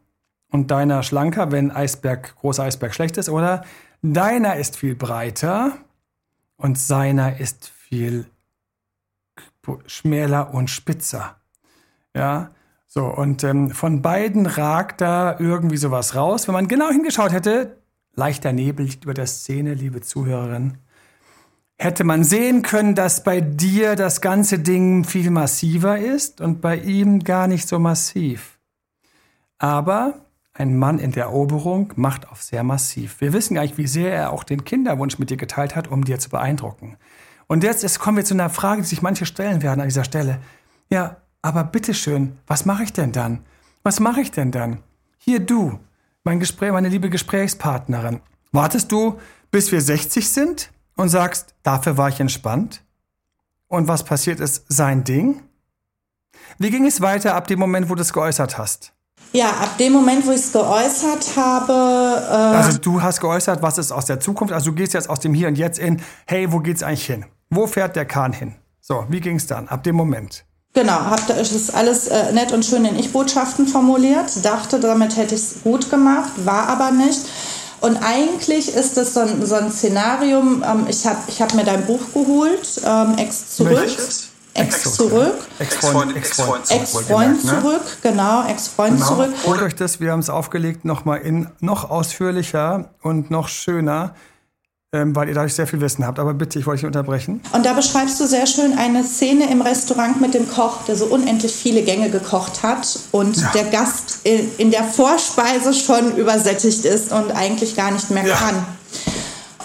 und 0.50 0.72
deiner 0.72 1.04
schlanker, 1.04 1.52
wenn 1.52 1.70
Eisberg, 1.70 2.34
großer 2.40 2.64
Eisberg 2.64 2.92
schlecht 2.92 3.18
ist, 3.18 3.28
oder 3.28 3.62
deiner 4.02 4.56
ist 4.56 4.76
viel 4.76 4.94
breiter 4.94 5.78
und 6.56 6.78
seiner 6.78 7.40
ist 7.40 7.68
viel 7.68 8.26
schmäler 9.86 10.54
und 10.54 10.70
spitzer. 10.70 11.36
Ja, 12.14 12.50
so, 12.86 13.04
und 13.04 13.44
ähm, 13.44 13.70
von 13.70 14.00
beiden 14.00 14.46
ragt 14.46 15.02
da 15.02 15.38
irgendwie 15.38 15.76
sowas 15.76 16.14
raus. 16.14 16.48
Wenn 16.48 16.54
man 16.54 16.68
genau 16.68 16.88
hingeschaut 16.90 17.32
hätte, 17.32 17.76
leichter 18.14 18.52
Nebel 18.52 18.86
liegt 18.86 19.04
über 19.04 19.14
der 19.14 19.26
Szene, 19.26 19.74
liebe 19.74 20.00
Zuhörerin. 20.00 20.78
Hätte 21.76 22.02
man 22.02 22.24
sehen 22.24 22.62
können, 22.62 22.94
dass 22.94 23.22
bei 23.22 23.40
dir 23.40 23.94
das 23.94 24.20
ganze 24.20 24.58
Ding 24.58 25.04
viel 25.04 25.30
massiver 25.30 25.98
ist 25.98 26.40
und 26.40 26.60
bei 26.60 26.76
ihm 26.76 27.22
gar 27.22 27.46
nicht 27.46 27.68
so 27.68 27.78
massiv. 27.78 28.58
Aber 29.58 30.24
ein 30.58 30.76
Mann 30.76 30.98
in 30.98 31.12
der 31.12 31.24
Eroberung 31.24 31.92
macht 31.96 32.28
auf 32.28 32.42
sehr 32.42 32.64
massiv. 32.64 33.20
Wir 33.20 33.32
wissen 33.32 33.54
gar 33.54 33.62
nicht, 33.62 33.78
wie 33.78 33.86
sehr 33.86 34.12
er 34.12 34.32
auch 34.32 34.42
den 34.42 34.64
Kinderwunsch 34.64 35.18
mit 35.18 35.30
dir 35.30 35.36
geteilt 35.36 35.76
hat, 35.76 35.88
um 35.88 36.04
dir 36.04 36.18
zu 36.18 36.30
beeindrucken. 36.30 36.96
Und 37.46 37.62
jetzt, 37.62 37.82
jetzt 37.82 38.00
kommen 38.00 38.16
wir 38.16 38.24
zu 38.24 38.34
einer 38.34 38.50
Frage, 38.50 38.82
die 38.82 38.88
sich 38.88 39.00
manche 39.00 39.24
stellen 39.24 39.62
werden 39.62 39.80
an 39.80 39.88
dieser 39.88 40.04
Stelle. 40.04 40.40
Ja, 40.90 41.18
aber 41.42 41.64
bitteschön, 41.64 42.38
was 42.46 42.66
mache 42.66 42.82
ich 42.82 42.92
denn 42.92 43.12
dann? 43.12 43.44
Was 43.82 44.00
mache 44.00 44.20
ich 44.20 44.30
denn 44.30 44.50
dann? 44.50 44.82
Hier 45.18 45.40
du, 45.40 45.78
mein 46.24 46.40
Gespräch, 46.40 46.72
meine 46.72 46.88
liebe 46.88 47.08
Gesprächspartnerin, 47.08 48.20
wartest 48.52 48.90
du, 48.90 49.18
bis 49.50 49.70
wir 49.72 49.80
60 49.80 50.28
sind 50.28 50.72
und 50.96 51.08
sagst, 51.08 51.54
dafür 51.62 51.96
war 51.96 52.08
ich 52.08 52.20
entspannt? 52.20 52.82
Und 53.68 53.86
was 53.86 54.04
passiert 54.04 54.40
ist, 54.40 54.64
sein 54.68 55.04
Ding? 55.04 55.42
Wie 56.58 56.70
ging 56.70 56.86
es 56.86 57.00
weiter 57.00 57.34
ab 57.34 57.46
dem 57.46 57.58
Moment, 57.58 57.88
wo 57.88 57.94
du 57.94 58.02
es 58.02 58.12
geäußert 58.12 58.58
hast? 58.58 58.92
Ja, 59.32 59.50
ab 59.50 59.76
dem 59.78 59.92
Moment, 59.92 60.26
wo 60.26 60.30
ich 60.30 60.38
es 60.38 60.52
geäußert 60.52 61.36
habe. 61.36 61.72
Äh 61.72 62.56
also 62.56 62.78
du 62.78 63.02
hast 63.02 63.20
geäußert, 63.20 63.62
was 63.62 63.78
ist 63.78 63.92
aus 63.92 64.06
der 64.06 64.20
Zukunft. 64.20 64.54
Also 64.54 64.70
du 64.70 64.76
gehst 64.76 64.94
jetzt 64.94 65.10
aus 65.10 65.20
dem 65.20 65.34
Hier 65.34 65.48
und 65.48 65.58
Jetzt 65.58 65.78
in, 65.78 66.00
hey, 66.26 66.50
wo 66.50 66.60
geht's 66.60 66.82
eigentlich 66.82 67.06
hin? 67.06 67.26
Wo 67.50 67.66
fährt 67.66 67.96
der 67.96 68.06
Kahn 68.06 68.32
hin? 68.32 68.54
So, 68.80 69.04
wie 69.08 69.20
ging 69.20 69.36
es 69.36 69.46
dann 69.46 69.68
ab 69.68 69.84
dem 69.84 69.96
Moment? 69.96 70.44
Genau, 70.74 70.92
habe 70.92 71.22
das 71.28 71.70
alles 71.70 72.08
äh, 72.08 72.32
nett 72.32 72.52
und 72.52 72.64
schön 72.64 72.84
in 72.84 72.98
Ich-Botschaften 72.98 73.66
formuliert, 73.66 74.44
dachte, 74.44 74.78
damit 74.78 75.16
hätte 75.16 75.34
ich 75.34 75.40
es 75.40 75.62
gut 75.62 75.90
gemacht, 75.90 76.30
war 76.44 76.68
aber 76.68 76.90
nicht. 76.90 77.20
Und 77.80 77.96
eigentlich 78.02 78.74
ist 78.74 78.96
das 78.96 79.14
so 79.14 79.20
ein, 79.20 79.44
so 79.44 79.54
ein 79.54 79.70
Szenarium, 79.70 80.64
ähm, 80.66 80.86
ich 80.88 81.06
habe 81.06 81.18
ich 81.26 81.40
hab 81.40 81.54
mir 81.54 81.64
dein 81.64 81.86
Buch 81.86 82.00
geholt, 82.12 82.80
ähm, 82.84 83.16
Ex 83.18 83.56
zurück. 83.56 83.72
Welches? 83.76 84.27
Ex 84.54 84.94
zurück. 84.94 85.34
Ex-Freund, 85.60 86.16
Ex-Freund, 86.16 86.70
Ex-Freund 86.70 87.44
ne? 87.44 87.50
zurück, 87.62 87.82
genau, 88.02 88.44
Ex-Freund 88.48 88.94
Genau. 88.96 89.06
zurück. 89.06 89.30
Holt 89.46 89.62
euch 89.62 89.74
das, 89.76 90.00
wir 90.00 90.10
haben 90.12 90.18
es 90.20 90.30
aufgelegt, 90.30 90.84
nochmal 90.84 91.18
in 91.18 91.48
noch 91.60 91.90
ausführlicher 91.90 92.90
und 93.02 93.30
noch 93.30 93.46
schöner, 93.48 94.14
ähm, 94.92 95.14
weil 95.14 95.28
ihr 95.28 95.34
dadurch 95.34 95.54
sehr 95.54 95.66
viel 95.68 95.80
Wissen 95.80 96.04
habt. 96.06 96.18
Aber 96.18 96.34
bitte, 96.34 96.58
ich 96.58 96.66
wollte 96.66 96.80
dich 96.80 96.86
unterbrechen. 96.86 97.40
Und 97.52 97.64
da 97.66 97.72
beschreibst 97.74 98.18
du 98.20 98.26
sehr 98.26 98.46
schön 98.46 98.76
eine 98.76 99.04
Szene 99.04 99.48
im 99.50 99.60
Restaurant 99.62 100.20
mit 100.20 100.34
dem 100.34 100.50
Koch, 100.50 100.82
der 100.88 100.96
so 100.96 101.04
unendlich 101.06 101.54
viele 101.54 101.82
Gänge 101.82 102.10
gekocht 102.10 102.62
hat 102.62 102.98
und 103.12 103.36
Ja. 103.36 103.50
der 103.54 103.64
Gast 103.64 104.20
in, 104.24 104.50
in 104.58 104.70
der 104.70 104.84
Vorspeise 104.84 105.72
schon 105.74 106.16
übersättigt 106.16 106.84
ist 106.84 107.12
und 107.12 107.30
eigentlich 107.32 107.76
gar 107.76 107.90
nicht 107.92 108.10
mehr 108.10 108.26
Ja. 108.26 108.34
kann. 108.36 108.66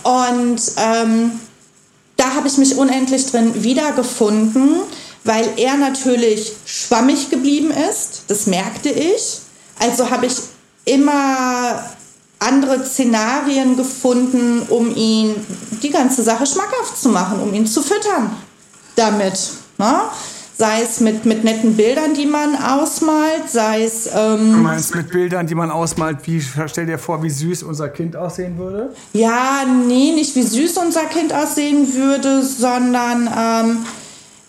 Und 0.04 0.62
ähm, 0.78 1.32
da 2.18 2.36
habe 2.36 2.48
ich 2.48 2.58
mich 2.58 2.76
unendlich 2.76 3.26
drin 3.26 3.64
wiedergefunden, 3.64 4.82
weil 5.24 5.48
er 5.58 5.78
natürlich 5.78 6.54
schwammig 6.66 7.30
geblieben 7.30 7.72
ist. 7.90 8.24
Das 8.28 8.46
merkte 8.46 8.90
ich. 8.90 9.40
Also 9.80 10.10
habe 10.10 10.26
ich 10.28 10.36
immer 10.86 11.84
andere 12.40 12.86
Szenarien 12.86 13.78
gefunden, 13.78 14.64
um 14.70 14.96
ihn 14.96 15.36
die 15.82 15.90
ganze 15.90 16.24
Sache 16.24 16.46
schmackhaft 16.46 17.02
zu 17.02 17.10
machen, 17.10 17.40
um 17.40 17.54
ihn 17.54 17.66
zu 17.66 17.82
füttern 17.82 18.36
damit. 18.96 19.40
Ne? 19.78 20.02
Sei 20.56 20.82
es 20.84 21.00
mit, 21.00 21.26
mit 21.26 21.44
netten 21.44 21.76
Bildern, 21.76 22.14
die 22.14 22.28
man 22.28 22.56
ausmalt, 22.56 23.50
sei 23.50 23.84
es 23.84 24.04
Du 24.04 24.18
ähm, 24.18 24.62
meinst 24.62 24.94
mit 24.94 25.10
Bildern, 25.10 25.48
die 25.48 25.56
man 25.56 25.72
ausmalt, 25.72 26.20
wie 26.26 26.42
stell 26.68 26.86
dir 26.86 27.00
vor, 27.00 27.24
wie 27.24 27.30
süß 27.30 27.64
unser 27.64 27.90
Kind 27.90 28.16
aussehen 28.16 28.58
würde? 28.58 28.94
Ja, 29.14 29.66
nee, 29.66 30.12
nicht 30.12 30.36
wie 30.36 30.44
süß 30.44 30.78
unser 30.78 31.06
Kind 31.06 31.34
aussehen 31.34 31.96
würde, 31.96 32.44
sondern 32.44 33.28
ähm, 33.36 33.86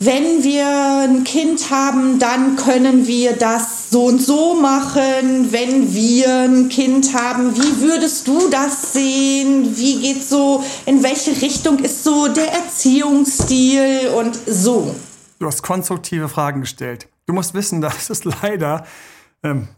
wenn 0.00 0.44
wir 0.44 0.66
ein 1.09 1.24
Kind 1.24 1.70
haben, 1.70 2.18
dann 2.18 2.57
können 2.57 3.07
wir 3.07 3.32
das 3.32 3.90
so 3.90 4.05
und 4.05 4.20
so 4.20 4.55
machen. 4.55 5.50
Wenn 5.50 5.94
wir 5.94 6.40
ein 6.40 6.68
Kind 6.68 7.14
haben, 7.14 7.57
wie 7.57 7.80
würdest 7.80 8.28
du 8.28 8.48
das 8.50 8.92
sehen? 8.92 9.74
Wie 9.78 10.00
geht 10.00 10.22
so, 10.22 10.62
in 10.84 11.02
welche 11.02 11.40
Richtung 11.40 11.78
ist 11.78 12.05
so 12.05 12.28
der 12.28 12.52
Erziehungsstil 12.52 14.11
und 14.14 14.38
so. 14.46 14.94
Du 15.45 15.49
hast 15.49 15.62
konstruktive 15.62 16.30
Fragen 16.30 16.62
gestellt. 16.62 17.07
Du 17.26 17.34
musst 17.34 17.53
wissen, 17.53 17.80
dass 17.82 18.09
es 18.09 18.24
leider. 18.24 18.86
Ähm, 19.42 19.68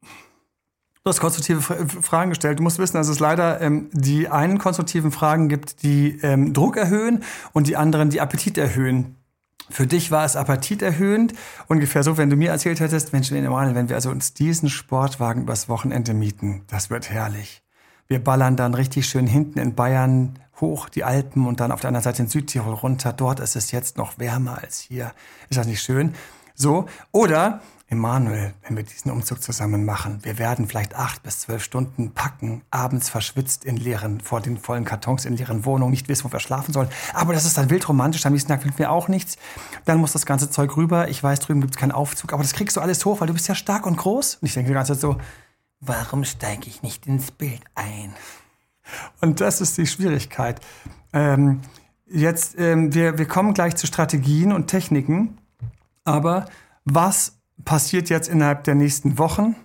du 0.00 1.08
hast 1.08 1.18
konstruktive 1.18 1.60
Fra- 1.60 1.84
Fragen 2.00 2.30
gestellt. 2.30 2.60
Du 2.60 2.62
musst 2.62 2.78
wissen, 2.78 2.96
dass 2.96 3.08
es 3.08 3.18
leider 3.18 3.60
ähm, 3.60 3.90
die 3.92 4.28
einen 4.28 4.58
konstruktiven 4.58 5.10
Fragen 5.10 5.48
gibt, 5.48 5.82
die 5.82 6.20
ähm, 6.22 6.52
Druck 6.52 6.76
erhöhen 6.76 7.24
und 7.52 7.66
die 7.66 7.76
anderen, 7.76 8.10
die 8.10 8.20
Appetit 8.20 8.58
erhöhen. 8.58 9.16
Für 9.70 9.88
dich 9.88 10.12
war 10.12 10.24
es 10.24 10.36
appetiterhöhend, 10.36 11.32
ungefähr 11.66 12.04
so, 12.04 12.16
wenn 12.16 12.30
du 12.30 12.36
mir 12.36 12.50
erzählt 12.50 12.78
hättest, 12.78 13.12
Mensch, 13.12 13.32
wenn 13.32 13.88
wir 13.88 13.96
also 13.96 14.10
uns 14.10 14.34
diesen 14.34 14.68
Sportwagen 14.68 15.42
übers 15.42 15.68
Wochenende 15.68 16.14
mieten, 16.14 16.62
das 16.68 16.90
wird 16.90 17.10
herrlich. 17.10 17.62
Wir 18.06 18.22
ballern 18.22 18.56
dann 18.56 18.74
richtig 18.74 19.06
schön 19.06 19.26
hinten 19.26 19.58
in 19.58 19.74
Bayern 19.74 20.38
hoch 20.60 20.88
die 20.88 21.04
Alpen 21.04 21.46
und 21.46 21.60
dann 21.60 21.72
auf 21.72 21.80
der 21.80 21.88
anderen 21.88 22.04
Seite 22.04 22.22
in 22.22 22.28
Südtirol 22.28 22.74
runter. 22.74 23.12
Dort 23.12 23.40
ist 23.40 23.56
es 23.56 23.70
jetzt 23.70 23.96
noch 23.96 24.18
wärmer 24.18 24.58
als 24.62 24.78
hier. 24.80 25.12
Ist 25.48 25.58
das 25.58 25.66
nicht 25.66 25.82
schön? 25.82 26.14
So. 26.54 26.86
Oder, 27.12 27.60
Emanuel, 27.88 28.54
wenn 28.62 28.76
wir 28.76 28.84
diesen 28.84 29.10
Umzug 29.10 29.42
zusammen 29.42 29.84
machen, 29.84 30.20
wir 30.22 30.38
werden 30.38 30.68
vielleicht 30.68 30.94
acht 30.94 31.22
bis 31.22 31.40
zwölf 31.40 31.64
Stunden 31.64 32.12
packen, 32.12 32.62
abends 32.70 33.08
verschwitzt 33.08 33.64
in 33.64 33.76
leeren, 33.76 34.20
vor 34.20 34.40
den 34.40 34.58
vollen 34.58 34.84
Kartons 34.84 35.24
in 35.24 35.36
leeren 35.36 35.64
Wohnungen, 35.64 35.90
nicht 35.90 36.08
wissen, 36.08 36.24
wo 36.24 36.32
wir 36.32 36.38
schlafen 36.38 36.72
sollen. 36.72 36.88
Aber 37.14 37.32
das 37.32 37.44
ist 37.46 37.58
dann 37.58 37.70
wild 37.70 37.88
romantisch, 37.88 38.24
am 38.26 38.32
nächsten 38.32 38.48
Tag 38.48 38.62
finden 38.62 38.78
wir 38.78 38.92
auch 38.92 39.08
nichts. 39.08 39.38
Dann 39.86 39.98
muss 39.98 40.12
das 40.12 40.24
ganze 40.26 40.50
Zeug 40.50 40.76
rüber. 40.76 41.08
Ich 41.08 41.22
weiß, 41.22 41.40
drüben 41.40 41.60
gibt 41.62 41.74
es 41.74 41.80
keinen 41.80 41.92
Aufzug, 41.92 42.32
aber 42.32 42.42
das 42.42 42.52
kriegst 42.52 42.76
du 42.76 42.80
alles 42.80 43.04
hoch, 43.04 43.20
weil 43.20 43.26
du 43.26 43.32
bist 43.32 43.48
ja 43.48 43.56
stark 43.56 43.86
und 43.86 43.96
groß. 43.96 44.36
Und 44.36 44.46
ich 44.46 44.54
denke 44.54 44.68
die 44.68 44.74
ganze 44.74 44.92
Zeit 44.92 45.00
so, 45.00 45.16
warum 45.80 46.24
steige 46.24 46.68
ich 46.68 46.82
nicht 46.82 47.06
ins 47.06 47.32
Bild 47.32 47.62
ein? 47.74 48.14
Und 49.20 49.40
das 49.40 49.60
ist 49.60 49.78
die 49.78 49.86
Schwierigkeit. 49.86 50.60
Ähm, 51.12 51.60
jetzt, 52.10 52.58
ähm, 52.58 52.94
wir, 52.94 53.18
wir 53.18 53.26
kommen 53.26 53.54
gleich 53.54 53.76
zu 53.76 53.86
Strategien 53.86 54.52
und 54.52 54.66
Techniken. 54.66 55.38
Aber 56.04 56.46
was 56.84 57.34
passiert 57.64 58.08
jetzt 58.10 58.28
innerhalb 58.28 58.64
der 58.64 58.74
nächsten 58.74 59.18
Wochen? 59.18 59.56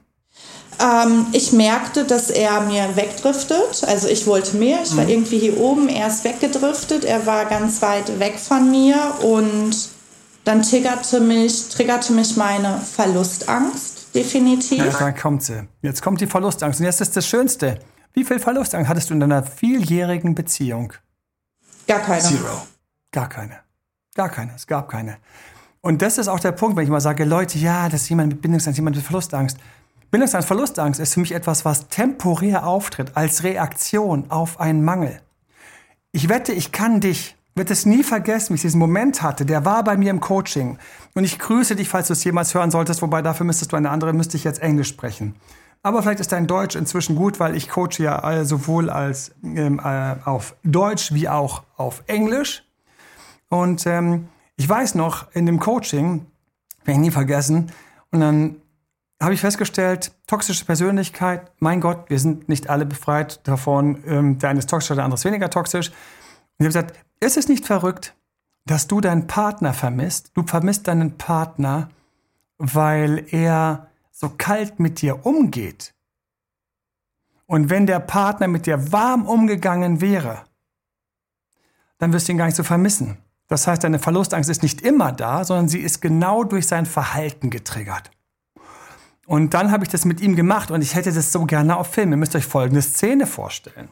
Ähm, 0.79 1.27
ich 1.31 1.53
merkte, 1.53 2.03
dass 2.03 2.29
er 2.29 2.61
mir 2.61 2.95
wegdriftet. 2.95 3.83
Also 3.87 4.07
ich 4.07 4.27
wollte 4.27 4.57
mehr. 4.57 4.79
Ich 4.83 4.95
war 4.97 5.07
irgendwie 5.07 5.39
hier 5.39 5.57
oben. 5.57 5.87
Er 5.87 6.07
ist 6.07 6.23
weggedriftet. 6.23 7.05
Er 7.05 7.25
war 7.25 7.45
ganz 7.45 7.81
weit 7.81 8.19
weg 8.19 8.37
von 8.37 8.69
mir. 8.69 8.97
Und 9.21 9.89
dann 10.43 10.61
triggerte 10.61 11.21
mich, 11.21 11.69
triggerte 11.69 12.13
mich 12.13 12.35
meine 12.35 12.79
Verlustangst. 12.79 14.13
Definitiv. 14.13 14.77
Ja, 14.77 14.91
dann 14.91 15.15
kommt 15.15 15.43
sie. 15.43 15.67
Jetzt 15.81 16.01
kommt 16.01 16.21
die 16.21 16.27
Verlustangst. 16.27 16.79
Und 16.79 16.85
jetzt 16.85 17.01
ist 17.01 17.15
das 17.15 17.27
Schönste. 17.27 17.79
Wie 18.15 18.23
viel 18.23 18.39
Verlustangst 18.39 18.89
hattest 18.89 19.09
du 19.09 19.13
in 19.13 19.19
deiner 19.19 19.43
vieljährigen 19.43 20.35
Beziehung? 20.35 20.93
Gar 21.85 21.99
keine. 21.99 22.23
Gar 23.11 23.27
keine. 23.27 23.59
Gar 24.15 24.29
keine. 24.29 24.55
Es 24.55 24.65
gab 24.65 24.89
keine. 24.89 25.17
Und 25.81 26.01
das 26.01 26.17
ist 26.17 26.29
auch 26.29 26.39
der 26.39 26.53
Punkt, 26.53 26.77
wenn 26.77 26.85
ich 26.85 26.89
mal 26.89 27.01
sage, 27.01 27.25
Leute, 27.25 27.59
ja, 27.59 27.89
das 27.89 28.03
ist 28.03 28.09
jemand 28.09 28.29
mit 28.29 28.41
Bindungsangst, 28.41 28.77
jemand 28.77 28.95
mit 28.95 29.05
Verlustangst. 29.05 29.57
Bindungsangst, 30.11 30.47
Verlustangst 30.47 30.99
ist 31.01 31.13
für 31.13 31.19
mich 31.19 31.33
etwas, 31.33 31.65
was 31.65 31.89
temporär 31.89 32.65
auftritt, 32.65 33.11
als 33.15 33.43
Reaktion 33.43 34.31
auf 34.31 34.61
einen 34.61 34.85
Mangel. 34.85 35.19
Ich 36.13 36.29
wette, 36.29 36.53
ich 36.53 36.71
kann 36.71 37.01
dich, 37.01 37.35
wird 37.53 37.69
es 37.69 37.85
nie 37.85 38.01
vergessen, 38.01 38.51
wie 38.51 38.55
ich 38.55 38.61
diesen 38.61 38.79
Moment 38.79 39.21
hatte, 39.23 39.45
der 39.45 39.65
war 39.65 39.83
bei 39.83 39.97
mir 39.97 40.09
im 40.09 40.21
Coaching. 40.21 40.77
Und 41.15 41.25
ich 41.25 41.37
grüße 41.37 41.75
dich, 41.75 41.89
falls 41.89 42.07
du 42.07 42.13
es 42.13 42.23
jemals 42.23 42.53
hören 42.53 42.71
solltest, 42.71 43.01
wobei 43.01 43.21
dafür 43.21 43.45
müsstest 43.45 43.73
du 43.73 43.75
eine 43.75 43.89
andere, 43.89 44.13
müsste 44.13 44.37
ich 44.37 44.45
jetzt 44.45 44.61
Englisch 44.61 44.87
sprechen. 44.87 45.35
Aber 45.85 46.01
vielleicht 46.01 46.19
ist 46.19 46.31
dein 46.31 46.47
Deutsch 46.47 46.75
inzwischen 46.75 47.15
gut, 47.15 47.39
weil 47.39 47.55
ich 47.55 47.69
coache 47.69 47.99
ja 47.99 48.31
äh, 48.31 48.43
sowohl 48.43 48.89
als 48.89 49.35
ähm, 49.43 49.79
äh, 49.79 50.15
auf 50.25 50.55
Deutsch 50.63 51.13
wie 51.13 51.29
auch 51.29 51.61
auf 51.77 52.01
Englisch. 52.07 52.63
Und 53.49 53.85
ähm, 53.85 54.27
ich 54.55 54.67
weiß 54.67 54.95
noch, 54.95 55.31
in 55.33 55.45
dem 55.45 55.59
Coaching, 55.59 56.25
werde 56.85 56.93
ich 56.93 57.05
nie 57.05 57.11
vergessen, 57.11 57.71
und 58.09 58.21
dann 58.21 58.55
habe 59.21 59.35
ich 59.35 59.41
festgestellt, 59.41 60.11
toxische 60.25 60.65
Persönlichkeit, 60.65 61.51
mein 61.59 61.81
Gott, 61.81 62.09
wir 62.09 62.17
sind 62.17 62.49
nicht 62.49 62.67
alle 62.67 62.87
befreit 62.87 63.47
davon, 63.47 64.03
ähm, 64.07 64.39
der 64.39 64.49
eine 64.49 64.57
ist 64.57 64.69
toxisch, 64.71 64.95
der 64.95 65.03
andere 65.03 65.19
ist 65.19 65.25
weniger 65.25 65.51
toxisch. 65.51 65.89
Und 65.89 65.95
ich 66.57 66.65
habe 66.65 66.69
gesagt, 66.69 66.95
ist 67.19 67.37
es 67.37 67.47
nicht 67.47 67.63
verrückt, 67.63 68.15
dass 68.65 68.87
du 68.87 69.01
deinen 69.01 69.27
Partner 69.27 69.71
vermisst? 69.71 70.31
Du 70.33 70.41
vermisst 70.47 70.87
deinen 70.87 71.19
Partner, 71.19 71.89
weil 72.57 73.23
er 73.29 73.91
so 74.15 74.29
kalt 74.29 74.79
mit 74.79 75.01
dir 75.01 75.25
umgeht. 75.25 75.93
Und 77.47 77.69
wenn 77.69 77.85
der 77.85 77.99
Partner 77.99 78.47
mit 78.47 78.65
dir 78.65 78.91
warm 78.93 79.27
umgegangen 79.27 79.99
wäre, 79.99 80.43
dann 81.97 82.13
wirst 82.13 82.27
du 82.27 82.31
ihn 82.31 82.37
gar 82.37 82.45
nicht 82.45 82.55
so 82.55 82.63
vermissen. 82.63 83.17
Das 83.47 83.67
heißt, 83.67 83.83
deine 83.83 83.99
Verlustangst 83.99 84.49
ist 84.49 84.63
nicht 84.63 84.81
immer 84.81 85.11
da, 85.11 85.43
sondern 85.43 85.67
sie 85.67 85.79
ist 85.79 86.01
genau 86.01 86.45
durch 86.45 86.65
sein 86.65 86.85
Verhalten 86.85 87.49
getriggert. 87.49 88.09
Und 89.27 89.53
dann 89.53 89.71
habe 89.71 89.83
ich 89.83 89.89
das 89.89 90.05
mit 90.05 90.21
ihm 90.21 90.35
gemacht 90.35 90.71
und 90.71 90.81
ich 90.81 90.95
hätte 90.95 91.11
das 91.11 91.31
so 91.31 91.45
gerne 91.45 91.75
auf 91.75 91.87
Film. 91.87 92.11
Ihr 92.11 92.17
müsst 92.17 92.35
euch 92.35 92.45
folgende 92.45 92.81
Szene 92.81 93.27
vorstellen. 93.27 93.89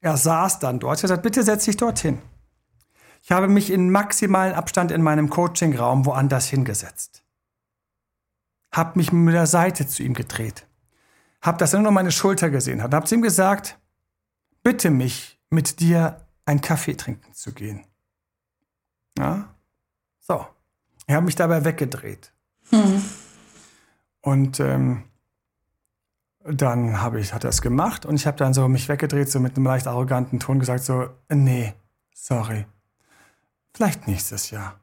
Er 0.00 0.16
saß 0.16 0.58
dann 0.58 0.80
dort. 0.80 0.98
Ich 0.98 1.02
habe 1.02 1.08
gesagt, 1.08 1.22
bitte 1.22 1.42
setz 1.42 1.66
dich 1.66 1.76
dorthin. 1.76 2.18
Ich 3.22 3.30
habe 3.30 3.48
mich 3.48 3.70
in 3.70 3.90
maximalen 3.90 4.54
Abstand 4.54 4.90
in 4.90 5.02
meinem 5.02 5.28
Coachingraum 5.28 6.06
woanders 6.06 6.46
hingesetzt. 6.48 7.22
Hab 8.72 8.96
mich 8.96 9.12
mit 9.12 9.34
der 9.34 9.46
Seite 9.46 9.86
zu 9.86 10.02
ihm 10.02 10.14
gedreht. 10.14 10.66
Hab, 11.42 11.58
dass 11.58 11.72
er 11.72 11.80
nur 11.80 11.92
meine 11.92 12.12
Schulter 12.12 12.50
gesehen 12.50 12.82
hat. 12.82 12.94
Hab 12.94 13.08
zu 13.08 13.14
ihm 13.14 13.22
gesagt, 13.22 13.78
bitte 14.62 14.90
mich, 14.90 15.40
mit 15.50 15.80
dir 15.80 16.24
einen 16.44 16.60
Kaffee 16.60 16.94
trinken 16.94 17.34
zu 17.34 17.52
gehen. 17.52 17.84
Ja? 19.18 19.54
So. 20.18 20.46
Ich 21.06 21.14
habe 21.14 21.26
mich 21.26 21.34
dabei 21.34 21.64
weggedreht. 21.64 22.32
Und 24.20 24.60
ähm, 24.60 25.04
dann 26.44 27.00
habe 27.00 27.20
ich, 27.20 27.34
hat 27.34 27.44
er 27.44 27.50
es 27.50 27.62
gemacht 27.62 28.06
und 28.06 28.14
ich 28.14 28.26
habe 28.26 28.36
dann 28.36 28.54
so 28.54 28.68
mich 28.68 28.88
weggedreht, 28.88 29.30
so 29.30 29.40
mit 29.40 29.56
einem 29.56 29.66
leicht 29.66 29.86
arroganten 29.86 30.38
Ton 30.38 30.58
gesagt, 30.58 30.84
so, 30.84 31.08
nee, 31.28 31.74
sorry. 32.14 32.66
Vielleicht 33.74 34.06
nächstes 34.06 34.50
Jahr. 34.50 34.78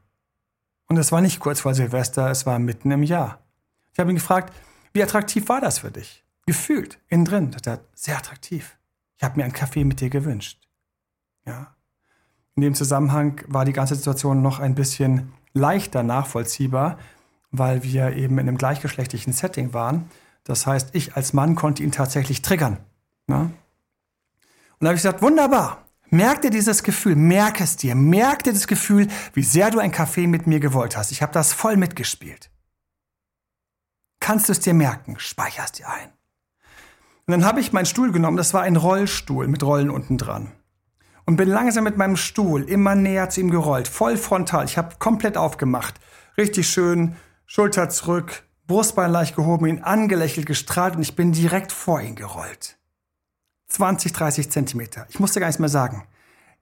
Und 0.86 0.96
es 0.96 1.12
war 1.12 1.20
nicht 1.20 1.40
kurz 1.40 1.60
vor 1.60 1.74
Silvester, 1.74 2.30
es 2.30 2.46
war 2.46 2.58
mitten 2.58 2.90
im 2.90 3.02
Jahr. 3.02 3.38
Ich 3.98 4.00
habe 4.00 4.12
ihn 4.12 4.16
gefragt, 4.16 4.54
wie 4.92 5.02
attraktiv 5.02 5.48
war 5.48 5.60
das 5.60 5.80
für 5.80 5.90
dich? 5.90 6.22
Gefühlt, 6.46 7.00
innen 7.08 7.24
drin. 7.24 7.56
Er 7.64 7.72
hat 7.72 7.80
sehr 7.96 8.16
attraktiv. 8.16 8.78
Ich 9.16 9.24
habe 9.24 9.36
mir 9.36 9.42
einen 9.42 9.52
Kaffee 9.52 9.82
mit 9.82 10.00
dir 10.00 10.08
gewünscht. 10.08 10.68
Ja. 11.44 11.74
In 12.54 12.62
dem 12.62 12.76
Zusammenhang 12.76 13.42
war 13.48 13.64
die 13.64 13.72
ganze 13.72 13.96
Situation 13.96 14.40
noch 14.40 14.60
ein 14.60 14.76
bisschen 14.76 15.32
leichter 15.52 16.04
nachvollziehbar, 16.04 16.96
weil 17.50 17.82
wir 17.82 18.12
eben 18.12 18.38
in 18.38 18.46
einem 18.46 18.56
gleichgeschlechtlichen 18.56 19.32
Setting 19.32 19.74
waren. 19.74 20.08
Das 20.44 20.64
heißt, 20.64 20.90
ich 20.92 21.16
als 21.16 21.32
Mann 21.32 21.56
konnte 21.56 21.82
ihn 21.82 21.90
tatsächlich 21.90 22.40
triggern. 22.40 22.78
Ne? 23.26 23.36
Und 23.40 23.50
da 24.78 24.86
habe 24.86 24.94
ich 24.94 25.02
gesagt, 25.02 25.22
wunderbar. 25.22 25.84
Merk 26.10 26.42
dir 26.42 26.50
dieses 26.50 26.84
Gefühl, 26.84 27.16
merk 27.16 27.60
es 27.60 27.74
dir, 27.74 27.96
merk 27.96 28.44
dir 28.44 28.52
das 28.52 28.68
Gefühl, 28.68 29.08
wie 29.32 29.42
sehr 29.42 29.72
du 29.72 29.80
ein 29.80 29.90
Kaffee 29.90 30.28
mit 30.28 30.46
mir 30.46 30.60
gewollt 30.60 30.96
hast. 30.96 31.10
Ich 31.10 31.20
habe 31.20 31.32
das 31.32 31.52
voll 31.52 31.76
mitgespielt. 31.76 32.48
Kannst 34.28 34.50
du 34.50 34.52
es 34.52 34.60
dir 34.60 34.74
merken, 34.74 35.18
speicherst 35.18 35.78
dir 35.78 35.88
ein. 35.88 36.10
Und 37.26 37.32
dann 37.32 37.46
habe 37.46 37.60
ich 37.60 37.72
meinen 37.72 37.86
Stuhl 37.86 38.12
genommen, 38.12 38.36
das 38.36 38.52
war 38.52 38.60
ein 38.60 38.76
Rollstuhl 38.76 39.48
mit 39.48 39.62
Rollen 39.62 39.88
unten 39.88 40.18
dran. 40.18 40.52
Und 41.24 41.36
bin 41.36 41.48
langsam 41.48 41.84
mit 41.84 41.96
meinem 41.96 42.18
Stuhl 42.18 42.64
immer 42.64 42.94
näher 42.94 43.30
zu 43.30 43.40
ihm 43.40 43.50
gerollt, 43.50 43.88
voll 43.88 44.18
frontal. 44.18 44.66
Ich 44.66 44.76
habe 44.76 44.96
komplett 44.98 45.38
aufgemacht. 45.38 45.94
Richtig 46.36 46.68
schön, 46.68 47.16
Schulter 47.46 47.88
zurück, 47.88 48.42
Brustbein 48.66 49.10
leicht 49.10 49.34
gehoben, 49.34 49.64
ihn 49.64 49.82
angelächelt, 49.82 50.44
gestrahlt 50.44 50.96
und 50.96 51.00
ich 51.00 51.16
bin 51.16 51.32
direkt 51.32 51.72
vor 51.72 52.02
ihn 52.02 52.14
gerollt. 52.14 52.76
20, 53.68 54.12
30 54.12 54.50
Zentimeter. 54.50 55.06
Ich 55.08 55.20
musste 55.20 55.40
gar 55.40 55.46
nichts 55.46 55.58
mehr 55.58 55.70
sagen. 55.70 56.06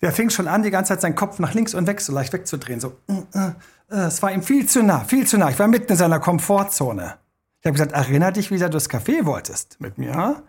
Der 0.03 0.13
fing 0.13 0.31
schon 0.31 0.47
an, 0.47 0.63
die 0.63 0.71
ganze 0.71 0.91
Zeit 0.91 1.01
seinen 1.01 1.17
Kopf 1.17 1.41
nach 1.41 1.53
links 1.53 1.75
und 1.75 1.89
weg 1.89 2.01
so 2.01 2.13
leicht 2.13 2.33
wegzudrehen. 2.33 2.79
So, 2.79 2.97
äh, 3.09 3.23
äh, 3.37 3.53
äh. 3.91 4.07
es 4.07 4.23
war 4.23 4.31
ihm 4.31 4.45
viel 4.45 4.69
zu 4.69 4.85
nah, 4.85 5.01
viel 5.01 5.27
zu 5.27 5.37
nah. 5.37 5.51
Ich 5.51 5.59
war 5.59 5.67
mitten 5.67 5.91
in 5.91 5.99
seiner 5.99 6.21
Komfortzone. 6.21 7.19
Ich 7.61 7.67
habe 7.67 7.73
gesagt, 7.73 7.93
erinner 7.93 8.33
dich, 8.33 8.51
wie 8.51 8.59
du 8.59 8.71
das 8.71 8.89
Kaffee 8.89 9.25
wolltest 9.25 9.81
mit 9.81 9.99
mir. 9.99 10.43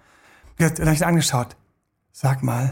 Dann 0.58 0.72
habe 0.80 0.94
ich 0.94 1.06
angeschaut. 1.06 1.56
Sag 2.12 2.44
mal, 2.44 2.72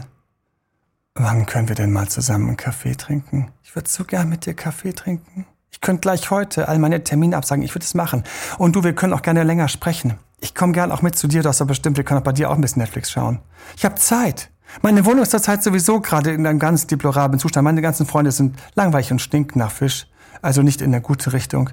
wann 1.14 1.46
können 1.46 1.68
wir 1.68 1.76
denn 1.76 1.92
mal 1.92 2.08
zusammen 2.08 2.48
einen 2.48 2.56
Kaffee 2.56 2.94
trinken? 2.94 3.52
Ich 3.62 3.74
würde 3.74 3.88
so 3.88 4.04
gern 4.04 4.28
mit 4.28 4.46
dir 4.46 4.54
Kaffee 4.54 4.92
trinken. 4.92 5.46
Ich 5.70 5.80
könnte 5.80 6.00
gleich 6.00 6.30
heute 6.30 6.68
all 6.68 6.78
meine 6.78 7.04
Termine 7.04 7.36
absagen. 7.36 7.62
Ich 7.62 7.74
würde 7.74 7.84
es 7.84 7.94
machen. 7.94 8.24
Und 8.58 8.76
du, 8.76 8.82
wir 8.82 8.94
können 8.94 9.12
auch 9.12 9.22
gerne 9.22 9.42
länger 9.42 9.68
sprechen. 9.68 10.14
Ich 10.40 10.54
komme 10.54 10.72
gern 10.72 10.90
auch 10.92 11.02
mit 11.02 11.16
zu 11.16 11.28
dir. 11.28 11.42
Du 11.42 11.48
hast 11.48 11.60
doch 11.60 11.66
bestimmt, 11.66 11.96
wir 11.96 12.04
können 12.04 12.20
auch 12.20 12.24
bei 12.24 12.32
dir 12.32 12.50
auch 12.50 12.54
ein 12.54 12.60
bisschen 12.60 12.80
Netflix 12.80 13.10
schauen. 13.10 13.40
Ich 13.76 13.84
habe 13.84 13.94
Zeit. 13.96 14.50
Meine 14.82 15.04
Wohnung 15.04 15.22
ist 15.22 15.30
zurzeit 15.30 15.62
sowieso 15.62 16.00
gerade 16.00 16.32
in 16.32 16.46
einem 16.46 16.58
ganz 16.58 16.86
deplorablen 16.86 17.38
Zustand. 17.38 17.64
Meine 17.64 17.82
ganzen 17.82 18.06
Freunde 18.06 18.32
sind 18.32 18.56
langweilig 18.74 19.12
und 19.12 19.20
stinken 19.20 19.58
nach 19.58 19.70
Fisch. 19.70 20.06
Also 20.42 20.62
nicht 20.62 20.80
in 20.80 20.92
eine 20.92 21.02
gute 21.02 21.32
Richtung. 21.32 21.70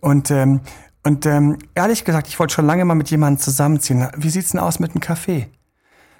Und, 0.00 0.30
ähm, 0.30 0.60
und 1.06 1.24
ähm, 1.24 1.58
ehrlich 1.76 2.04
gesagt, 2.04 2.26
ich 2.26 2.36
wollte 2.40 2.54
schon 2.54 2.66
lange 2.66 2.84
mal 2.84 2.96
mit 2.96 3.10
jemandem 3.10 3.40
zusammenziehen. 3.40 4.08
Wie 4.16 4.28
sieht's 4.28 4.50
denn 4.50 4.58
aus 4.58 4.80
mit 4.80 4.90
einem 4.90 4.98
Kaffee? 4.98 5.48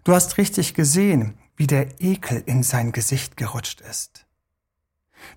Du 0.05 0.15
hast 0.15 0.39
richtig 0.39 0.75
gesehen, 0.75 1.37
wie 1.57 1.67
der 1.67 2.01
Ekel 2.01 2.41
in 2.47 2.63
sein 2.63 2.93
Gesicht 2.93 3.37
gerutscht 3.37 3.81
ist. 3.81 4.27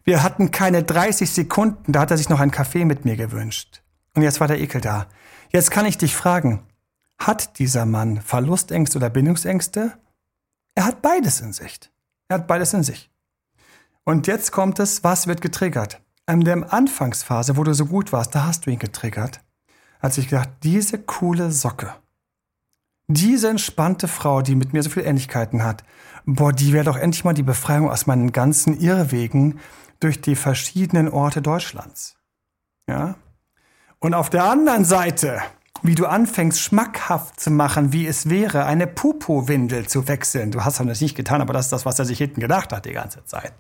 Wir 0.04 0.22
hatten 0.22 0.52
keine 0.52 0.84
30 0.84 1.32
Sekunden, 1.32 1.94
da 1.94 2.02
hat 2.02 2.12
er 2.12 2.18
sich 2.18 2.30
noch 2.30 2.40
einen 2.40 2.52
Kaffee 2.52 2.86
mit 2.86 3.06
mir 3.06 3.16
gewünscht. 3.16 3.82
Und 4.14 4.22
jetzt 4.22 4.40
war 4.40 4.48
der 4.48 4.60
Ekel 4.60 4.82
da. 4.82 5.08
Jetzt 5.52 5.72
kann 5.72 5.88
ich 5.88 5.98
dich 5.98 6.16
fragen, 6.16 6.62
hat 7.18 7.58
dieser 7.58 7.88
Mann 7.88 8.22
Verlustängste 8.22 9.00
oder 9.00 9.10
Bindungsängste? 9.10 9.94
Er 10.76 10.86
hat 10.86 11.02
beides 11.02 11.42
in 11.42 11.54
sich. 11.54 11.80
Er 12.28 12.36
hat 12.36 12.46
beides 12.46 12.76
in 12.76 12.84
sich. 12.84 13.10
Und 14.04 14.28
jetzt 14.28 14.52
kommt 14.52 14.78
es, 14.78 15.04
was 15.04 15.26
wird 15.26 15.42
getriggert? 15.42 16.00
In 16.30 16.42
der 16.42 16.72
Anfangsphase, 16.72 17.58
wo 17.58 17.64
du 17.64 17.74
so 17.74 17.88
gut 17.88 18.14
warst, 18.14 18.36
da 18.36 18.46
hast 18.46 18.66
du 18.66 18.70
ihn 18.70 18.78
getriggert. 18.78 19.42
Hat 20.00 20.14
sich 20.14 20.28
gedacht, 20.28 20.50
diese 20.62 21.00
coole 21.00 21.52
Socke, 21.52 21.96
diese 23.08 23.50
entspannte 23.50 24.08
Frau, 24.08 24.44
die 24.44 24.54
mit 24.54 24.72
mir 24.72 24.84
so 24.84 24.92
viele 24.92 25.08
Ähnlichkeiten 25.08 25.64
hat, 25.64 25.84
boah, 26.26 26.54
die 26.54 26.72
wäre 26.72 26.86
doch 26.86 26.98
endlich 26.98 27.24
mal 27.24 27.34
die 27.34 27.42
Befreiung 27.42 27.90
aus 27.90 28.06
meinen 28.06 28.32
ganzen 28.32 28.80
Irrwegen 28.80 29.60
durch 30.00 30.22
die 30.22 30.36
verschiedenen 30.36 31.10
Orte 31.10 31.42
Deutschlands. 31.42 32.16
Ja? 32.88 33.16
Und 33.98 34.14
auf 34.14 34.30
der 34.30 34.44
anderen 34.44 34.86
Seite, 34.86 35.42
wie 35.82 35.96
du 35.96 36.06
anfängst, 36.06 36.62
schmackhaft 36.62 37.40
zu 37.40 37.50
machen, 37.50 37.92
wie 37.92 38.06
es 38.06 38.30
wäre, 38.30 38.66
eine 38.66 38.86
Pupo-Windel 38.86 39.88
zu 39.88 40.08
wechseln. 40.08 40.52
Du 40.52 40.64
hast 40.64 40.80
das 40.80 41.02
nicht 41.02 41.16
getan, 41.16 41.42
aber 41.42 41.54
das 41.54 41.66
ist 41.66 41.72
das, 41.72 41.88
was 41.88 41.98
er 41.98 42.06
sich 42.06 42.20
hinten 42.20 42.40
gedacht 42.40 42.72
hat 42.72 42.86
die 42.86 42.94
ganze 42.94 43.26
Zeit. 43.26 43.54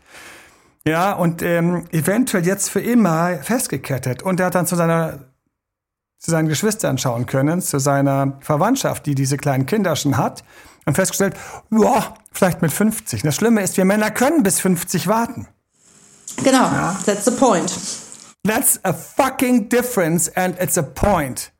Ja, 0.90 1.14
und 1.14 1.44
ähm, 1.44 1.86
eventuell 1.92 2.48
jetzt 2.48 2.70
für 2.70 2.82
immer 2.82 3.38
festgekettet. 3.44 4.24
Und 4.24 4.40
er 4.40 4.48
hat 4.48 4.56
dann 4.56 4.66
zu 4.66 4.76
seiner 4.76 5.20
zu 6.18 6.32
seinen 6.32 6.50
Geschwistern 6.50 6.98
schauen 6.98 7.28
können, 7.28 7.62
zu 7.62 7.80
seiner 7.80 8.38
Verwandtschaft, 8.42 9.06
die 9.06 9.16
diese 9.16 9.38
kleinen 9.38 9.66
Kinder 9.68 9.96
schon 9.96 10.18
hat, 10.18 10.44
und 10.86 10.96
festgestellt, 10.96 11.36
ja, 11.70 12.14
vielleicht 12.32 12.62
mit 12.62 12.74
50. 12.74 13.22
Das 13.22 13.36
Schlimme 13.36 13.62
ist, 13.62 13.78
wir 13.78 13.86
Männer 13.86 14.12
können 14.12 14.44
bis 14.44 14.60
50 14.60 15.08
warten. 15.08 15.48
Genau, 16.44 16.64
ja. 16.64 17.00
that's 17.06 17.24
the 17.24 17.32
point. 17.32 17.74
That's 18.44 18.84
a 18.84 18.92
fucking 18.92 19.70
difference 19.70 20.30
and 20.36 20.60
it's 20.60 20.78
a 20.78 20.82
point. 20.82 21.54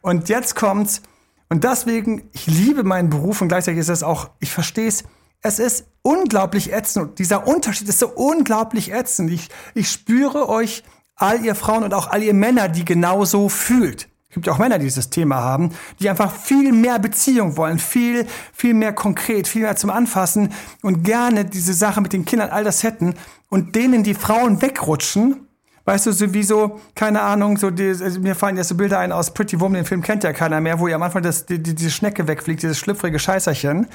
Und 0.00 0.28
jetzt 0.28 0.54
kommt's, 0.54 1.02
und 1.50 1.64
deswegen, 1.64 2.30
ich 2.32 2.46
liebe 2.46 2.84
meinen 2.84 3.10
Beruf 3.10 3.42
und 3.42 3.48
gleichzeitig 3.48 3.80
ist 3.80 3.90
es 3.90 4.02
auch, 4.02 4.30
ich 4.38 4.52
verstehe 4.52 4.88
es, 4.88 5.04
es 5.42 5.58
ist 5.58 5.86
unglaublich 6.02 6.72
ätzend. 6.72 7.18
Dieser 7.18 7.46
Unterschied 7.46 7.88
ist 7.88 7.98
so 7.98 8.08
unglaublich 8.08 8.92
ätzend. 8.92 9.30
Ich, 9.30 9.48
ich 9.74 9.90
spüre 9.90 10.48
euch, 10.48 10.84
all 11.16 11.44
ihr 11.44 11.54
Frauen 11.54 11.84
und 11.84 11.94
auch 11.94 12.08
all 12.10 12.22
ihr 12.22 12.34
Männer, 12.34 12.68
die 12.68 12.84
genauso 12.84 13.48
fühlt. 13.48 14.08
Es 14.28 14.34
gibt 14.34 14.46
ja 14.46 14.54
auch 14.54 14.58
Männer, 14.58 14.78
die 14.78 14.86
dieses 14.86 15.10
Thema 15.10 15.36
haben, 15.36 15.70
die 16.00 16.08
einfach 16.08 16.34
viel 16.34 16.72
mehr 16.72 16.98
Beziehung 16.98 17.56
wollen, 17.58 17.78
viel, 17.78 18.26
viel 18.52 18.72
mehr 18.72 18.94
konkret, 18.94 19.46
viel 19.46 19.62
mehr 19.62 19.76
zum 19.76 19.90
Anfassen 19.90 20.52
und 20.80 21.04
gerne 21.04 21.44
diese 21.44 21.74
Sache 21.74 22.00
mit 22.00 22.14
den 22.14 22.24
Kindern, 22.24 22.48
all 22.48 22.64
das 22.64 22.82
hätten 22.82 23.14
und 23.50 23.76
denen 23.76 24.02
die 24.02 24.14
Frauen 24.14 24.62
wegrutschen. 24.62 25.48
Weißt 25.84 26.06
du, 26.06 26.12
sowieso, 26.12 26.80
keine 26.94 27.20
Ahnung, 27.20 27.58
so 27.58 27.70
die, 27.70 27.88
also 27.88 28.20
mir 28.20 28.34
fallen 28.34 28.56
jetzt 28.56 28.68
so 28.68 28.76
Bilder 28.76 29.00
ein 29.00 29.12
aus 29.12 29.34
Pretty 29.34 29.60
Woman, 29.60 29.74
den 29.74 29.84
Film 29.84 30.00
kennt 30.00 30.24
ja 30.24 30.32
keiner 30.32 30.60
mehr, 30.60 30.78
wo 30.78 30.88
ihr 30.88 30.94
am 30.94 31.02
Anfang 31.02 31.22
das, 31.22 31.44
die, 31.44 31.62
die, 31.62 31.74
diese 31.74 31.90
Schnecke 31.90 32.26
wegfliegt, 32.26 32.62
dieses 32.62 32.78
schlüpfrige 32.78 33.18
Scheißerchen. 33.18 33.88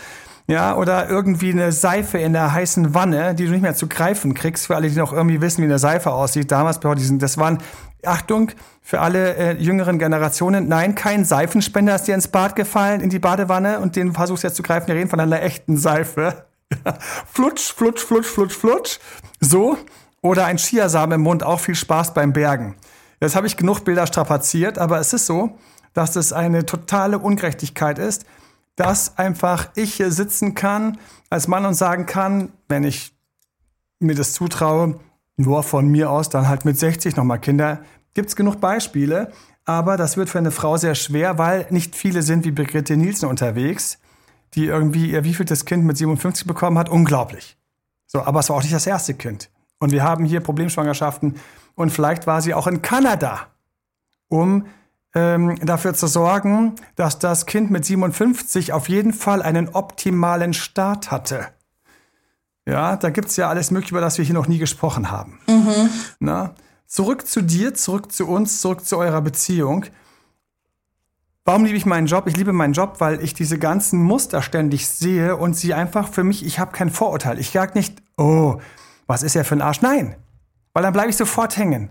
Ja, 0.49 0.77
oder 0.77 1.09
irgendwie 1.09 1.51
eine 1.51 1.73
Seife 1.73 2.19
in 2.19 2.31
der 2.31 2.53
heißen 2.53 2.93
Wanne, 2.93 3.35
die 3.35 3.45
du 3.45 3.51
nicht 3.51 3.61
mehr 3.61 3.75
zu 3.75 3.87
greifen 3.87 4.33
kriegst, 4.33 4.67
für 4.67 4.77
alle, 4.77 4.89
die 4.89 4.95
noch 4.95 5.11
irgendwie 5.11 5.41
wissen, 5.41 5.61
wie 5.61 5.65
eine 5.65 5.77
Seife 5.77 6.11
aussieht. 6.11 6.51
Damals, 6.51 6.79
das 6.79 7.37
waren 7.37 7.57
Achtung, 8.05 8.51
für 8.81 9.01
alle 9.01 9.35
äh, 9.35 9.61
jüngeren 9.61 9.99
Generationen, 9.99 10.69
nein, 10.69 10.95
kein 10.95 11.25
Seifenspender 11.25 11.95
ist 11.95 12.03
dir 12.03 12.15
ins 12.15 12.29
Bad 12.29 12.55
gefallen, 12.55 13.01
in 13.01 13.09
die 13.09 13.19
Badewanne 13.19 13.81
und 13.81 13.97
den 13.97 14.13
versuchst 14.13 14.43
du 14.43 14.47
jetzt 14.47 14.55
zu 14.55 14.63
greifen. 14.63 14.87
Wir 14.87 14.95
reden 14.95 15.09
von 15.09 15.19
einer 15.19 15.41
echten 15.41 15.75
Seife. 15.75 16.45
flutsch, 17.33 17.73
flutsch, 17.73 18.01
flutsch, 18.01 18.27
flutsch, 18.27 18.55
flutsch. 18.55 18.99
So. 19.41 19.77
Oder 20.21 20.45
ein 20.45 20.57
Chiasamen 20.57 21.15
im 21.15 21.21
Mund, 21.21 21.43
auch 21.43 21.59
viel 21.59 21.75
Spaß 21.75 22.13
beim 22.13 22.31
Bergen. 22.31 22.75
Jetzt 23.19 23.35
habe 23.35 23.47
ich 23.47 23.57
genug 23.57 23.83
Bilder 23.83 24.07
strapaziert, 24.07 24.77
aber 24.77 24.99
es 24.99 25.11
ist 25.11 25.25
so, 25.25 25.57
dass 25.93 26.15
es 26.15 26.31
eine 26.31 26.65
totale 26.65 27.19
Ungerechtigkeit 27.19 27.99
ist, 27.99 28.25
dass 28.77 29.17
einfach 29.17 29.69
ich 29.75 29.95
hier 29.95 30.11
sitzen 30.11 30.55
kann 30.55 30.97
als 31.29 31.49
Mann 31.49 31.65
und 31.65 31.73
sagen 31.73 32.05
kann, 32.05 32.53
wenn 32.69 32.83
ich 32.83 33.13
mir 33.99 34.15
das 34.15 34.33
zutraue, 34.33 34.99
nur 35.35 35.63
von 35.63 35.87
mir 35.89 36.09
aus 36.09 36.29
dann 36.29 36.47
halt 36.47 36.63
mit 36.63 36.77
60 36.77 37.15
nochmal 37.15 37.39
Kinder. 37.39 37.81
Gibt's 38.13 38.35
genug 38.35 38.61
Beispiele, 38.61 39.31
aber 39.65 39.97
das 39.97 40.15
wird 40.15 40.29
für 40.29 40.37
eine 40.37 40.51
Frau 40.51 40.77
sehr 40.77 40.95
schwer, 40.95 41.37
weil 41.37 41.67
nicht 41.71 41.95
viele 41.95 42.21
sind 42.21 42.45
wie 42.45 42.51
Brigitte 42.51 42.95
Nielsen 42.95 43.27
unterwegs, 43.27 43.99
die 44.53 44.65
irgendwie 44.65 45.11
ihr 45.11 45.23
wievieltes 45.23 45.65
Kind 45.65 45.83
mit 45.83 45.97
57 45.97 46.47
bekommen 46.47 46.77
hat. 46.77 46.87
Unglaublich. 46.87 47.57
So, 48.05 48.21
aber 48.21 48.39
es 48.39 48.49
war 48.49 48.57
auch 48.57 48.63
nicht 48.63 48.73
das 48.73 48.87
erste 48.87 49.15
Kind. 49.15 49.49
Und 49.79 49.91
wir 49.91 50.03
haben 50.03 50.23
hier 50.23 50.39
Problemschwangerschaften 50.39 51.35
und 51.75 51.91
vielleicht 51.91 52.27
war 52.27 52.41
sie 52.41 52.53
auch 52.53 52.67
in 52.67 52.81
Kanada, 52.81 53.47
um 54.27 54.65
ähm, 55.15 55.57
dafür 55.63 55.93
zu 55.93 56.07
sorgen, 56.07 56.75
dass 56.95 57.19
das 57.19 57.45
Kind 57.45 57.71
mit 57.71 57.85
57 57.85 58.73
auf 58.73 58.89
jeden 58.89 59.13
Fall 59.13 59.41
einen 59.41 59.69
optimalen 59.69 60.53
Start 60.53 61.11
hatte. 61.11 61.47
Ja, 62.67 62.97
da 62.97 63.09
gibt's 63.09 63.37
ja 63.37 63.49
alles 63.49 63.71
Mögliche, 63.71 63.93
über 63.93 64.01
das 64.01 64.17
wir 64.17 64.25
hier 64.25 64.35
noch 64.35 64.47
nie 64.47 64.57
gesprochen 64.57 65.09
haben. 65.09 65.39
Mhm. 65.47 65.89
Na? 66.19 66.53
Zurück 66.85 67.25
zu 67.25 67.41
dir, 67.41 67.73
zurück 67.73 68.11
zu 68.11 68.27
uns, 68.27 68.61
zurück 68.61 68.85
zu 68.85 68.97
eurer 68.97 69.21
Beziehung. 69.21 69.85
Warum 71.45 71.63
liebe 71.63 71.77
ich 71.77 71.85
meinen 71.85 72.07
Job? 72.07 72.27
Ich 72.27 72.35
liebe 72.35 72.51
meinen 72.51 72.73
Job, 72.73 72.95
weil 72.99 73.23
ich 73.23 73.33
diese 73.33 73.57
ganzen 73.57 74.03
Muster 74.03 74.41
ständig 74.41 74.87
sehe 74.89 75.37
und 75.37 75.55
sie 75.55 75.73
einfach 75.73 76.09
für 76.09 76.25
mich, 76.25 76.45
ich 76.45 76.59
habe 76.59 76.73
kein 76.73 76.89
Vorurteil. 76.89 77.39
Ich 77.39 77.51
sage 77.51 77.71
nicht, 77.73 78.01
oh, 78.17 78.59
was 79.05 79.23
ist 79.23 79.35
er 79.35 79.45
für 79.45 79.55
ein 79.55 79.61
Arsch? 79.61 79.81
Nein, 79.81 80.17
weil 80.73 80.83
dann 80.83 80.91
bleibe 80.91 81.09
ich 81.09 81.15
sofort 81.15 81.55
hängen. 81.55 81.89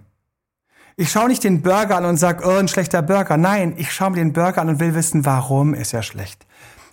Ich 0.97 1.11
schaue 1.11 1.29
nicht 1.29 1.45
den 1.45 1.61
Burger 1.61 1.97
an 1.97 2.07
und 2.07 2.17
sage, 2.17 2.43
oh, 2.47 2.59
ein 2.59 2.69
schlechter 2.69 3.03
Burger. 3.03 3.37
Nein, 3.37 3.75
ich 3.77 3.93
schaue 3.93 4.11
mir 4.11 4.17
den 4.17 4.33
Burger 4.33 4.63
an 4.63 4.71
und 4.71 4.81
will 4.81 4.95
wissen, 4.95 5.27
warum 5.27 5.75
ist 5.75 5.93
er 5.93 6.03
schlecht. 6.03 6.47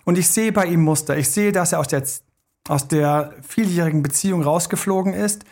Und 0.04 0.18
ich 0.18 0.28
sehe 0.28 0.52
bei 0.52 0.66
ihm 0.66 0.82
Muster. 0.82 1.16
Ich 1.16 1.30
sehe, 1.30 1.52
dass 1.52 1.72
er 1.72 1.80
aus 1.80 1.88
der 1.88 2.02
aus 2.68 2.88
der 2.88 3.32
vieljährigen 3.46 4.02
Beziehung 4.02 4.42
rausgeflogen 4.42 5.12
ist. 5.12 5.44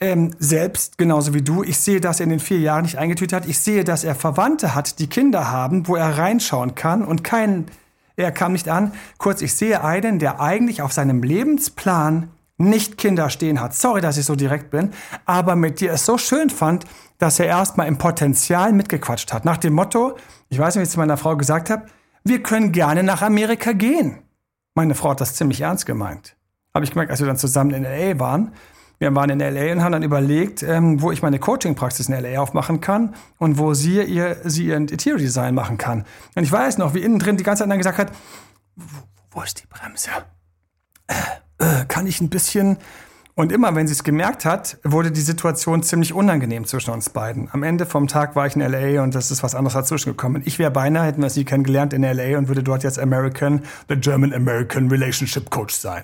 Ähm, 0.00 0.34
selbst 0.38 0.96
genauso 0.96 1.34
wie 1.34 1.42
du. 1.42 1.62
Ich 1.64 1.78
sehe, 1.78 2.00
dass 2.00 2.20
er 2.20 2.24
in 2.24 2.30
den 2.30 2.40
vier 2.40 2.60
Jahren 2.60 2.82
nicht 2.82 2.98
eingetütet 2.98 3.32
hat. 3.32 3.48
Ich 3.48 3.58
sehe, 3.58 3.84
dass 3.84 4.04
er 4.04 4.14
Verwandte 4.14 4.74
hat, 4.74 4.98
die 5.00 5.08
Kinder 5.08 5.50
haben, 5.50 5.88
wo 5.88 5.96
er 5.96 6.18
reinschauen 6.18 6.74
kann 6.74 7.04
und 7.04 7.24
kein, 7.24 7.66
er 8.16 8.30
kam 8.30 8.52
nicht 8.52 8.68
an. 8.68 8.92
Kurz, 9.16 9.42
ich 9.42 9.54
sehe 9.54 9.82
einen, 9.82 10.18
der 10.18 10.40
eigentlich 10.40 10.82
auf 10.82 10.92
seinem 10.92 11.22
Lebensplan 11.22 12.30
nicht 12.58 12.98
Kinder 12.98 13.30
stehen 13.30 13.60
hat. 13.60 13.74
Sorry, 13.74 14.00
dass 14.00 14.18
ich 14.18 14.26
so 14.26 14.36
direkt 14.36 14.70
bin, 14.70 14.90
aber 15.24 15.56
mit 15.56 15.80
dir 15.80 15.92
es 15.92 16.04
so 16.04 16.18
schön 16.18 16.50
fand, 16.50 16.84
dass 17.18 17.38
er 17.40 17.46
erstmal 17.46 17.88
im 17.88 17.98
Potenzial 17.98 18.72
mitgequatscht 18.72 19.32
hat. 19.32 19.44
Nach 19.44 19.56
dem 19.56 19.74
Motto, 19.74 20.16
ich 20.48 20.58
weiß 20.58 20.74
nicht, 20.74 20.82
wie 20.82 20.84
ich 20.86 20.90
zu 20.90 20.98
meiner 20.98 21.16
Frau 21.16 21.36
gesagt 21.36 21.68
habe, 21.70 21.86
wir 22.24 22.42
können 22.42 22.72
gerne 22.72 23.02
nach 23.02 23.22
Amerika 23.22 23.72
gehen. 23.72 24.22
Meine 24.74 24.94
Frau 24.94 25.10
hat 25.10 25.20
das 25.20 25.34
ziemlich 25.34 25.60
ernst 25.60 25.86
gemeint. 25.86 26.36
Habe 26.74 26.84
ich 26.84 26.92
gemerkt, 26.92 27.10
als 27.10 27.20
wir 27.20 27.26
dann 27.26 27.36
zusammen 27.36 27.72
in 27.72 27.82
LA 27.82 28.18
waren. 28.18 28.52
Wir 28.98 29.14
waren 29.14 29.30
in 29.30 29.38
LA 29.38 29.72
und 29.72 29.82
haben 29.82 29.92
dann 29.92 30.02
überlegt, 30.02 30.62
ähm, 30.62 31.00
wo 31.00 31.12
ich 31.12 31.22
meine 31.22 31.38
Coaching-Praxis 31.38 32.08
in 32.08 32.20
LA 32.20 32.40
aufmachen 32.40 32.80
kann 32.80 33.14
und 33.38 33.58
wo 33.58 33.74
sie 33.74 34.02
ihr, 34.02 34.36
sie 34.44 34.66
ihr 34.66 34.76
Interior-Design 34.76 35.54
machen 35.54 35.78
kann. 35.78 36.04
Und 36.34 36.42
ich 36.42 36.50
weiß 36.50 36.78
noch, 36.78 36.94
wie 36.94 37.00
innen 37.00 37.18
drin 37.18 37.36
die 37.36 37.44
ganze 37.44 37.62
Zeit 37.62 37.70
dann 37.70 37.78
gesagt 37.78 37.98
hat, 37.98 38.12
wo, 38.76 38.98
wo 39.30 39.42
ist 39.42 39.62
die 39.62 39.66
Bremse? 39.66 40.10
Äh, 41.06 41.14
äh, 41.58 41.84
kann 41.86 42.06
ich 42.06 42.20
ein 42.20 42.28
bisschen 42.28 42.78
und 43.38 43.52
immer, 43.52 43.76
wenn 43.76 43.86
sie 43.86 43.92
es 43.92 44.02
gemerkt 44.02 44.44
hat, 44.44 44.78
wurde 44.82 45.12
die 45.12 45.20
Situation 45.20 45.84
ziemlich 45.84 46.12
unangenehm 46.12 46.64
zwischen 46.64 46.90
uns 46.90 47.08
beiden. 47.08 47.48
Am 47.52 47.62
Ende 47.62 47.86
vom 47.86 48.08
Tag 48.08 48.34
war 48.34 48.48
ich 48.48 48.56
in 48.56 48.62
LA 48.62 49.00
und 49.00 49.14
das 49.14 49.30
ist 49.30 49.44
was 49.44 49.54
anderes 49.54 49.74
dazwischen 49.74 50.10
gekommen. 50.10 50.42
Ich 50.44 50.58
wäre 50.58 50.72
beinahe, 50.72 51.06
hätten 51.06 51.22
wir 51.22 51.30
sie 51.30 51.44
kennengelernt 51.44 51.92
in 51.92 52.02
LA 52.02 52.36
und 52.36 52.48
würde 52.48 52.64
dort 52.64 52.82
jetzt 52.82 52.98
American, 52.98 53.62
the 53.88 53.94
German 53.94 54.34
American 54.34 54.88
Relationship 54.88 55.50
Coach 55.50 55.72
sein. 55.72 56.02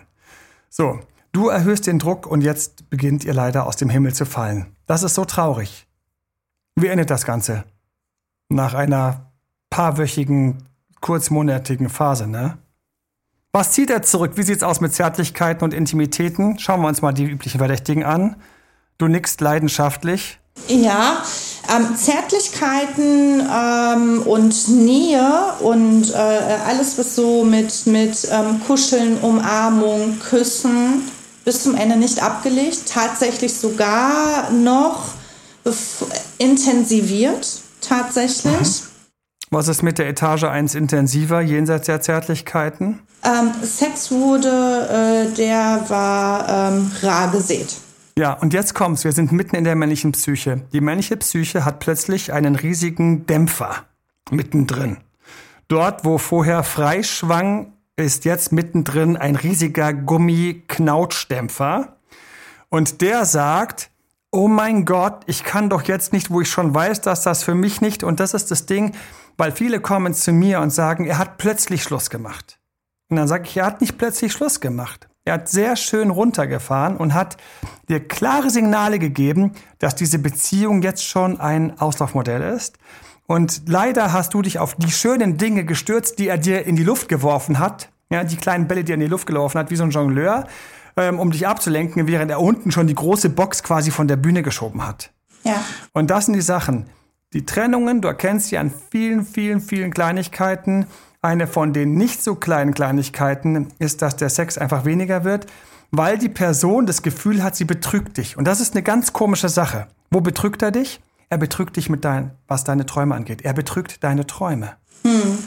So, 0.70 1.00
du 1.32 1.48
erhöhst 1.48 1.88
den 1.88 1.98
Druck 1.98 2.28
und 2.28 2.42
jetzt 2.42 2.88
beginnt 2.88 3.24
ihr 3.24 3.34
leider 3.34 3.66
aus 3.66 3.74
dem 3.74 3.90
Himmel 3.90 4.14
zu 4.14 4.26
fallen. 4.26 4.66
Das 4.86 5.02
ist 5.02 5.16
so 5.16 5.24
traurig. 5.24 5.88
Wie 6.76 6.86
endet 6.86 7.10
das 7.10 7.24
Ganze? 7.24 7.64
Nach 8.48 8.74
einer 8.74 9.32
paarwöchigen, 9.70 10.68
kurzmonatigen 11.00 11.88
Phase, 11.88 12.28
ne? 12.28 12.58
Was 13.54 13.70
zieht 13.70 13.88
er 13.88 14.02
zurück? 14.02 14.32
Wie 14.34 14.42
sieht's 14.42 14.64
aus 14.64 14.80
mit 14.80 14.92
Zärtlichkeiten 14.92 15.62
und 15.62 15.72
Intimitäten? 15.72 16.58
Schauen 16.58 16.80
wir 16.80 16.88
uns 16.88 17.02
mal 17.02 17.12
die 17.12 17.22
üblichen 17.22 17.58
Verdächtigen 17.58 18.02
an. 18.02 18.34
Du 18.98 19.06
nickst 19.06 19.40
leidenschaftlich. 19.40 20.40
Ja, 20.66 21.22
ähm, 21.72 21.96
Zärtlichkeiten 21.96 23.40
ähm, 23.48 24.22
und 24.22 24.68
Nähe 24.70 25.52
und 25.60 26.10
äh, 26.10 26.16
alles, 26.16 26.98
was 26.98 27.14
so 27.14 27.44
mit, 27.44 27.86
mit 27.86 28.26
ähm, 28.28 28.60
Kuscheln, 28.66 29.18
Umarmung, 29.18 30.18
Küssen 30.18 31.08
bis 31.44 31.62
zum 31.62 31.76
Ende 31.76 31.96
nicht 31.96 32.20
abgelegt. 32.20 32.88
Tatsächlich 32.88 33.54
sogar 33.54 34.50
noch 34.50 35.14
intensiviert, 36.38 37.46
tatsächlich. 37.80 38.52
Mhm. 38.52 38.93
Was 39.54 39.68
ist 39.68 39.84
mit 39.84 39.98
der 39.98 40.08
Etage 40.08 40.42
1 40.42 40.74
intensiver, 40.74 41.40
jenseits 41.40 41.86
der 41.86 42.00
Zärtlichkeiten? 42.00 42.98
Ähm, 43.22 43.52
Sex 43.62 44.10
wurde, 44.10 44.48
äh, 44.48 45.32
der 45.36 45.84
war 45.86 46.72
ähm, 46.72 46.90
rar 47.02 47.30
gesät. 47.30 47.76
Ja, 48.18 48.32
und 48.32 48.52
jetzt 48.52 48.74
kommt's. 48.74 49.04
Wir 49.04 49.12
sind 49.12 49.30
mitten 49.30 49.54
in 49.54 49.62
der 49.62 49.76
männlichen 49.76 50.10
Psyche. 50.10 50.62
Die 50.72 50.80
männliche 50.80 51.16
Psyche 51.18 51.64
hat 51.64 51.78
plötzlich 51.78 52.32
einen 52.32 52.56
riesigen 52.56 53.26
Dämpfer 53.26 53.84
mittendrin. 54.32 54.96
Dort, 55.68 56.04
wo 56.04 56.18
vorher 56.18 56.64
Freischwang 56.64 57.74
ist 57.94 58.24
jetzt 58.24 58.50
mittendrin 58.50 59.16
ein 59.16 59.36
riesiger 59.36 59.92
Gummi-Knautschdämpfer. 59.92 61.96
Und 62.70 63.02
der 63.02 63.24
sagt, 63.24 63.90
oh 64.32 64.48
mein 64.48 64.84
Gott, 64.84 65.22
ich 65.26 65.44
kann 65.44 65.70
doch 65.70 65.82
jetzt 65.82 66.12
nicht, 66.12 66.32
wo 66.32 66.40
ich 66.40 66.50
schon 66.50 66.74
weiß, 66.74 67.02
dass 67.02 67.22
das 67.22 67.44
für 67.44 67.54
mich 67.54 67.80
nicht, 67.80 68.02
und 68.02 68.18
das 68.18 68.34
ist 68.34 68.50
das 68.50 68.66
Ding, 68.66 68.96
weil 69.36 69.52
viele 69.52 69.80
kommen 69.80 70.14
zu 70.14 70.32
mir 70.32 70.60
und 70.60 70.70
sagen, 70.70 71.06
er 71.06 71.18
hat 71.18 71.38
plötzlich 71.38 71.82
Schluss 71.82 72.10
gemacht. 72.10 72.58
Und 73.08 73.16
dann 73.16 73.28
sage 73.28 73.44
ich, 73.46 73.56
er 73.56 73.66
hat 73.66 73.80
nicht 73.80 73.98
plötzlich 73.98 74.32
Schluss 74.32 74.60
gemacht. 74.60 75.08
Er 75.26 75.34
hat 75.34 75.48
sehr 75.48 75.76
schön 75.76 76.10
runtergefahren 76.10 76.96
und 76.96 77.14
hat 77.14 77.38
dir 77.88 78.06
klare 78.06 78.50
Signale 78.50 78.98
gegeben, 78.98 79.52
dass 79.78 79.94
diese 79.94 80.18
Beziehung 80.18 80.82
jetzt 80.82 81.04
schon 81.04 81.40
ein 81.40 81.78
Auslaufmodell 81.80 82.42
ist. 82.42 82.76
Und 83.26 83.62
leider 83.66 84.12
hast 84.12 84.34
du 84.34 84.42
dich 84.42 84.58
auf 84.58 84.74
die 84.74 84.90
schönen 84.90 85.38
Dinge 85.38 85.64
gestürzt, 85.64 86.18
die 86.18 86.28
er 86.28 86.36
dir 86.36 86.66
in 86.66 86.76
die 86.76 86.84
Luft 86.84 87.08
geworfen 87.08 87.58
hat. 87.58 87.88
Ja, 88.10 88.22
die 88.22 88.36
kleinen 88.36 88.68
Bälle, 88.68 88.84
die 88.84 88.92
er 88.92 88.94
in 88.94 89.00
die 89.00 89.06
Luft 89.06 89.26
gelaufen 89.26 89.58
hat, 89.58 89.70
wie 89.70 89.76
so 89.76 89.84
ein 89.84 89.90
Jongleur, 89.90 90.46
ähm, 90.96 91.18
um 91.18 91.30
dich 91.30 91.46
abzulenken, 91.46 92.06
während 92.06 92.30
er 92.30 92.40
unten 92.40 92.70
schon 92.70 92.86
die 92.86 92.94
große 92.94 93.30
Box 93.30 93.62
quasi 93.62 93.90
von 93.90 94.08
der 94.08 94.16
Bühne 94.16 94.42
geschoben 94.42 94.86
hat. 94.86 95.10
Ja. 95.42 95.64
Und 95.94 96.10
das 96.10 96.26
sind 96.26 96.34
die 96.34 96.42
Sachen. 96.42 96.86
Die 97.34 97.44
Trennungen, 97.44 98.00
du 98.00 98.06
erkennst 98.06 98.48
sie 98.48 98.58
an 98.58 98.72
vielen, 98.90 99.26
vielen, 99.26 99.60
vielen 99.60 99.92
Kleinigkeiten. 99.92 100.86
Eine 101.20 101.48
von 101.48 101.72
den 101.72 101.94
nicht 101.94 102.22
so 102.22 102.36
kleinen 102.36 102.74
Kleinigkeiten 102.74 103.68
ist, 103.80 104.02
dass 104.02 104.14
der 104.14 104.30
Sex 104.30 104.56
einfach 104.56 104.84
weniger 104.84 105.24
wird, 105.24 105.46
weil 105.90 106.16
die 106.16 106.28
Person 106.28 106.86
das 106.86 107.02
Gefühl 107.02 107.42
hat, 107.42 107.56
sie 107.56 107.64
betrügt 107.64 108.18
dich. 108.18 108.36
Und 108.36 108.46
das 108.46 108.60
ist 108.60 108.74
eine 108.74 108.84
ganz 108.84 109.12
komische 109.12 109.48
Sache. 109.48 109.88
Wo 110.12 110.20
betrügt 110.20 110.62
er 110.62 110.70
dich? 110.70 111.00
Er 111.28 111.38
betrügt 111.38 111.76
dich 111.76 111.90
mit 111.90 112.04
dein, 112.04 112.30
was 112.46 112.62
deine 112.62 112.86
Träume 112.86 113.16
angeht. 113.16 113.42
Er 113.42 113.52
betrügt 113.52 114.04
deine 114.04 114.28
Träume. 114.28 114.76
Hm. 115.02 115.38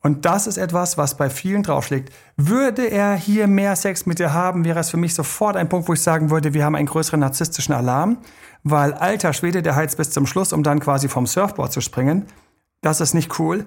Und 0.00 0.24
das 0.24 0.46
ist 0.46 0.58
etwas, 0.58 0.96
was 0.96 1.16
bei 1.16 1.28
vielen 1.28 1.62
draufschlägt. 1.62 2.12
Würde 2.36 2.86
er 2.86 3.16
hier 3.16 3.46
mehr 3.46 3.74
Sex 3.74 4.06
mit 4.06 4.18
dir 4.18 4.32
haben, 4.32 4.64
wäre 4.64 4.78
es 4.78 4.90
für 4.90 4.96
mich 4.96 5.14
sofort 5.14 5.56
ein 5.56 5.68
Punkt, 5.68 5.88
wo 5.88 5.92
ich 5.92 6.02
sagen 6.02 6.30
würde, 6.30 6.54
wir 6.54 6.64
haben 6.64 6.76
einen 6.76 6.86
größeren 6.86 7.20
narzisstischen 7.20 7.74
Alarm 7.74 8.18
weil 8.64 8.94
alter 8.94 9.32
Schwede, 9.32 9.62
der 9.62 9.76
heizt 9.76 9.96
bis 9.96 10.10
zum 10.10 10.26
Schluss, 10.26 10.52
um 10.52 10.62
dann 10.62 10.80
quasi 10.80 11.08
vom 11.08 11.26
Surfboard 11.26 11.72
zu 11.72 11.80
springen. 11.80 12.26
Das 12.80 13.00
ist 13.00 13.14
nicht 13.14 13.38
cool. 13.38 13.66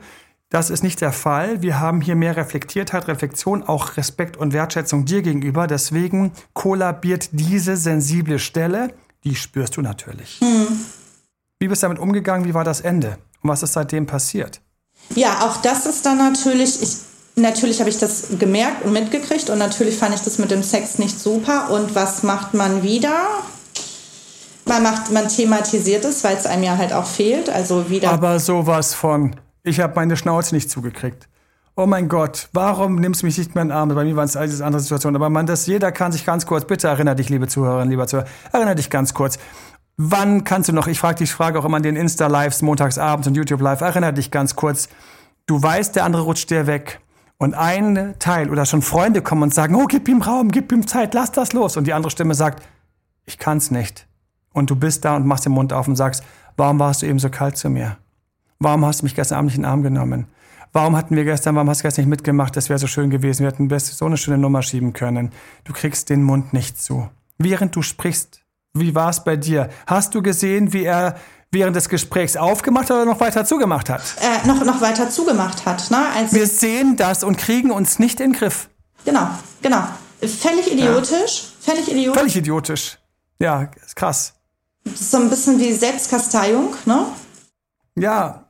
Das 0.49 0.69
ist 0.69 0.83
nicht 0.83 0.99
der 0.99 1.13
Fall. 1.13 1.61
Wir 1.61 1.79
haben 1.79 2.01
hier 2.01 2.15
mehr 2.15 2.35
Reflektiertheit, 2.35 3.07
Reflexion, 3.07 3.63
auch 3.63 3.95
Respekt 3.95 4.35
und 4.35 4.51
Wertschätzung 4.51 5.05
dir 5.05 5.21
gegenüber. 5.21 5.65
Deswegen 5.65 6.33
kollabiert 6.53 7.29
diese 7.31 7.77
sensible 7.77 8.37
Stelle, 8.37 8.93
die 9.23 9.35
spürst 9.35 9.77
du 9.77 9.81
natürlich. 9.81 10.39
Hm. 10.41 10.67
Wie 11.59 11.67
bist 11.67 11.83
du 11.83 11.85
damit 11.85 11.99
umgegangen? 12.01 12.45
Wie 12.45 12.53
war 12.53 12.65
das 12.65 12.81
Ende? 12.81 13.17
Und 13.41 13.49
was 13.49 13.63
ist 13.63 13.73
seitdem 13.73 14.07
passiert? 14.07 14.61
Ja, 15.15 15.41
auch 15.41 15.57
das 15.57 15.85
ist 15.85 16.05
dann 16.05 16.17
natürlich, 16.17 16.81
ich, 16.81 16.97
natürlich 17.35 17.79
habe 17.79 17.89
ich 17.89 17.97
das 17.97 18.27
gemerkt 18.39 18.85
und 18.85 18.93
mitgekriegt 18.93 19.49
und 19.49 19.57
natürlich 19.57 19.97
fand 19.97 20.15
ich 20.15 20.21
das 20.21 20.37
mit 20.37 20.51
dem 20.51 20.63
Sex 20.63 20.99
nicht 20.99 21.19
super. 21.19 21.69
Und 21.71 21.95
was 21.95 22.23
macht 22.23 22.53
man 22.53 22.83
wieder? 22.83 23.13
man 24.71 24.83
macht, 24.83 25.11
man 25.11 25.27
thematisiert 25.27 26.05
es, 26.05 26.23
weil 26.23 26.37
es 26.37 26.45
einem 26.45 26.63
ja 26.63 26.77
halt 26.77 26.93
auch 26.93 27.05
fehlt. 27.05 27.49
Also 27.49 27.89
wieder. 27.89 28.11
Aber 28.11 28.39
sowas 28.39 28.93
von, 28.93 29.35
ich 29.63 29.79
habe 29.79 29.93
meine 29.95 30.17
Schnauze 30.17 30.55
nicht 30.55 30.69
zugekriegt. 30.69 31.27
Oh 31.75 31.85
mein 31.85 32.09
Gott, 32.09 32.49
warum 32.53 32.95
nimmst 32.95 33.21
du 33.21 33.25
mich 33.25 33.37
nicht 33.37 33.55
mehr 33.55 33.61
in 33.63 33.69
den 33.69 33.77
Arm? 33.77 33.89
Bei 33.89 34.03
mir 34.03 34.15
waren 34.15 34.25
es 34.25 34.35
alles 34.35 34.61
andere 34.61 34.81
Situationen. 34.81 35.15
Aber 35.15 35.29
man, 35.29 35.45
das, 35.45 35.65
jeder 35.67 35.91
kann 35.91 36.11
sich 36.11 36.25
ganz 36.25 36.45
kurz, 36.45 36.65
bitte 36.65 36.87
erinnere 36.87 37.15
dich, 37.15 37.29
liebe 37.29 37.47
Zuhörerinnen, 37.47 37.89
lieber 37.89 38.07
Zuhörer, 38.07 38.27
erinnere 38.51 38.75
dich 38.75 38.89
ganz 38.89 39.13
kurz. 39.13 39.39
Wann 40.03 40.43
kannst 40.43 40.67
du 40.67 40.73
noch, 40.73 40.87
ich 40.87 40.99
frage 40.99 41.19
dich, 41.19 41.31
frage 41.31 41.59
auch 41.59 41.65
immer 41.65 41.77
an 41.77 41.83
den 41.83 41.95
Insta-Lives, 41.95 42.63
montagsabends 42.63 43.27
und 43.27 43.35
YouTube-Live, 43.35 43.81
erinnere 43.81 44.13
dich 44.13 44.31
ganz 44.31 44.55
kurz. 44.55 44.89
Du 45.45 45.61
weißt, 45.61 45.95
der 45.95 46.05
andere 46.05 46.23
rutscht 46.23 46.49
dir 46.49 46.65
weg. 46.65 47.01
Und 47.37 47.53
ein 47.53 48.15
Teil 48.17 48.49
oder 48.49 48.65
schon 48.65 48.81
Freunde 48.81 49.21
kommen 49.21 49.43
und 49.43 49.53
sagen, 49.53 49.75
oh, 49.75 49.85
gib 49.85 50.07
ihm 50.07 50.23
Raum, 50.23 50.49
gib 50.49 50.71
ihm 50.71 50.87
Zeit, 50.87 51.13
lass 51.13 51.31
das 51.31 51.53
los. 51.53 51.77
Und 51.77 51.85
die 51.85 51.93
andere 51.93 52.09
Stimme 52.09 52.33
sagt, 52.33 52.67
ich 53.25 53.37
kann's 53.37 53.69
nicht. 53.69 54.07
Und 54.53 54.71
du 54.71 54.75
bist 54.75 55.05
da 55.05 55.15
und 55.15 55.27
machst 55.27 55.45
den 55.45 55.51
Mund 55.51 55.71
auf 55.71 55.87
und 55.87 55.95
sagst, 55.95 56.23
warum 56.57 56.79
warst 56.79 57.03
du 57.03 57.05
eben 57.05 57.19
so 57.19 57.29
kalt 57.29 57.55
zu 57.55 57.69
mir? 57.69 57.97
Warum 58.57 58.83
hast 58.83 59.01
du 59.01 59.05
mich 59.05 59.13
gestern 59.13 59.37
Abend 59.37 59.49
nicht 59.49 59.57
in 59.57 59.63
den 59.63 59.69
Arm 59.69 59.83
genommen? 59.83 60.25
Warum 60.73 60.95
hatten 60.95 61.15
wir 61.15 61.25
gestern, 61.25 61.53
warum 61.53 61.69
hast 61.69 61.81
du 61.81 61.83
gestern 61.83 62.05
nicht 62.05 62.09
mitgemacht? 62.09 62.57
Das 62.57 62.69
wäre 62.69 62.79
so 62.79 62.87
schön 62.87 63.11
gewesen. 63.11 63.43
Wir 63.43 63.51
hätten 63.51 63.69
so 63.79 64.05
eine 64.05 64.17
schöne 64.17 64.39
Nummer 64.39 64.63
schieben 64.63 64.93
können. 64.93 65.31
Du 65.63 65.73
kriegst 65.73 66.09
den 66.09 66.23
Mund 66.23 66.53
nicht 66.53 66.81
zu. 66.81 67.07
Während 67.37 67.75
du 67.75 67.83
sprichst, 67.83 68.40
wie 68.73 68.95
war 68.95 69.09
es 69.09 69.23
bei 69.23 69.35
dir? 69.35 69.69
Hast 69.85 70.15
du 70.15 70.21
gesehen, 70.21 70.73
wie 70.73 70.83
er 70.83 71.15
während 71.51 71.75
des 71.75 71.89
Gesprächs 71.89 72.37
aufgemacht 72.37 72.89
oder 72.89 73.05
noch 73.05 73.19
weiter 73.19 73.45
zugemacht 73.45 73.89
hat? 73.89 74.01
Äh, 74.19 74.47
noch, 74.47 74.63
noch 74.63 74.81
weiter 74.81 75.09
zugemacht 75.09 75.65
hat. 75.65 75.91
Ne? 75.91 75.97
Als 76.15 76.33
wir 76.33 76.47
sehen 76.47 76.95
das 76.95 77.23
und 77.23 77.37
kriegen 77.37 77.71
uns 77.71 77.99
nicht 77.99 78.19
in 78.19 78.31
den 78.31 78.39
Griff. 78.39 78.69
Genau, 79.03 79.27
genau. 79.61 79.83
Völlig 80.21 80.71
idiotisch. 80.71 81.43
Ja. 81.65 81.73
Völlig 81.73 81.91
idiotisch. 81.91 82.19
Völlig 82.19 82.37
idiotisch. 82.37 82.97
Ja, 83.39 83.69
ist 83.83 83.95
krass. 83.95 84.33
Das 84.83 84.93
ist 84.93 85.11
so 85.11 85.17
ein 85.17 85.29
bisschen 85.29 85.59
wie 85.59 85.73
Selbstkasteiung, 85.73 86.73
ne? 86.85 87.05
Ja. 87.95 88.45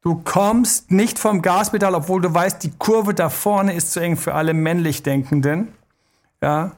Du 0.00 0.20
kommst 0.24 0.90
nicht 0.90 1.18
vom 1.18 1.42
Gaspedal, 1.42 1.94
obwohl 1.94 2.20
du 2.20 2.34
weißt, 2.34 2.62
die 2.64 2.72
Kurve 2.76 3.14
da 3.14 3.30
vorne 3.30 3.74
ist 3.74 3.92
zu 3.92 4.00
eng 4.00 4.16
für 4.16 4.34
alle 4.34 4.52
männlich 4.52 5.04
Denkenden. 5.04 5.72
Ja. 6.42 6.72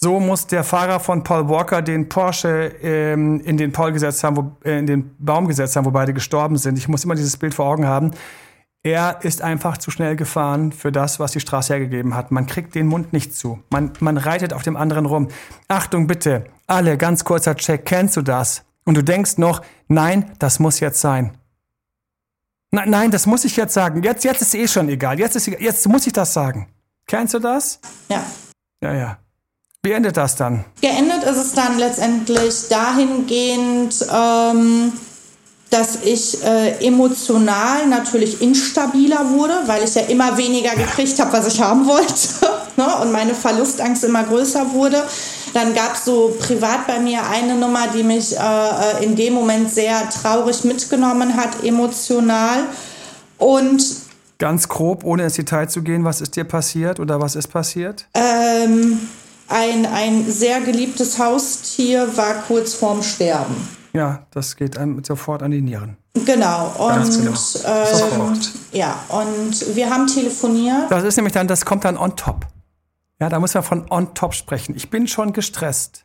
So 0.00 0.20
muss 0.20 0.46
der 0.46 0.62
Fahrer 0.62 1.00
von 1.00 1.24
Paul 1.24 1.48
Walker 1.48 1.82
den 1.82 2.08
Porsche 2.08 2.72
ähm, 2.82 3.40
in 3.40 3.56
den 3.56 3.72
Paul 3.72 3.90
gesetzt 3.90 4.22
haben, 4.22 4.36
wo, 4.36 4.56
äh, 4.64 4.78
in 4.78 4.86
den 4.86 5.16
Baum 5.18 5.48
gesetzt 5.48 5.74
haben, 5.74 5.86
wo 5.86 5.90
beide 5.90 6.14
gestorben 6.14 6.56
sind. 6.56 6.78
Ich 6.78 6.86
muss 6.86 7.02
immer 7.02 7.16
dieses 7.16 7.36
Bild 7.36 7.52
vor 7.52 7.66
Augen 7.66 7.84
haben. 7.84 8.12
Er 8.84 9.18
ist 9.24 9.42
einfach 9.42 9.76
zu 9.76 9.90
schnell 9.90 10.14
gefahren 10.14 10.70
für 10.70 10.92
das, 10.92 11.18
was 11.18 11.32
die 11.32 11.40
Straße 11.40 11.72
hergegeben 11.72 12.14
hat. 12.14 12.30
Man 12.30 12.46
kriegt 12.46 12.76
den 12.76 12.86
Mund 12.86 13.12
nicht 13.12 13.34
zu. 13.34 13.60
Man, 13.70 13.90
man 13.98 14.18
reitet 14.18 14.52
auf 14.52 14.62
dem 14.62 14.76
anderen 14.76 15.04
rum. 15.04 15.28
Achtung 15.66 16.06
bitte, 16.06 16.44
alle, 16.68 16.96
ganz 16.96 17.24
kurzer 17.24 17.56
Check, 17.56 17.84
kennst 17.84 18.16
du 18.16 18.22
das? 18.22 18.62
Und 18.84 18.96
du 18.96 19.02
denkst 19.02 19.36
noch, 19.38 19.62
nein, 19.88 20.30
das 20.38 20.60
muss 20.60 20.78
jetzt 20.78 21.00
sein. 21.00 21.36
Nein, 22.70 22.88
nein, 22.88 23.10
das 23.10 23.26
muss 23.26 23.44
ich 23.44 23.56
jetzt 23.56 23.74
sagen. 23.74 24.04
Jetzt, 24.04 24.22
jetzt 24.22 24.42
ist 24.42 24.54
eh 24.54 24.68
schon 24.68 24.88
egal. 24.90 25.18
Jetzt, 25.18 25.34
ist, 25.34 25.48
jetzt 25.48 25.88
muss 25.88 26.06
ich 26.06 26.12
das 26.12 26.32
sagen. 26.32 26.68
Kennst 27.04 27.34
du 27.34 27.40
das? 27.40 27.80
Ja. 28.08 28.22
Ja, 28.80 28.94
ja. 28.94 29.18
Wie 29.84 29.92
endet 29.92 30.16
das 30.16 30.34
dann? 30.34 30.64
Geendet 30.80 31.22
ist 31.22 31.36
es 31.36 31.52
dann 31.52 31.78
letztendlich 31.78 32.68
dahingehend, 32.68 33.94
ähm, 34.12 34.92
dass 35.70 36.02
ich 36.02 36.42
äh, 36.42 36.84
emotional 36.84 37.86
natürlich 37.86 38.42
instabiler 38.42 39.30
wurde, 39.30 39.54
weil 39.66 39.84
ich 39.84 39.94
ja 39.94 40.02
immer 40.02 40.36
weniger 40.36 40.74
gekriegt 40.74 41.18
habe, 41.20 41.32
was 41.32 41.46
ich 41.46 41.60
haben 41.60 41.86
wollte. 41.86 42.12
ne, 42.76 42.86
und 43.02 43.12
meine 43.12 43.34
Verlustangst 43.34 44.02
immer 44.02 44.24
größer 44.24 44.72
wurde. 44.72 45.02
Dann 45.54 45.74
gab 45.74 45.94
es 45.94 46.04
so 46.04 46.34
privat 46.40 46.86
bei 46.86 46.98
mir 46.98 47.20
eine 47.28 47.54
Nummer, 47.54 47.86
die 47.94 48.02
mich 48.02 48.36
äh, 48.36 48.40
äh, 48.40 49.04
in 49.04 49.14
dem 49.14 49.34
Moment 49.34 49.72
sehr 49.72 50.08
traurig 50.10 50.64
mitgenommen 50.64 51.36
hat, 51.36 51.62
emotional. 51.62 52.64
Und 53.38 53.84
Ganz 54.38 54.68
grob, 54.68 55.04
ohne 55.04 55.24
ins 55.24 55.34
Detail 55.34 55.68
zu 55.68 55.82
gehen, 55.82 56.04
was 56.04 56.20
ist 56.20 56.36
dir 56.36 56.44
passiert 56.44 57.00
oder 57.00 57.20
was 57.20 57.34
ist 57.34 57.48
passiert? 57.48 58.06
Ähm, 58.14 59.00
ein, 59.48 59.86
ein 59.86 60.30
sehr 60.30 60.60
geliebtes 60.60 61.18
Haustier 61.18 62.16
war 62.16 62.34
kurz 62.42 62.74
vorm 62.74 63.02
Sterben. 63.02 63.56
Ja, 63.92 64.26
das 64.30 64.56
geht 64.56 64.76
einem 64.76 65.02
sofort 65.02 65.42
an 65.42 65.50
die 65.50 65.62
Nieren. 65.62 65.96
Genau. 66.24 66.74
Und, 66.78 67.10
genau. 67.10 67.32
Ähm, 67.64 68.40
ja, 68.72 68.98
und 69.08 69.74
wir 69.74 69.90
haben 69.90 70.06
telefoniert. 70.06 70.90
Das 70.90 71.04
ist 71.04 71.16
nämlich 71.16 71.32
dann, 71.32 71.48
das 71.48 71.64
kommt 71.64 71.84
dann 71.84 71.96
on 71.96 72.16
top. 72.16 72.46
Ja, 73.20 73.28
da 73.28 73.40
muss 73.40 73.54
man 73.54 73.62
von 73.62 73.90
on 73.90 74.14
top 74.14 74.34
sprechen. 74.34 74.76
Ich 74.76 74.90
bin 74.90 75.08
schon 75.08 75.32
gestresst. 75.32 76.04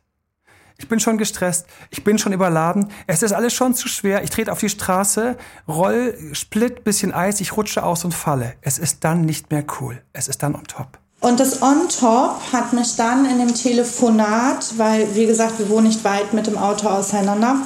Ich 0.76 0.88
bin 0.88 0.98
schon 0.98 1.18
gestresst, 1.18 1.66
ich 1.90 2.02
bin 2.02 2.18
schon 2.18 2.32
überladen, 2.32 2.90
es 3.06 3.22
ist 3.22 3.30
alles 3.32 3.54
schon 3.54 3.74
zu 3.74 3.86
schwer, 3.86 4.24
ich 4.24 4.30
trete 4.30 4.50
auf 4.50 4.58
die 4.58 4.68
Straße, 4.68 5.36
roll, 5.68 6.18
split, 6.32 6.82
bisschen 6.82 7.14
Eis, 7.14 7.40
ich 7.40 7.56
rutsche 7.56 7.84
aus 7.84 8.04
und 8.04 8.12
falle. 8.12 8.54
Es 8.60 8.78
ist 8.78 9.04
dann 9.04 9.24
nicht 9.24 9.52
mehr 9.52 9.64
cool, 9.78 10.02
es 10.12 10.26
ist 10.26 10.42
dann 10.42 10.56
on 10.56 10.64
top. 10.64 10.98
Und 11.24 11.40
das 11.40 11.62
On 11.62 11.88
Top 11.88 12.38
hat 12.52 12.74
mich 12.74 12.96
dann 12.96 13.24
in 13.24 13.38
dem 13.38 13.54
Telefonat, 13.54 14.74
weil 14.76 15.14
wie 15.14 15.24
gesagt, 15.24 15.58
wir 15.58 15.70
wohnen 15.70 15.86
nicht 15.86 16.04
weit 16.04 16.34
mit 16.34 16.46
dem 16.46 16.58
Auto 16.58 16.86
auseinander, 16.86 17.56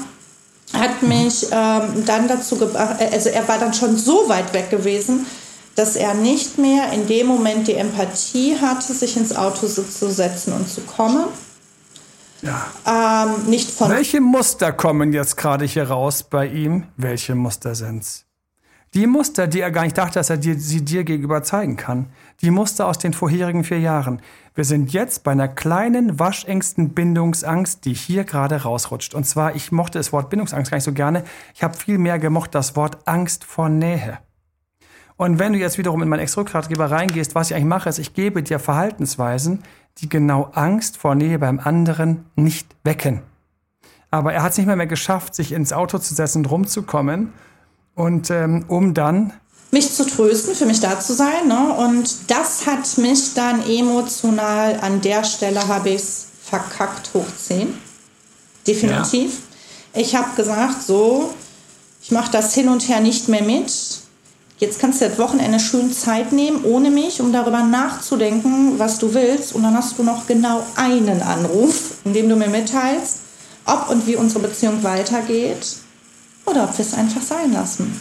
hat 0.72 1.02
mich 1.02 1.48
ähm, 1.50 2.04
dann 2.06 2.28
dazu 2.28 2.56
gebracht, 2.56 3.00
äh, 3.00 3.10
also 3.12 3.30
er 3.30 3.48
war 3.48 3.58
dann 3.58 3.74
schon 3.74 3.96
so 3.96 4.28
weit 4.28 4.52
weg 4.52 4.70
gewesen, 4.70 5.26
dass 5.74 5.96
er 5.96 6.14
nicht 6.14 6.56
mehr 6.58 6.92
in 6.92 7.08
dem 7.08 7.26
Moment 7.26 7.66
die 7.66 7.74
Empathie 7.74 8.56
hatte, 8.60 8.92
sich 8.92 9.16
ins 9.16 9.34
Auto 9.34 9.66
zu 9.66 10.08
setzen 10.08 10.52
und 10.52 10.68
zu 10.68 10.82
kommen. 10.82 11.24
Ja. 12.42 12.64
Ähm, 12.86 13.50
nicht 13.50 13.72
von 13.72 13.90
Welche 13.90 14.20
Muster 14.20 14.72
kommen 14.72 15.12
jetzt 15.12 15.36
gerade 15.36 15.64
hier 15.64 15.88
raus 15.88 16.22
bei 16.22 16.46
ihm? 16.46 16.84
Welche 16.96 17.34
Muster 17.34 17.74
sind's? 17.74 18.24
Die 18.94 19.06
Muster, 19.06 19.46
die 19.46 19.60
er 19.60 19.70
gar 19.70 19.84
nicht 19.84 19.98
dachte, 19.98 20.14
dass 20.14 20.30
er 20.30 20.38
dir, 20.38 20.58
sie 20.58 20.82
dir 20.82 21.04
gegenüber 21.04 21.42
zeigen 21.42 21.76
kann. 21.76 22.06
Die 22.40 22.52
Muster 22.52 22.86
aus 22.86 22.98
den 22.98 23.14
vorherigen 23.14 23.64
vier 23.64 23.80
Jahren. 23.80 24.22
Wir 24.54 24.64
sind 24.64 24.92
jetzt 24.92 25.24
bei 25.24 25.32
einer 25.32 25.48
kleinen, 25.48 26.20
waschengsten 26.20 26.90
Bindungsangst, 26.90 27.84
die 27.84 27.94
hier 27.94 28.22
gerade 28.22 28.62
rausrutscht. 28.62 29.12
Und 29.12 29.24
zwar, 29.24 29.56
ich 29.56 29.72
mochte 29.72 29.98
das 29.98 30.12
Wort 30.12 30.30
Bindungsangst 30.30 30.70
gar 30.70 30.76
nicht 30.76 30.84
so 30.84 30.92
gerne. 30.92 31.24
Ich 31.54 31.64
habe 31.64 31.76
viel 31.76 31.98
mehr 31.98 32.20
gemocht 32.20 32.54
das 32.54 32.76
Wort 32.76 33.08
Angst 33.08 33.44
vor 33.44 33.68
Nähe. 33.68 34.18
Und 35.16 35.40
wenn 35.40 35.52
du 35.52 35.58
jetzt 35.58 35.78
wiederum 35.78 36.00
in 36.00 36.08
meinen 36.08 36.20
Ex-Rückgratgeber 36.20 36.92
reingehst, 36.92 37.34
was 37.34 37.50
ich 37.50 37.56
eigentlich 37.56 37.66
mache, 37.66 37.88
ist, 37.88 37.98
ich 37.98 38.14
gebe 38.14 38.40
dir 38.44 38.60
Verhaltensweisen, 38.60 39.64
die 39.98 40.08
genau 40.08 40.50
Angst 40.52 40.96
vor 40.96 41.16
Nähe 41.16 41.40
beim 41.40 41.58
anderen 41.58 42.26
nicht 42.36 42.76
wecken. 42.84 43.22
Aber 44.12 44.32
er 44.32 44.44
hat 44.44 44.52
es 44.52 44.58
nicht 44.58 44.68
mehr, 44.68 44.76
mehr 44.76 44.86
geschafft, 44.86 45.34
sich 45.34 45.50
ins 45.50 45.72
Auto 45.72 45.98
zu 45.98 46.14
setzen 46.14 46.38
und 46.44 46.50
rumzukommen. 46.52 47.32
Und 47.96 48.30
ähm, 48.30 48.64
um 48.68 48.94
dann 48.94 49.32
mich 49.70 49.92
zu 49.92 50.06
trösten, 50.06 50.54
für 50.54 50.66
mich 50.66 50.80
da 50.80 50.98
zu 50.98 51.14
sein. 51.14 51.46
Ne? 51.46 51.74
Und 51.74 52.08
das 52.28 52.66
hat 52.66 52.98
mich 52.98 53.34
dann 53.34 53.68
emotional 53.68 54.78
an 54.80 55.00
der 55.00 55.24
Stelle 55.24 55.66
habe 55.68 55.90
ich 55.90 55.96
es 55.96 56.26
verkackt 56.42 57.10
hoch 57.14 57.26
10. 57.46 57.74
Definitiv. 58.66 59.32
Ja. 59.94 60.00
Ich 60.00 60.14
habe 60.14 60.34
gesagt, 60.36 60.82
so, 60.86 61.34
ich 62.02 62.10
mache 62.10 62.30
das 62.30 62.54
hin 62.54 62.68
und 62.68 62.88
her 62.88 63.00
nicht 63.00 63.28
mehr 63.28 63.42
mit. 63.42 63.72
Jetzt 64.58 64.80
kannst 64.80 65.00
du 65.00 65.08
das 65.08 65.18
Wochenende 65.18 65.60
schön 65.60 65.92
Zeit 65.92 66.32
nehmen, 66.32 66.64
ohne 66.64 66.90
mich, 66.90 67.20
um 67.20 67.32
darüber 67.32 67.62
nachzudenken, 67.62 68.78
was 68.78 68.98
du 68.98 69.14
willst. 69.14 69.54
Und 69.54 69.62
dann 69.62 69.76
hast 69.76 69.98
du 69.98 70.02
noch 70.02 70.26
genau 70.26 70.66
einen 70.74 71.22
Anruf, 71.22 71.94
in 72.04 72.12
dem 72.12 72.28
du 72.28 72.34
mir 72.34 72.48
mitteilst, 72.48 73.18
ob 73.66 73.88
und 73.88 74.06
wie 74.06 74.16
unsere 74.16 74.40
Beziehung 74.40 74.82
weitergeht 74.82 75.76
oder 76.44 76.64
ob 76.64 76.76
wir 76.76 76.84
es 76.84 76.94
einfach 76.94 77.22
sein 77.22 77.52
lassen. 77.52 78.00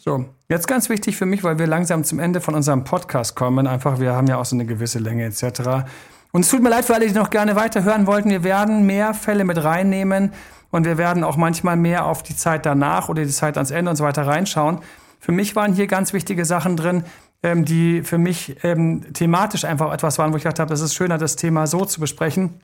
So, 0.00 0.26
jetzt 0.48 0.68
ganz 0.68 0.88
wichtig 0.88 1.16
für 1.16 1.26
mich, 1.26 1.42
weil 1.42 1.58
wir 1.58 1.66
langsam 1.66 2.04
zum 2.04 2.20
Ende 2.20 2.40
von 2.40 2.54
unserem 2.54 2.84
Podcast 2.84 3.34
kommen. 3.34 3.66
Einfach, 3.66 3.98
wir 3.98 4.12
haben 4.12 4.28
ja 4.28 4.36
auch 4.36 4.44
so 4.44 4.54
eine 4.54 4.64
gewisse 4.64 5.00
Länge 5.00 5.24
etc. 5.24 5.88
Und 6.30 6.42
es 6.42 6.50
tut 6.50 6.62
mir 6.62 6.68
leid 6.68 6.84
für 6.84 6.94
alle, 6.94 7.08
die 7.08 7.14
noch 7.14 7.30
gerne 7.30 7.56
weiterhören 7.56 8.06
wollten. 8.06 8.30
Wir 8.30 8.44
werden 8.44 8.86
mehr 8.86 9.12
Fälle 9.12 9.44
mit 9.44 9.62
reinnehmen 9.62 10.32
und 10.70 10.84
wir 10.84 10.98
werden 10.98 11.24
auch 11.24 11.36
manchmal 11.36 11.76
mehr 11.76 12.06
auf 12.06 12.22
die 12.22 12.36
Zeit 12.36 12.64
danach 12.64 13.08
oder 13.08 13.24
die 13.24 13.30
Zeit 13.30 13.56
ans 13.56 13.72
Ende 13.72 13.90
und 13.90 13.96
so 13.96 14.04
weiter 14.04 14.24
reinschauen. 14.24 14.78
Für 15.18 15.32
mich 15.32 15.56
waren 15.56 15.72
hier 15.72 15.88
ganz 15.88 16.12
wichtige 16.12 16.44
Sachen 16.44 16.76
drin, 16.76 17.02
ähm, 17.42 17.64
die 17.64 18.02
für 18.02 18.18
mich 18.18 18.54
ähm, 18.62 19.12
thematisch 19.14 19.64
einfach 19.64 19.92
etwas 19.92 20.16
waren, 20.18 20.32
wo 20.32 20.36
ich 20.36 20.44
gedacht 20.44 20.60
habe, 20.60 20.72
es 20.72 20.80
ist 20.80 20.94
schöner, 20.94 21.18
das 21.18 21.34
Thema 21.34 21.66
so 21.66 21.84
zu 21.84 21.98
besprechen. 21.98 22.60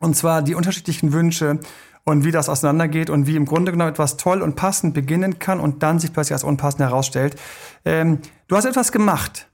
Und 0.00 0.16
zwar 0.16 0.40
die 0.40 0.54
unterschiedlichen 0.54 1.12
Wünsche 1.12 1.58
und 2.08 2.24
wie 2.24 2.30
das 2.30 2.48
auseinandergeht 2.48 3.10
und 3.10 3.26
wie 3.26 3.36
im 3.36 3.44
Grunde 3.44 3.70
genommen 3.70 3.90
etwas 3.90 4.16
toll 4.16 4.40
und 4.40 4.56
passend 4.56 4.94
beginnen 4.94 5.38
kann 5.38 5.60
und 5.60 5.82
dann 5.82 5.98
sich 5.98 6.10
plötzlich 6.10 6.32
als 6.32 6.42
unpassend 6.42 6.80
herausstellt. 6.80 7.38
Ähm, 7.84 8.20
du 8.46 8.56
hast 8.56 8.64
etwas 8.64 8.92
gemacht, 8.92 9.50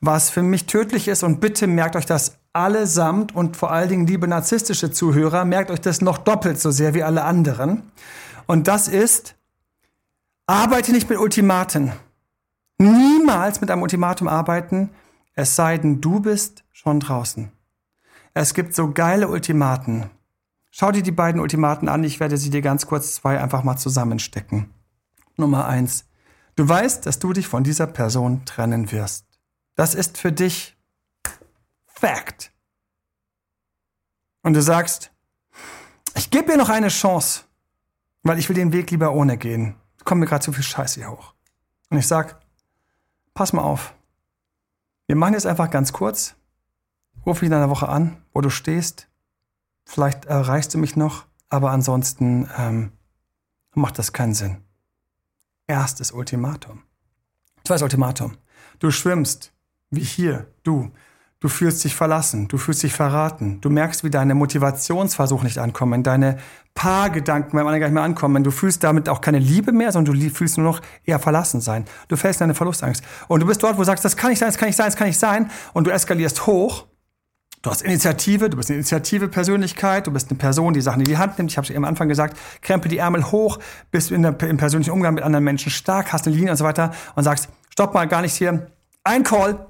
was 0.00 0.30
für 0.30 0.42
mich 0.42 0.66
tödlich 0.66 1.08
ist 1.08 1.24
und 1.24 1.40
bitte 1.40 1.66
merkt 1.66 1.96
euch 1.96 2.06
das 2.06 2.38
allesamt 2.52 3.34
und 3.34 3.56
vor 3.56 3.72
allen 3.72 3.88
Dingen, 3.88 4.06
liebe 4.06 4.28
narzisstische 4.28 4.92
Zuhörer, 4.92 5.44
merkt 5.44 5.72
euch 5.72 5.80
das 5.80 6.00
noch 6.00 6.18
doppelt 6.18 6.60
so 6.60 6.70
sehr 6.70 6.94
wie 6.94 7.02
alle 7.02 7.24
anderen. 7.24 7.82
Und 8.46 8.68
das 8.68 8.86
ist, 8.86 9.34
arbeite 10.46 10.92
nicht 10.92 11.10
mit 11.10 11.18
Ultimaten. 11.18 11.90
Niemals 12.78 13.60
mit 13.60 13.68
einem 13.68 13.82
Ultimatum 13.82 14.28
arbeiten, 14.28 14.90
es 15.34 15.56
sei 15.56 15.76
denn, 15.76 16.00
du 16.00 16.20
bist 16.20 16.62
schon 16.70 17.00
draußen. 17.00 17.50
Es 18.32 18.54
gibt 18.54 18.76
so 18.76 18.92
geile 18.92 19.26
Ultimaten. 19.26 20.08
Schau 20.78 20.92
dir 20.92 21.02
die 21.02 21.10
beiden 21.10 21.40
Ultimaten 21.40 21.88
an. 21.88 22.04
Ich 22.04 22.20
werde 22.20 22.36
sie 22.36 22.50
dir 22.50 22.60
ganz 22.60 22.86
kurz 22.86 23.14
zwei 23.14 23.40
einfach 23.40 23.62
mal 23.62 23.78
zusammenstecken. 23.78 24.74
Nummer 25.38 25.66
eins. 25.66 26.04
Du 26.54 26.68
weißt, 26.68 27.06
dass 27.06 27.18
du 27.18 27.32
dich 27.32 27.48
von 27.48 27.64
dieser 27.64 27.86
Person 27.86 28.44
trennen 28.44 28.92
wirst. 28.92 29.24
Das 29.74 29.94
ist 29.94 30.18
für 30.18 30.32
dich 30.32 30.76
Fact. 31.86 32.52
Und 34.42 34.52
du 34.52 34.60
sagst, 34.60 35.12
ich 36.14 36.30
gebe 36.30 36.52
ihr 36.52 36.58
noch 36.58 36.68
eine 36.68 36.88
Chance, 36.88 37.44
weil 38.22 38.38
ich 38.38 38.50
will 38.50 38.56
den 38.56 38.74
Weg 38.74 38.90
lieber 38.90 39.14
ohne 39.14 39.38
gehen. 39.38 39.76
Kommt 40.04 40.20
mir 40.20 40.26
gerade 40.26 40.44
zu 40.44 40.52
viel 40.52 40.62
Scheiße 40.62 41.00
hier 41.00 41.10
hoch. 41.10 41.32
Und 41.88 41.96
ich 41.96 42.06
sag, 42.06 42.38
pass 43.32 43.54
mal 43.54 43.62
auf. 43.62 43.94
Wir 45.06 45.16
machen 45.16 45.32
jetzt 45.32 45.46
einfach 45.46 45.70
ganz 45.70 45.94
kurz. 45.94 46.34
Ruf 47.24 47.40
mich 47.40 47.48
in 47.48 47.54
einer 47.54 47.70
Woche 47.70 47.88
an, 47.88 48.22
wo 48.34 48.42
du 48.42 48.50
stehst. 48.50 49.08
Vielleicht 49.86 50.26
erreichst 50.26 50.74
du 50.74 50.78
mich 50.78 50.96
noch, 50.96 51.26
aber 51.48 51.70
ansonsten 51.70 52.50
ähm, 52.58 52.92
macht 53.74 53.98
das 53.98 54.12
keinen 54.12 54.34
Sinn. 54.34 54.58
Erstes 55.68 56.12
Ultimatum. 56.12 56.82
Zweites 57.64 57.82
Ultimatum. 57.82 58.36
Du 58.80 58.90
schwimmst, 58.90 59.52
wie 59.90 60.02
hier, 60.02 60.52
du. 60.64 60.90
Du 61.38 61.48
fühlst 61.48 61.84
dich 61.84 61.94
verlassen, 61.94 62.48
du 62.48 62.56
fühlst 62.56 62.82
dich 62.82 62.94
verraten, 62.94 63.60
du 63.60 63.68
merkst, 63.68 64.02
wie 64.02 64.10
deine 64.10 64.34
Motivationsversuche 64.34 65.44
nicht 65.44 65.58
ankommen, 65.58 66.02
deine 66.02 66.38
Paargedanken 66.74 67.52
beim 67.52 67.66
anderen 67.66 67.80
gar 67.80 67.86
nicht 67.88 67.94
mehr 67.94 68.02
ankommen. 68.02 68.42
Du 68.42 68.50
fühlst 68.50 68.82
damit 68.82 69.08
auch 69.08 69.20
keine 69.20 69.38
Liebe 69.38 69.70
mehr, 69.70 69.92
sondern 69.92 70.18
du 70.18 70.30
fühlst 70.30 70.56
nur 70.56 70.66
noch 70.66 70.80
eher 71.04 71.18
verlassen 71.18 71.60
sein. 71.60 71.84
Du 72.08 72.16
fällst 72.16 72.40
in 72.40 72.44
eine 72.44 72.54
Verlustangst. 72.54 73.04
Und 73.28 73.40
du 73.40 73.46
bist 73.46 73.62
dort, 73.62 73.74
wo 73.74 73.82
du 73.82 73.84
sagst, 73.84 74.04
das 74.04 74.16
kann 74.16 74.30
nicht 74.30 74.38
sein, 74.38 74.48
das 74.48 74.56
kann 74.56 74.68
nicht 74.68 74.76
sein, 74.76 74.86
das 74.86 74.96
kann 74.96 75.08
nicht 75.08 75.18
sein. 75.18 75.50
Und 75.74 75.86
du 75.86 75.90
eskalierst 75.90 76.46
hoch 76.46 76.86
Du 77.66 77.72
hast 77.72 77.82
Initiative, 77.82 78.48
du 78.48 78.56
bist 78.56 78.70
eine 78.70 78.76
Initiative-Persönlichkeit, 78.76 80.06
du 80.06 80.12
bist 80.12 80.30
eine 80.30 80.38
Person, 80.38 80.72
die 80.72 80.80
Sachen 80.80 81.00
in 81.00 81.06
die 81.06 81.18
Hand 81.18 81.36
nimmt. 81.36 81.50
Ich 81.50 81.56
habe 81.56 81.66
schon 81.66 81.74
am 81.74 81.84
Anfang 81.84 82.08
gesagt, 82.08 82.38
krempe 82.62 82.88
die 82.88 82.98
Ärmel 82.98 83.32
hoch, 83.32 83.58
bist 83.90 84.12
in 84.12 84.22
der, 84.22 84.40
im 84.42 84.56
persönlichen 84.56 84.92
Umgang 84.92 85.14
mit 85.14 85.24
anderen 85.24 85.42
Menschen 85.42 85.72
stark, 85.72 86.12
hast 86.12 86.28
eine 86.28 86.36
Linie 86.36 86.52
und 86.52 86.58
so 86.58 86.64
weiter 86.64 86.92
und 87.16 87.24
sagst, 87.24 87.48
stopp 87.70 87.92
mal, 87.92 88.06
gar 88.06 88.22
nicht 88.22 88.34
hier. 88.34 88.70
Ein 89.02 89.24
Call, 89.24 89.66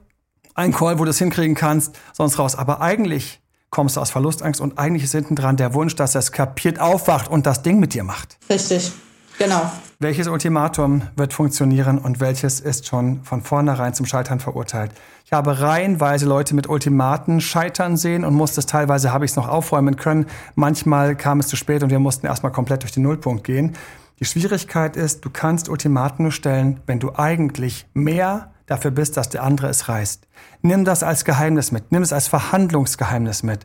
ein 0.55 0.74
Call, 0.74 0.99
wo 0.99 1.05
du 1.05 1.11
es 1.11 1.16
hinkriegen 1.16 1.55
kannst, 1.55 1.99
sonst 2.12 2.38
raus. 2.38 2.55
Aber 2.55 2.82
eigentlich 2.82 3.40
kommst 3.70 3.97
du 3.97 4.03
aus 4.03 4.11
Verlustangst 4.11 4.61
und 4.61 4.78
eigentlich 4.78 5.05
ist 5.05 5.12
hinten 5.12 5.34
dran 5.34 5.57
der 5.57 5.72
Wunsch, 5.72 5.97
dass 5.97 6.14
es 6.14 6.32
kapiert 6.32 6.78
aufwacht 6.78 7.30
und 7.30 7.47
das 7.47 7.62
Ding 7.62 7.80
mit 7.80 7.94
dir 7.94 8.05
macht. 8.05 8.36
Richtig. 8.51 8.92
Genau. 9.39 9.70
Welches 9.99 10.28
Ultimatum 10.28 11.03
wird 11.16 11.32
funktionieren 11.32 11.99
und 11.99 12.20
welches 12.20 12.61
ist 12.61 12.87
schon 12.87 13.22
von 13.22 13.43
vornherein 13.43 13.93
zum 13.93 14.07
Scheitern 14.07 14.41
verurteilt? 14.41 14.93
Ich 15.24 15.32
habe 15.32 15.61
reihenweise 15.61 16.26
Leute 16.26 16.55
mit 16.55 16.68
Ultimaten 16.68 17.41
scheitern 17.41 17.97
sehen 17.97 18.24
und 18.24 18.34
musste 18.34 18.61
es 18.61 18.66
teilweise, 18.66 19.12
habe 19.12 19.24
ich 19.24 19.32
es 19.32 19.37
noch 19.37 19.49
aufräumen 19.49 19.97
können. 19.97 20.26
Manchmal 20.55 21.16
kam 21.16 21.41
es 21.41 21.49
zu 21.49 21.57
spät 21.57 21.82
und 21.82 21.91
wir 21.91 21.99
mussten 21.99 22.26
erstmal 22.26 22.53
komplett 22.53 22.82
durch 22.82 22.93
den 22.93 23.03
Nullpunkt 23.03 23.45
gehen. 23.45 23.74
Die 24.20 24.24
Schwierigkeit 24.24 24.97
ist, 24.97 25.24
du 25.24 25.30
kannst 25.30 25.68
Ultimaten 25.68 26.22
nur 26.22 26.32
stellen, 26.32 26.80
wenn 26.87 27.01
du 27.01 27.14
eigentlich 27.16 27.87
mehr 27.93 28.53
dafür 28.66 28.91
bist, 28.91 29.16
dass 29.16 29.28
der 29.28 29.43
andere 29.43 29.68
es 29.68 29.89
reißt. 29.89 30.26
Nimm 30.62 30.84
das 30.84 31.03
als 31.03 31.24
Geheimnis 31.24 31.72
mit, 31.72 31.93
nimm 31.93 32.03
es 32.03 32.12
als 32.12 32.28
Verhandlungsgeheimnis 32.28 33.43
mit. 33.43 33.64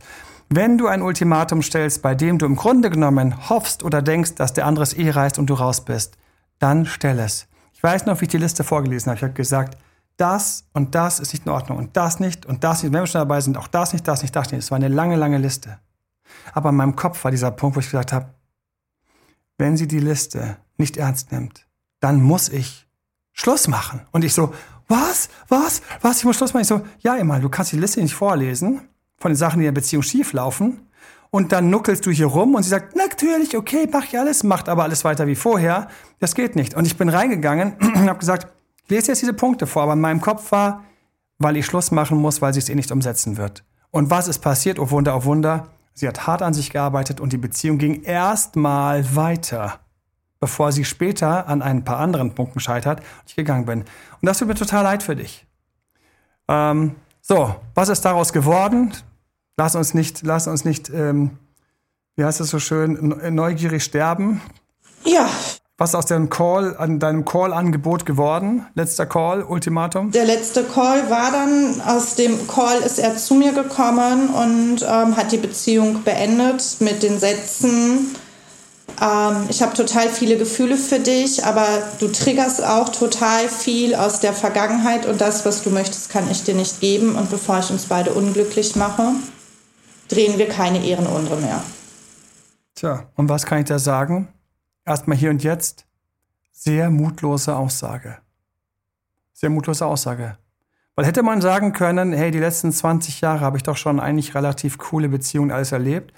Wenn 0.54 0.78
du 0.78 0.88
ein 0.88 1.02
Ultimatum 1.02 1.62
stellst, 1.62 2.02
bei 2.02 2.14
dem 2.14 2.38
du 2.38 2.46
im 2.46 2.58
Grunde 2.58 2.90
genommen 2.90 3.48
hoffst 3.48 3.84
oder 3.84 4.02
denkst, 4.02 4.36
dass 4.36 4.52
der 4.52 4.66
andere 4.66 4.84
es 4.84 4.94
eh 4.94 5.10
reißt 5.10 5.40
und 5.40 5.50
du 5.50 5.54
raus 5.54 5.86
bist, 5.86 6.18
dann 6.60 6.86
stell 6.86 7.20
es. 7.20 7.48
Ich 7.72 7.82
weiß 7.82 8.06
noch, 8.06 8.20
wie 8.20 8.26
ich 8.26 8.32
die 8.32 8.38
Liste 8.38 8.66
vorgelesen 8.66 9.10
habe. 9.10 9.16
Ich 9.16 9.24
habe 9.24 9.32
gesagt, 9.32 9.78
das 10.18 10.66
und 10.74 10.94
das 10.94 11.22
ist 11.22 11.32
nicht 11.32 11.46
in 11.46 11.54
Ordnung 11.54 11.78
und 11.78 11.96
das 11.96 12.20
nicht 12.20 12.46
und 12.46 12.66
das 12.66 12.84
nicht. 12.84 12.92
Wenn 12.92 13.00
wir 13.00 13.08
schon 13.08 13.22
dabei 13.22 13.40
sind, 13.40 13.58
auch 13.58 13.70
das 13.70 13.94
nicht, 13.94 14.06
das 14.06 14.24
nicht, 14.24 14.36
das 14.36 14.52
nicht. 14.52 14.60
Es 14.60 14.72
war 14.72 14.76
eine 14.76 14.90
lange, 14.90 15.16
lange 15.16 15.38
Liste. 15.38 15.80
Aber 16.52 16.72
in 16.72 16.76
meinem 16.76 16.98
Kopf 16.98 17.24
war 17.24 17.32
dieser 17.32 17.52
Punkt, 17.52 17.78
wo 17.78 17.80
ich 17.80 17.86
gesagt 17.86 18.12
habe, 18.12 18.26
wenn 19.58 19.78
sie 19.78 19.88
die 19.88 20.00
Liste 20.00 20.58
nicht 20.76 20.98
ernst 20.98 21.32
nimmt, 21.32 21.66
dann 22.02 22.22
muss 22.22 22.50
ich 22.50 22.90
Schluss 23.32 23.70
machen. 23.70 24.02
Und 24.12 24.26
ich 24.26 24.34
so, 24.34 24.54
was, 24.90 25.30
was, 25.48 25.82
was, 26.02 26.18
ich 26.18 26.26
muss 26.26 26.36
Schluss 26.36 26.54
machen. 26.54 26.64
Ich 26.64 26.68
so, 26.68 26.82
ja, 27.00 27.16
immer, 27.16 27.40
du 27.40 27.48
kannst 27.48 27.72
die 27.72 27.80
Liste 27.80 28.02
nicht 28.02 28.16
vorlesen 28.16 28.82
von 29.22 29.32
den 29.32 29.38
Sachen, 29.38 29.60
die 29.60 29.66
in 29.66 29.74
der 29.74 29.80
Beziehung 29.80 30.04
schief 30.04 30.34
laufen. 30.34 30.88
Und 31.30 31.54
dann 31.54 31.70
nuckelst 31.70 32.06
du 32.06 32.12
hier 32.12 32.26
rum 32.26 32.56
und 32.56 32.64
sie 32.64 32.70
sagt, 32.70 32.96
natürlich, 32.96 33.56
okay, 33.56 33.88
mach 33.92 34.04
ich 34.04 34.20
alles, 34.20 34.44
macht 34.44 34.68
aber 34.68 34.84
alles 34.84 35.06
weiter 35.06 35.28
wie 35.28 35.36
vorher. 35.36 35.88
Das 36.20 36.36
geht 36.36 36.58
nicht. 36.58 36.74
Und 36.74 36.86
ich 36.86 36.98
bin 36.98 37.08
reingegangen 37.08 37.74
und 37.80 38.10
habe 38.10 38.20
gesagt, 38.20 38.48
lese 38.90 39.08
jetzt 39.12 39.22
diese 39.22 39.34
Punkte 39.34 39.66
vor, 39.66 39.84
aber 39.84 39.94
in 39.94 40.02
meinem 40.02 40.20
Kopf 40.20 40.52
war, 40.52 40.84
weil 41.40 41.56
ich 41.56 41.66
Schluss 41.66 41.92
machen 41.92 42.18
muss, 42.18 42.42
weil 42.42 42.54
sie 42.54 42.60
es 42.60 42.68
eh 42.68 42.76
nicht 42.76 42.92
umsetzen 42.92 43.38
wird. 43.38 43.64
Und 43.92 44.10
was 44.10 44.28
ist 44.28 44.40
passiert? 44.40 44.78
Oh 44.78 44.92
Wunder, 44.92 45.16
oh 45.16 45.24
Wunder. 45.24 45.70
Sie 45.94 46.08
hat 46.08 46.28
hart 46.28 46.42
an 46.42 46.54
sich 46.54 46.70
gearbeitet 46.70 47.20
und 47.20 47.34
die 47.34 47.38
Beziehung 47.38 47.78
ging 47.78 48.04
erstmal 48.04 49.16
weiter, 49.16 49.80
bevor 50.40 50.72
sie 50.72 50.86
später 50.86 51.48
an 51.48 51.62
ein 51.62 51.84
paar 51.84 52.00
anderen 52.00 52.34
Punkten 52.36 52.60
scheitert 52.60 53.00
und 53.00 53.28
ich 53.28 53.36
gegangen 53.36 53.66
bin. 53.66 53.82
Und 53.82 54.26
das 54.26 54.38
tut 54.38 54.48
mir 54.48 54.56
total 54.56 54.84
leid 54.84 55.04
für 55.04 55.16
dich. 55.16 55.46
Ähm, 56.48 56.96
so, 57.22 57.56
was 57.76 57.90
ist 57.90 58.04
daraus 58.04 58.34
geworden? 58.34 58.94
Lass 59.58 59.76
uns 59.76 59.94
nicht, 59.94 60.24
lass 60.24 60.48
uns 60.48 60.66
nicht, 60.66 60.90
ähm, 60.90 61.32
wie 62.16 62.24
heißt 62.24 62.42
es 62.42 62.50
so 62.50 62.60
schön, 62.60 63.16
neugierig 63.34 63.84
sterben. 63.84 64.42
Ja. 65.06 65.28
Was 65.78 65.92
ist 65.92 65.96
aus 65.96 66.06
deinem 66.06 66.30
Call, 66.30 66.76
an 66.78 67.00
deinem 67.00 67.26
Call-Angebot 67.26 68.06
geworden? 68.06 68.68
Letzter 68.76 69.08
Call, 69.08 69.44
Ultimatum? 69.44 70.12
Der 70.12 70.26
letzte 70.26 70.64
Call 70.64 71.10
war 71.10 71.32
dann, 71.32 71.82
aus 71.82 72.16
dem 72.16 72.48
Call 72.48 72.82
ist 72.82 73.00
er 73.00 73.18
zu 73.18 73.34
mir 73.34 73.52
gekommen 73.52 74.30
und 74.30 74.84
ähm, 74.84 75.18
hat 75.18 75.32
die 75.32 75.38
Beziehung 75.38 76.04
beendet 76.04 76.78
mit 76.80 77.02
den 77.02 77.20
Sätzen, 77.20 78.16
ähm, 79.02 79.46
ich 79.50 79.62
habe 79.62 79.74
total 79.74 80.10
viele 80.10 80.38
Gefühle 80.38 80.78
für 80.78 81.00
dich, 81.00 81.44
aber 81.44 81.66
du 82.00 82.08
triggerst 82.08 82.64
auch 82.64 82.90
total 82.90 83.48
viel 83.50 83.96
aus 83.96 84.20
der 84.20 84.34
Vergangenheit 84.34 85.08
und 85.08 85.20
das, 85.20 85.46
was 85.46 85.64
du 85.64 85.72
möchtest, 85.72 86.10
kann 86.10 86.30
ich 86.30 86.44
dir 86.44 86.54
nicht 86.54 86.80
geben. 86.80 87.16
Und 87.16 87.30
bevor 87.32 87.60
ich 87.60 87.72
uns 87.72 87.86
beide 87.86 88.12
unglücklich 88.12 88.76
mache, 88.76 89.14
drehen 90.12 90.38
wir 90.38 90.50
keine 90.50 90.84
Ehrenrunde 90.86 91.36
mehr. 91.38 91.64
Tja, 92.76 93.10
und 93.16 93.30
was 93.30 93.46
kann 93.46 93.60
ich 93.60 93.66
da 93.66 93.80
sagen? 93.80 94.28
Erstmal 94.86 95.18
hier 95.18 95.30
und 95.30 95.44
jetzt. 95.44 95.86
Sehr 96.52 96.90
mutlose 96.90 97.56
Aussage. 97.56 98.18
Sehr 99.34 99.50
mutlose 99.50 99.86
Aussage. 99.86 100.38
Weil 100.96 101.06
hätte 101.06 101.24
man 101.24 101.42
sagen 101.42 101.74
können, 101.74 102.12
hey, 102.14 102.32
die 102.32 102.40
letzten 102.40 102.72
20 102.72 103.22
Jahre 103.22 103.42
habe 103.42 103.58
ich 103.58 103.64
doch 103.64 103.78
schon 103.78 104.00
eigentlich 104.00 104.36
relativ 104.36 104.78
coole 104.78 105.10
Beziehungen 105.10 105.52
alles 105.52 105.72
erlebt. 105.72 106.14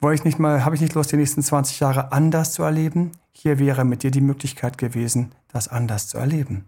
Wollte 0.00 0.20
ich 0.20 0.24
nicht 0.24 0.38
mal, 0.38 0.64
habe 0.64 0.74
ich 0.74 0.80
nicht 0.80 0.94
Lust, 0.94 1.12
die 1.12 1.16
nächsten 1.16 1.42
20 1.42 1.80
Jahre 1.80 2.12
anders 2.12 2.52
zu 2.52 2.62
erleben? 2.62 3.12
Hier 3.32 3.58
wäre 3.58 3.84
mit 3.84 4.02
dir 4.02 4.10
die 4.10 4.20
Möglichkeit 4.20 4.78
gewesen, 4.78 5.32
das 5.52 5.68
anders 5.68 6.08
zu 6.08 6.18
erleben. 6.18 6.64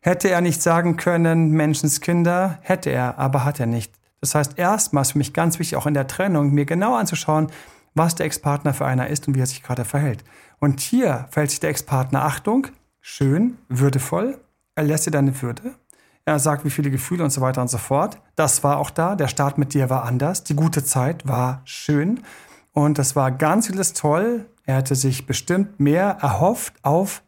Hätte 0.00 0.30
er 0.30 0.40
nicht 0.40 0.62
sagen 0.62 0.96
können, 0.96 1.50
Menschenskinder, 1.50 2.58
hätte 2.62 2.90
er, 2.90 3.18
aber 3.18 3.44
hat 3.44 3.60
er 3.60 3.66
nicht. 3.66 3.97
Das 4.20 4.34
heißt, 4.34 4.58
erstmals 4.58 5.12
für 5.12 5.18
mich 5.18 5.32
ganz 5.32 5.58
wichtig, 5.58 5.76
auch 5.76 5.86
in 5.86 5.94
der 5.94 6.06
Trennung, 6.06 6.52
mir 6.52 6.64
genau 6.64 6.96
anzuschauen, 6.96 7.48
was 7.94 8.14
der 8.14 8.26
Ex-Partner 8.26 8.74
für 8.74 8.86
einer 8.86 9.08
ist 9.08 9.28
und 9.28 9.34
wie 9.34 9.40
er 9.40 9.46
sich 9.46 9.62
gerade 9.62 9.84
verhält. 9.84 10.24
Und 10.58 10.80
hier 10.80 11.26
verhält 11.30 11.50
sich 11.50 11.60
der 11.60 11.70
Ex-Partner, 11.70 12.24
Achtung, 12.24 12.68
schön, 13.00 13.58
würdevoll, 13.68 14.38
er 14.78 14.84
lässt 14.84 15.06
dir 15.06 15.10
deine 15.10 15.42
Würde. 15.42 15.74
Er 16.24 16.38
sagt, 16.38 16.64
wie 16.64 16.70
viele 16.70 16.90
Gefühle 16.90 17.24
und 17.24 17.30
so 17.30 17.40
weiter 17.40 17.60
und 17.62 17.68
so 17.68 17.78
fort. 17.78 18.20
Das 18.36 18.62
war 18.62 18.78
auch 18.78 18.90
da. 18.90 19.16
Der 19.16 19.26
Start 19.26 19.58
mit 19.58 19.74
dir 19.74 19.90
war 19.90 20.04
anders. 20.04 20.44
Die 20.44 20.54
gute 20.54 20.84
Zeit 20.84 21.26
war 21.26 21.62
schön. 21.64 22.20
Und 22.72 22.98
das 22.98 23.16
war 23.16 23.32
ganz 23.32 23.66
vieles 23.66 23.92
toll. 23.92 24.46
Er 24.66 24.76
hätte 24.76 24.94
sich 24.94 25.26
bestimmt 25.26 25.80
mehr 25.80 26.18
erhofft 26.20 26.74
auf 26.82 27.22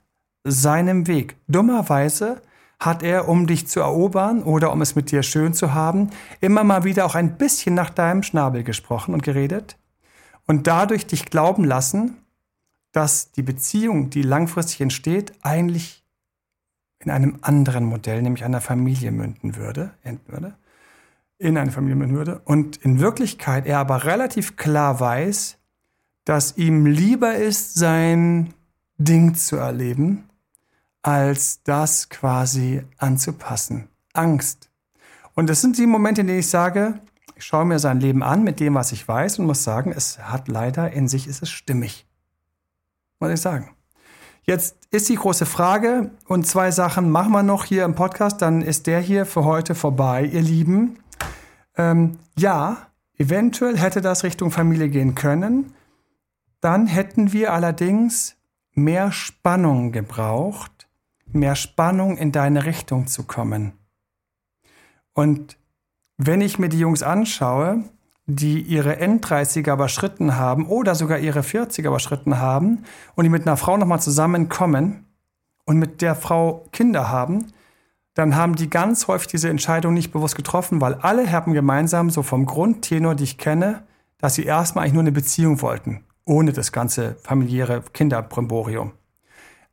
seinem 0.44 1.08
Weg. 1.08 1.36
Dummerweise 1.48 2.40
hat 2.80 3.02
er, 3.02 3.28
um 3.28 3.46
dich 3.46 3.68
zu 3.68 3.80
erobern 3.80 4.42
oder 4.42 4.72
um 4.72 4.80
es 4.80 4.96
mit 4.96 5.10
dir 5.10 5.22
schön 5.22 5.52
zu 5.52 5.74
haben, 5.74 6.10
immer 6.40 6.64
mal 6.64 6.84
wieder 6.84 7.04
auch 7.04 7.14
ein 7.14 7.36
bisschen 7.36 7.74
nach 7.74 7.90
deinem 7.90 8.22
Schnabel 8.22 8.64
gesprochen 8.64 9.12
und 9.12 9.22
geredet 9.22 9.76
und 10.46 10.66
dadurch 10.66 11.06
dich 11.06 11.26
glauben 11.26 11.64
lassen, 11.64 12.16
dass 12.92 13.30
die 13.32 13.42
Beziehung, 13.42 14.10
die 14.10 14.22
langfristig 14.22 14.80
entsteht, 14.80 15.34
eigentlich 15.42 16.04
in 16.98 17.10
einem 17.10 17.38
anderen 17.42 17.84
Modell, 17.84 18.22
nämlich 18.22 18.44
einer 18.44 18.60
Familie 18.60 19.12
münden 19.12 19.56
würde, 19.56 19.92
würde 20.26 20.54
in 21.40 21.56
eine 21.56 21.72
Familie 21.72 21.96
münden 21.96 22.16
würde. 22.16 22.40
Und 22.44 22.76
in 22.76 23.00
Wirklichkeit 23.00 23.66
er 23.66 23.78
aber 23.78 24.04
relativ 24.04 24.56
klar 24.56 25.00
weiß, 25.00 25.56
dass 26.24 26.56
ihm 26.58 26.84
lieber 26.86 27.34
ist, 27.34 27.74
sein 27.74 28.52
Ding 28.98 29.34
zu 29.34 29.56
erleben, 29.56 30.29
als 31.02 31.62
das 31.62 32.08
quasi 32.08 32.82
anzupassen. 32.98 33.88
Angst. 34.12 34.70
Und 35.34 35.48
das 35.48 35.60
sind 35.60 35.78
die 35.78 35.86
Momente, 35.86 36.22
in 36.22 36.26
denen 36.26 36.40
ich 36.40 36.50
sage, 36.50 37.00
ich 37.36 37.44
schaue 37.44 37.64
mir 37.64 37.78
sein 37.78 38.00
Leben 38.00 38.22
an 38.22 38.44
mit 38.44 38.60
dem, 38.60 38.74
was 38.74 38.92
ich 38.92 39.06
weiß 39.06 39.38
und 39.38 39.46
muss 39.46 39.64
sagen, 39.64 39.92
es 39.92 40.18
hat 40.18 40.48
leider 40.48 40.92
in 40.92 41.08
sich, 41.08 41.26
ist 41.26 41.42
es 41.42 41.50
stimmig. 41.50 42.06
Muss 43.18 43.30
ich 43.30 43.40
sagen. 43.40 43.70
Jetzt 44.42 44.76
ist 44.90 45.08
die 45.08 45.14
große 45.14 45.46
Frage 45.46 46.10
und 46.26 46.46
zwei 46.46 46.70
Sachen 46.70 47.10
machen 47.10 47.32
wir 47.32 47.42
noch 47.42 47.64
hier 47.64 47.84
im 47.84 47.94
Podcast, 47.94 48.42
dann 48.42 48.62
ist 48.62 48.86
der 48.86 49.00
hier 49.00 49.26
für 49.26 49.44
heute 49.44 49.74
vorbei, 49.74 50.24
ihr 50.24 50.42
Lieben. 50.42 50.98
Ähm, 51.76 52.18
ja, 52.36 52.88
eventuell 53.16 53.78
hätte 53.78 54.00
das 54.00 54.24
Richtung 54.24 54.50
Familie 54.50 54.88
gehen 54.88 55.14
können. 55.14 55.72
Dann 56.60 56.86
hätten 56.86 57.32
wir 57.32 57.52
allerdings 57.52 58.36
mehr 58.74 59.12
Spannung 59.12 59.92
gebraucht 59.92 60.79
mehr 61.34 61.56
Spannung 61.56 62.16
in 62.16 62.32
deine 62.32 62.64
Richtung 62.64 63.06
zu 63.06 63.24
kommen. 63.24 63.72
Und 65.14 65.56
wenn 66.16 66.40
ich 66.40 66.58
mir 66.58 66.68
die 66.68 66.78
Jungs 66.78 67.02
anschaue, 67.02 67.84
die 68.26 68.60
ihre 68.60 68.98
End-30er 68.98 69.72
überschritten 69.72 70.36
haben 70.36 70.66
oder 70.66 70.94
sogar 70.94 71.18
ihre 71.18 71.40
40er 71.40 71.88
überschritten 71.88 72.38
haben 72.38 72.84
und 73.14 73.24
die 73.24 73.30
mit 73.30 73.46
einer 73.46 73.56
Frau 73.56 73.76
nochmal 73.76 74.00
zusammenkommen 74.00 75.06
und 75.64 75.78
mit 75.78 76.02
der 76.02 76.14
Frau 76.14 76.66
Kinder 76.72 77.08
haben, 77.08 77.46
dann 78.14 78.36
haben 78.36 78.54
die 78.56 78.70
ganz 78.70 79.08
häufig 79.08 79.28
diese 79.28 79.48
Entscheidung 79.48 79.94
nicht 79.94 80.12
bewusst 80.12 80.36
getroffen, 80.36 80.80
weil 80.80 80.94
alle 80.94 81.30
haben 81.30 81.52
gemeinsam 81.52 82.10
so 82.10 82.22
vom 82.22 82.44
Grundtenor, 82.44 83.14
die 83.14 83.24
ich 83.24 83.38
kenne, 83.38 83.84
dass 84.18 84.34
sie 84.34 84.44
erstmal 84.44 84.84
eigentlich 84.84 84.94
nur 84.94 85.02
eine 85.02 85.12
Beziehung 85.12 85.62
wollten, 85.62 86.04
ohne 86.24 86.52
das 86.52 86.72
ganze 86.72 87.16
familiäre 87.22 87.82
Kinderbrimborium. 87.92 88.92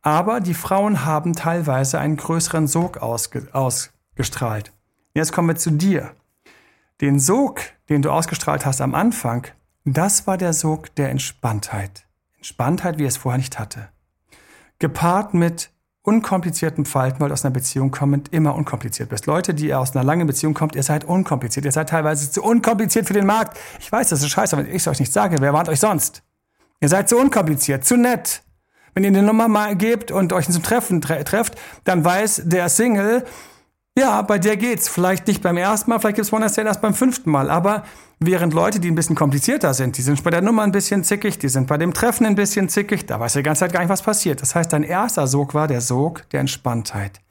Aber 0.07 0.39
die 0.39 0.53
Frauen 0.53 1.03
haben 1.03 1.33
teilweise 1.33 1.99
einen 1.99 2.15
größeren 2.15 2.65
Sog 2.65 2.95
ausge 2.99 3.49
ausgestrahlt. 3.51 4.71
Jetzt 5.13 5.33
kommen 5.33 5.49
wir 5.49 5.57
zu 5.57 5.69
dir. 5.69 6.13
Den 7.01 7.19
Sog, 7.19 7.59
den 7.89 8.03
du 8.03 8.09
ausgestrahlt 8.09 8.65
hast 8.65 8.79
am 8.79 8.95
Anfang, 8.95 9.47
das 9.83 10.25
war 10.25 10.37
der 10.37 10.53
Sog 10.53 10.95
der 10.95 11.09
Entspanntheit. 11.09 12.05
Entspanntheit, 12.37 12.99
wie 12.99 13.03
es 13.03 13.17
vorher 13.17 13.37
nicht 13.37 13.59
hatte. 13.59 13.89
Gepaart 14.79 15.33
mit 15.33 15.71
unkompliziertem 16.03 16.85
Verhalten, 16.85 17.19
weil 17.19 17.33
aus 17.33 17.43
einer 17.43 17.53
Beziehung 17.53 17.91
kommend 17.91 18.31
immer 18.31 18.55
unkompliziert 18.55 19.09
bist. 19.09 19.25
Leute, 19.25 19.53
die 19.53 19.73
aus 19.73 19.93
einer 19.93 20.05
langen 20.05 20.25
Beziehung 20.25 20.53
kommt, 20.53 20.77
ihr 20.77 20.83
seid 20.83 21.03
unkompliziert. 21.03 21.65
Ihr 21.65 21.73
seid 21.73 21.89
teilweise 21.89 22.31
zu 22.31 22.41
unkompliziert 22.43 23.07
für 23.07 23.13
den 23.13 23.25
Markt. 23.25 23.57
Ich 23.81 23.91
weiß, 23.91 24.07
das 24.07 24.21
ist 24.21 24.29
scheiße, 24.29 24.55
aber 24.55 24.65
wenn 24.67 24.71
ich 24.73 24.83
es 24.83 24.87
euch 24.87 25.01
nicht 25.01 25.11
sage, 25.11 25.35
wer 25.41 25.51
warnt 25.51 25.67
euch 25.67 25.81
sonst? 25.81 26.23
Ihr 26.79 26.87
seid 26.87 27.09
zu 27.09 27.17
unkompliziert, 27.17 27.83
zu 27.83 27.97
nett, 27.97 28.43
wenn 28.97 29.03
ihr 29.03 29.09
eine 29.09 29.21
Nummer 29.21 29.47
mal 29.47 29.75
gebt 29.75 30.09
und 30.09 30.33
euch 30.33 30.49
zum 30.49 30.63
Treffen 30.63 31.01
tre 31.01 31.23
trefft, 31.23 31.53
dann 31.83 32.03
weiß 32.03 32.41
der 32.45 32.67
Single, 32.67 33.25
ja, 33.95 34.23
bei 34.23 34.39
der 34.39 34.57
geht's. 34.57 34.89
Vielleicht 34.89 35.27
nicht 35.27 35.43
beim 35.43 35.55
ersten 35.55 35.91
Mal, 35.91 35.99
vielleicht 35.99 36.15
gibt's 36.15 36.33
One 36.33 36.43
Night 36.43 36.57
erst 36.57 36.81
beim 36.81 36.95
fünften 36.95 37.29
Mal. 37.29 37.51
Aber 37.51 37.83
während 38.19 38.55
Leute, 38.55 38.79
die 38.79 38.89
ein 38.89 38.95
bisschen 38.95 39.15
komplizierter 39.15 39.75
sind, 39.75 39.99
die 39.99 40.01
sind 40.01 40.23
bei 40.23 40.31
der 40.31 40.41
Nummer 40.41 40.63
ein 40.63 40.71
bisschen 40.71 41.03
zickig, 41.03 41.37
die 41.37 41.47
sind 41.47 41.67
bei 41.67 41.77
dem 41.77 41.93
Treffen 41.93 42.25
ein 42.25 42.33
bisschen 42.33 42.69
zickig, 42.69 43.05
da 43.05 43.19
weiß 43.19 43.33
die 43.33 43.43
ganze 43.43 43.59
Zeit 43.59 43.73
gar 43.73 43.81
nicht, 43.81 43.89
was 43.89 44.01
passiert. 44.01 44.41
Das 44.41 44.55
heißt, 44.55 44.73
dein 44.73 44.81
erster 44.81 45.27
Sog 45.27 45.53
war 45.53 45.67
der 45.67 45.81
Sog 45.81 46.27
der 46.31 46.39
Entspanntheit. 46.39 47.21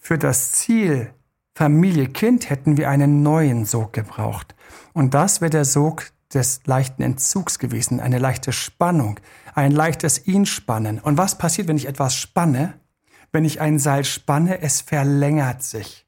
Für 0.00 0.18
das 0.18 0.50
Ziel 0.50 1.14
Familie, 1.54 2.08
Kind 2.08 2.50
hätten 2.50 2.76
wir 2.76 2.90
einen 2.90 3.22
neuen 3.22 3.66
Sog 3.66 3.92
gebraucht. 3.92 4.56
Und 4.94 5.14
das 5.14 5.40
wäre 5.40 5.50
der 5.50 5.64
Sog 5.64 6.10
des 6.34 6.62
leichten 6.64 7.02
Entzugs 7.02 7.60
gewesen, 7.60 8.00
eine 8.00 8.18
leichte 8.18 8.50
Spannung, 8.50 9.20
ein 9.54 9.72
leichtes 9.72 10.26
Ihn-Spannen. 10.26 10.98
Und 10.98 11.16
was 11.16 11.38
passiert, 11.38 11.68
wenn 11.68 11.76
ich 11.76 11.86
etwas 11.86 12.14
spanne? 12.14 12.74
Wenn 13.32 13.44
ich 13.44 13.60
ein 13.60 13.78
Seil 13.78 14.04
spanne, 14.04 14.60
es 14.60 14.80
verlängert 14.80 15.62
sich. 15.62 16.06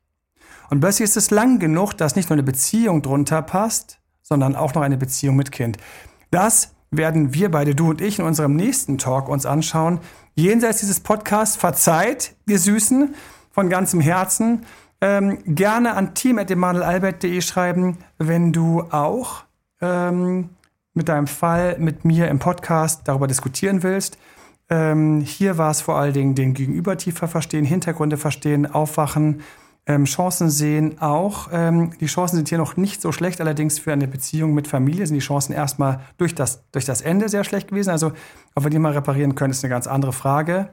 Und 0.70 0.80
plötzlich 0.80 1.04
ist 1.04 1.16
es 1.16 1.30
lang 1.30 1.58
genug, 1.58 1.94
dass 1.94 2.16
nicht 2.16 2.28
nur 2.28 2.34
eine 2.34 2.42
Beziehung 2.42 3.02
drunter 3.02 3.42
passt, 3.42 3.98
sondern 4.22 4.56
auch 4.56 4.74
noch 4.74 4.82
eine 4.82 4.96
Beziehung 4.96 5.36
mit 5.36 5.52
Kind. 5.52 5.78
Das 6.30 6.74
werden 6.90 7.34
wir 7.34 7.50
beide, 7.50 7.74
du 7.74 7.90
und 7.90 8.00
ich, 8.00 8.18
in 8.18 8.24
unserem 8.24 8.56
nächsten 8.56 8.98
Talk 8.98 9.28
uns 9.28 9.46
anschauen. 9.46 10.00
Jenseits 10.34 10.80
dieses 10.80 11.00
Podcasts, 11.00 11.56
verzeiht, 11.56 12.34
ihr 12.46 12.58
Süßen, 12.58 13.14
von 13.50 13.70
ganzem 13.70 14.00
Herzen. 14.00 14.66
Ähm, 15.00 15.38
gerne 15.46 15.94
an 15.94 16.14
team.emanuelalbert.de 16.14 17.40
schreiben, 17.42 17.98
wenn 18.18 18.52
du 18.52 18.82
auch 18.90 19.44
ähm, 19.80 20.50
mit 20.96 21.08
deinem 21.08 21.26
Fall 21.26 21.76
mit 21.78 22.04
mir 22.04 22.28
im 22.28 22.38
Podcast 22.38 23.02
darüber 23.04 23.26
diskutieren 23.26 23.82
willst. 23.82 24.18
Ähm, 24.68 25.20
hier 25.20 25.58
war 25.58 25.70
es 25.70 25.80
vor 25.80 25.96
allen 25.96 26.12
Dingen 26.12 26.34
den 26.34 26.54
Gegenüber 26.54 26.96
tiefer 26.96 27.28
verstehen, 27.28 27.64
Hintergründe 27.64 28.16
verstehen, 28.16 28.66
aufwachen, 28.66 29.42
ähm, 29.86 30.04
Chancen 30.04 30.50
sehen 30.50 31.00
auch. 31.00 31.48
Ähm, 31.52 31.92
die 32.00 32.06
Chancen 32.06 32.36
sind 32.36 32.48
hier 32.48 32.58
noch 32.58 32.76
nicht 32.76 33.00
so 33.00 33.12
schlecht, 33.12 33.40
allerdings 33.40 33.78
für 33.78 33.92
eine 33.92 34.08
Beziehung 34.08 34.54
mit 34.54 34.66
Familie 34.66 35.06
sind 35.06 35.14
die 35.14 35.20
Chancen 35.20 35.52
erstmal 35.52 36.00
durch 36.18 36.34
das, 36.34 36.64
durch 36.72 36.84
das 36.84 37.02
Ende 37.02 37.28
sehr 37.28 37.44
schlecht 37.44 37.68
gewesen. 37.68 37.90
Also, 37.90 38.10
ob 38.56 38.64
wir 38.64 38.70
die 38.70 38.80
mal 38.80 38.92
reparieren 38.92 39.36
können, 39.36 39.52
ist 39.52 39.62
eine 39.62 39.70
ganz 39.70 39.86
andere 39.86 40.12
Frage. 40.12 40.70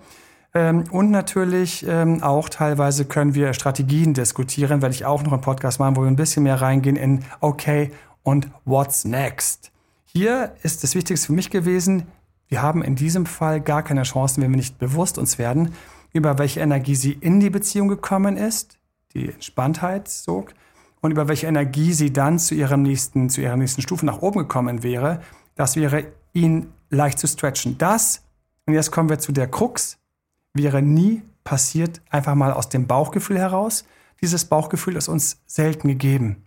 Ähm, 0.56 0.86
und 0.90 1.12
natürlich 1.12 1.86
ähm, 1.88 2.24
auch 2.24 2.50
teilweise 2.50 3.06
können 3.06 3.36
wir 3.36 3.54
Strategien 3.54 4.16
diskutieren, 4.16 4.82
werde 4.82 4.96
ich 4.96 5.06
auch 5.06 5.22
noch 5.22 5.34
einen 5.34 5.42
Podcast 5.42 5.80
machen, 5.80 5.96
wo 5.96 6.02
wir 6.02 6.08
ein 6.08 6.16
bisschen 6.16 6.44
mehr 6.44 6.62
reingehen 6.62 6.96
in 6.96 7.24
okay 7.40 7.92
und 8.24 8.50
what's 8.66 9.06
next. 9.06 9.73
Hier 10.16 10.56
ist 10.62 10.84
das 10.84 10.94
Wichtigste 10.94 11.26
für 11.26 11.34
mich 11.34 11.50
gewesen, 11.50 12.06
wir 12.48 12.62
haben 12.62 12.84
in 12.84 12.96
diesem 12.96 13.26
Fall 13.26 13.62
gar 13.62 13.82
keine 13.82 14.04
Chancen, 14.04 14.44
wenn 14.44 14.52
wir 14.52 14.58
nicht 14.58 14.78
bewusst 14.78 15.18
uns 15.18 15.40
werden, 15.40 15.74
über 16.12 16.38
welche 16.38 16.60
Energie 16.60 16.94
sie 16.94 17.14
in 17.14 17.40
die 17.40 17.50
Beziehung 17.50 17.88
gekommen 17.88 18.38
ist, 18.38 18.78
die 19.16 19.30
Entspanntheit 19.30 20.08
sog, 20.08 20.54
und 21.02 21.10
über 21.10 21.28
welche 21.28 21.48
Energie 21.48 21.94
sie 21.94 22.14
dann 22.14 22.38
zu 22.38 22.54
ihrem 22.54 22.84
nächsten, 22.84 23.30
zu 23.32 23.42
ihrer 23.42 23.58
nächsten 23.58 23.82
Stufe 23.82 24.06
nach 24.06 24.22
oben 24.22 24.40
gekommen 24.40 24.84
wäre. 24.84 25.22
Das 25.56 25.76
wäre 25.76 26.06
ihn 26.32 26.72
leicht 26.92 27.18
zu 27.18 27.28
stretchen. 27.28 27.80
Das, 27.80 28.24
und 28.68 28.76
jetzt 28.76 28.92
kommen 28.92 29.10
wir 29.10 29.18
zu 29.18 29.32
der 29.32 29.48
Krux, 29.48 29.98
wäre 30.54 30.84
nie 30.84 31.24
passiert, 31.44 32.02
einfach 32.12 32.36
mal 32.36 32.54
aus 32.54 32.70
dem 32.70 32.86
Bauchgefühl 32.86 33.40
heraus. 33.40 33.84
Dieses 34.22 34.46
Bauchgefühl 34.46 34.96
ist 34.96 35.10
uns 35.10 35.42
selten 35.46 35.88
gegeben. 35.88 36.43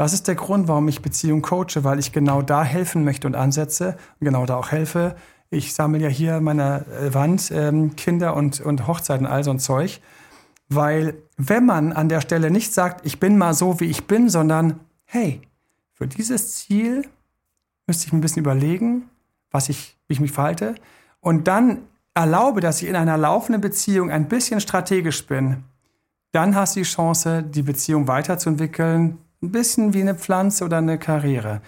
Das 0.00 0.14
ist 0.14 0.28
der 0.28 0.34
Grund, 0.34 0.66
warum 0.66 0.88
ich 0.88 1.02
Beziehung 1.02 1.42
coache, 1.42 1.84
weil 1.84 1.98
ich 1.98 2.10
genau 2.10 2.40
da 2.40 2.64
helfen 2.64 3.04
möchte 3.04 3.26
und 3.26 3.34
ansetze 3.34 3.98
und 4.18 4.24
genau 4.24 4.46
da 4.46 4.56
auch 4.56 4.70
helfe, 4.70 5.14
ich 5.50 5.74
sammle 5.74 5.98
ja 5.98 6.08
hier 6.08 6.40
meiner 6.40 6.86
äh, 6.88 7.12
Wand 7.12 7.50
ähm, 7.54 7.96
Kinder 7.96 8.34
und, 8.34 8.62
und 8.62 8.86
Hochzeiten, 8.86 9.26
all 9.26 9.44
so 9.44 9.50
ein 9.50 9.58
Zeug. 9.58 10.00
Weil 10.70 11.18
wenn 11.36 11.66
man 11.66 11.92
an 11.92 12.08
der 12.08 12.22
Stelle 12.22 12.50
nicht 12.50 12.72
sagt, 12.72 13.04
ich 13.04 13.20
bin 13.20 13.36
mal 13.36 13.52
so, 13.52 13.78
wie 13.78 13.90
ich 13.90 14.06
bin, 14.06 14.30
sondern 14.30 14.80
hey, 15.04 15.42
für 15.92 16.06
dieses 16.06 16.54
Ziel 16.54 17.06
müsste 17.86 18.06
ich 18.06 18.12
mir 18.14 18.20
ein 18.20 18.22
bisschen 18.22 18.40
überlegen, 18.40 19.10
was 19.50 19.68
ich, 19.68 19.98
wie 20.08 20.14
ich 20.14 20.20
mich 20.20 20.32
verhalte. 20.32 20.76
Und 21.20 21.46
dann 21.46 21.82
erlaube, 22.14 22.62
dass 22.62 22.80
ich 22.80 22.88
in 22.88 22.96
einer 22.96 23.18
laufenden 23.18 23.60
Beziehung 23.60 24.10
ein 24.10 24.28
bisschen 24.28 24.62
strategisch 24.62 25.26
bin, 25.26 25.62
dann 26.32 26.54
hast 26.54 26.74
du 26.74 26.80
die 26.80 26.86
Chance, 26.86 27.42
die 27.42 27.62
Beziehung 27.62 28.08
weiterzuentwickeln. 28.08 29.18
Ein 29.42 29.52
bisschen 29.52 29.94
wie 29.94 30.02
eine 30.02 30.14
Pflanze 30.14 30.64
oder 30.64 30.78
eine 30.78 30.98
Karriere. 30.98 31.62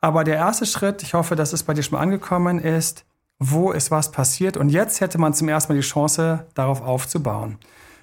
Aber 0.00 0.22
der 0.22 0.36
erste 0.36 0.66
Schritt, 0.66 1.02
ich 1.02 1.14
hoffe, 1.14 1.34
dass 1.34 1.52
es 1.52 1.64
bei 1.64 1.74
dir 1.74 1.82
schon 1.82 1.96
mal 1.98 2.02
angekommen 2.02 2.60
ist, 2.60 3.04
wo 3.38 3.72
ist 3.72 3.90
was 3.90 4.12
passiert. 4.12 4.56
Und 4.56 4.68
jetzt 4.68 5.00
hätte 5.00 5.18
man 5.18 5.34
zum 5.34 5.48
ersten 5.48 5.72
Mal 5.72 5.80
die 5.80 5.86
Chance, 5.86 6.46
darauf 6.54 6.82
aufzubauen. 6.82 7.58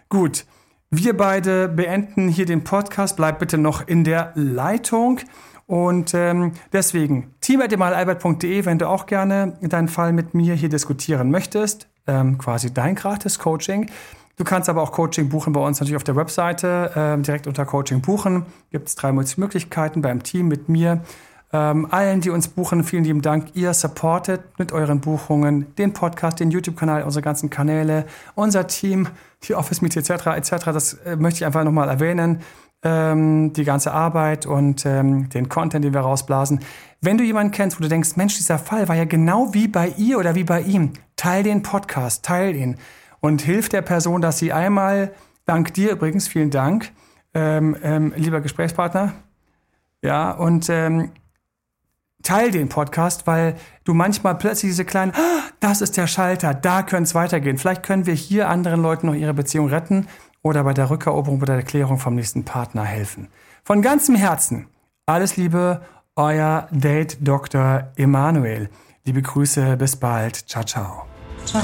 Gut, 0.09 0.45
wir 0.89 1.15
beide 1.15 1.69
beenden 1.69 2.27
hier 2.27 2.45
den 2.45 2.63
Podcast. 2.63 3.15
Bleib 3.15 3.39
bitte 3.39 3.57
noch 3.57 3.87
in 3.87 4.03
der 4.03 4.31
Leitung. 4.35 5.21
Und 5.65 6.13
ähm, 6.13 6.51
deswegen, 6.71 7.33
team.albert.de, 7.41 8.65
wenn 8.65 8.77
du 8.77 8.87
auch 8.87 9.05
gerne 9.05 9.57
deinen 9.61 9.87
Fall 9.87 10.13
mit 10.13 10.33
mir 10.33 10.55
hier 10.55 10.69
diskutieren 10.69 11.31
möchtest, 11.31 11.87
ähm, 12.05 12.37
quasi 12.37 12.73
dein 12.73 12.95
gratis 12.95 13.39
Coaching. 13.39 13.89
Du 14.35 14.43
kannst 14.43 14.67
aber 14.67 14.81
auch 14.81 14.91
Coaching 14.91 15.29
buchen 15.29 15.53
bei 15.53 15.59
uns 15.59 15.79
natürlich 15.79 15.95
auf 15.95 16.03
der 16.03 16.15
Webseite, 16.15 16.91
äh, 16.95 17.21
direkt 17.21 17.45
unter 17.45 17.65
Coaching 17.65 18.01
buchen. 18.01 18.47
Gibt 18.71 18.87
es 18.87 18.95
drei 18.95 19.11
Möglichkeiten 19.11 20.01
beim 20.01 20.23
Team 20.23 20.47
mit 20.47 20.69
mir. 20.69 21.01
Ähm, 21.55 21.87
allen, 21.91 22.19
die 22.19 22.31
uns 22.31 22.47
buchen, 22.47 22.83
vielen 22.83 23.03
lieben 23.03 23.21
Dank. 23.21 23.49
Ihr 23.53 23.75
supportet 23.75 24.41
mit 24.57 24.71
euren 24.71 25.01
Buchungen 25.01 25.75
den 25.75 25.93
Podcast, 25.93 26.39
den 26.39 26.49
YouTube-Kanal, 26.49 27.03
unsere 27.03 27.21
ganzen 27.21 27.51
Kanäle, 27.51 28.07
unser 28.33 28.65
Team, 28.65 29.07
die 29.43 29.53
Office-Meet 29.53 29.97
etc. 29.97 30.09
etc. 30.35 30.49
Das 30.65 30.93
äh, 31.05 31.15
möchte 31.15 31.37
ich 31.37 31.45
einfach 31.45 31.63
nochmal 31.63 31.89
erwähnen. 31.89 32.41
Ähm, 32.81 33.53
die 33.53 33.63
ganze 33.63 33.93
Arbeit 33.93 34.47
und 34.47 34.85
ähm, 34.87 35.29
den 35.29 35.47
Content, 35.47 35.85
den 35.85 35.93
wir 35.93 36.01
rausblasen. 36.01 36.59
Wenn 37.01 37.19
du 37.19 37.23
jemanden 37.23 37.51
kennst, 37.51 37.77
wo 37.77 37.83
du 37.83 37.87
denkst, 37.87 38.15
Mensch, 38.15 38.35
dieser 38.35 38.57
Fall 38.57 38.89
war 38.89 38.95
ja 38.95 39.05
genau 39.05 39.53
wie 39.53 39.67
bei 39.67 39.89
ihr 39.95 40.17
oder 40.17 40.33
wie 40.33 40.43
bei 40.43 40.61
ihm, 40.61 40.93
teil 41.15 41.43
den 41.43 41.61
Podcast, 41.61 42.25
teil 42.25 42.55
ihn 42.55 42.77
und 43.23 43.41
hilf 43.41 43.69
der 43.69 43.81
Person, 43.81 44.21
dass 44.21 44.37
sie 44.37 44.51
einmal, 44.51 45.13
dank 45.45 45.73
dir 45.73 45.91
übrigens, 45.91 46.27
vielen 46.27 46.49
Dank, 46.49 46.91
ähm, 47.33 47.77
ähm, 47.81 48.13
lieber 48.17 48.41
Gesprächspartner, 48.41 49.13
ja, 50.01 50.31
und 50.31 50.67
ähm, 50.67 51.09
teil 52.21 52.51
den 52.51 52.67
Podcast, 52.67 53.25
weil 53.25 53.55
du 53.85 53.93
manchmal 53.93 54.35
plötzlich 54.35 54.71
diese 54.71 54.83
kleinen, 54.83 55.13
ah, 55.15 55.41
das 55.61 55.79
ist 55.79 55.95
der 55.95 56.07
Schalter, 56.07 56.53
da 56.53 56.83
könnte 56.83 57.03
es 57.03 57.15
weitergehen. 57.15 57.57
Vielleicht 57.57 57.83
können 57.83 58.05
wir 58.05 58.13
hier 58.13 58.49
anderen 58.49 58.81
Leuten 58.81 59.07
noch 59.07 59.13
ihre 59.13 59.33
Beziehung 59.33 59.69
retten 59.69 60.07
oder 60.41 60.65
bei 60.65 60.73
der 60.73 60.89
Rückeroberung 60.89 61.41
oder 61.41 61.55
der 61.55 61.63
Klärung 61.63 61.99
vom 61.99 62.15
nächsten 62.15 62.43
Partner 62.43 62.83
helfen. 62.83 63.29
Von 63.63 63.81
ganzem 63.81 64.15
Herzen, 64.15 64.67
alles 65.05 65.37
Liebe, 65.37 65.79
euer 66.17 66.67
Date 66.71 67.17
Dr. 67.21 67.87
Emanuel. 67.95 68.69
Liebe 69.05 69.21
Grüße, 69.21 69.77
bis 69.77 69.95
bald. 69.95 70.35
Ciao, 70.49 70.65
ciao. 70.65 71.05
Ciao. 71.45 71.63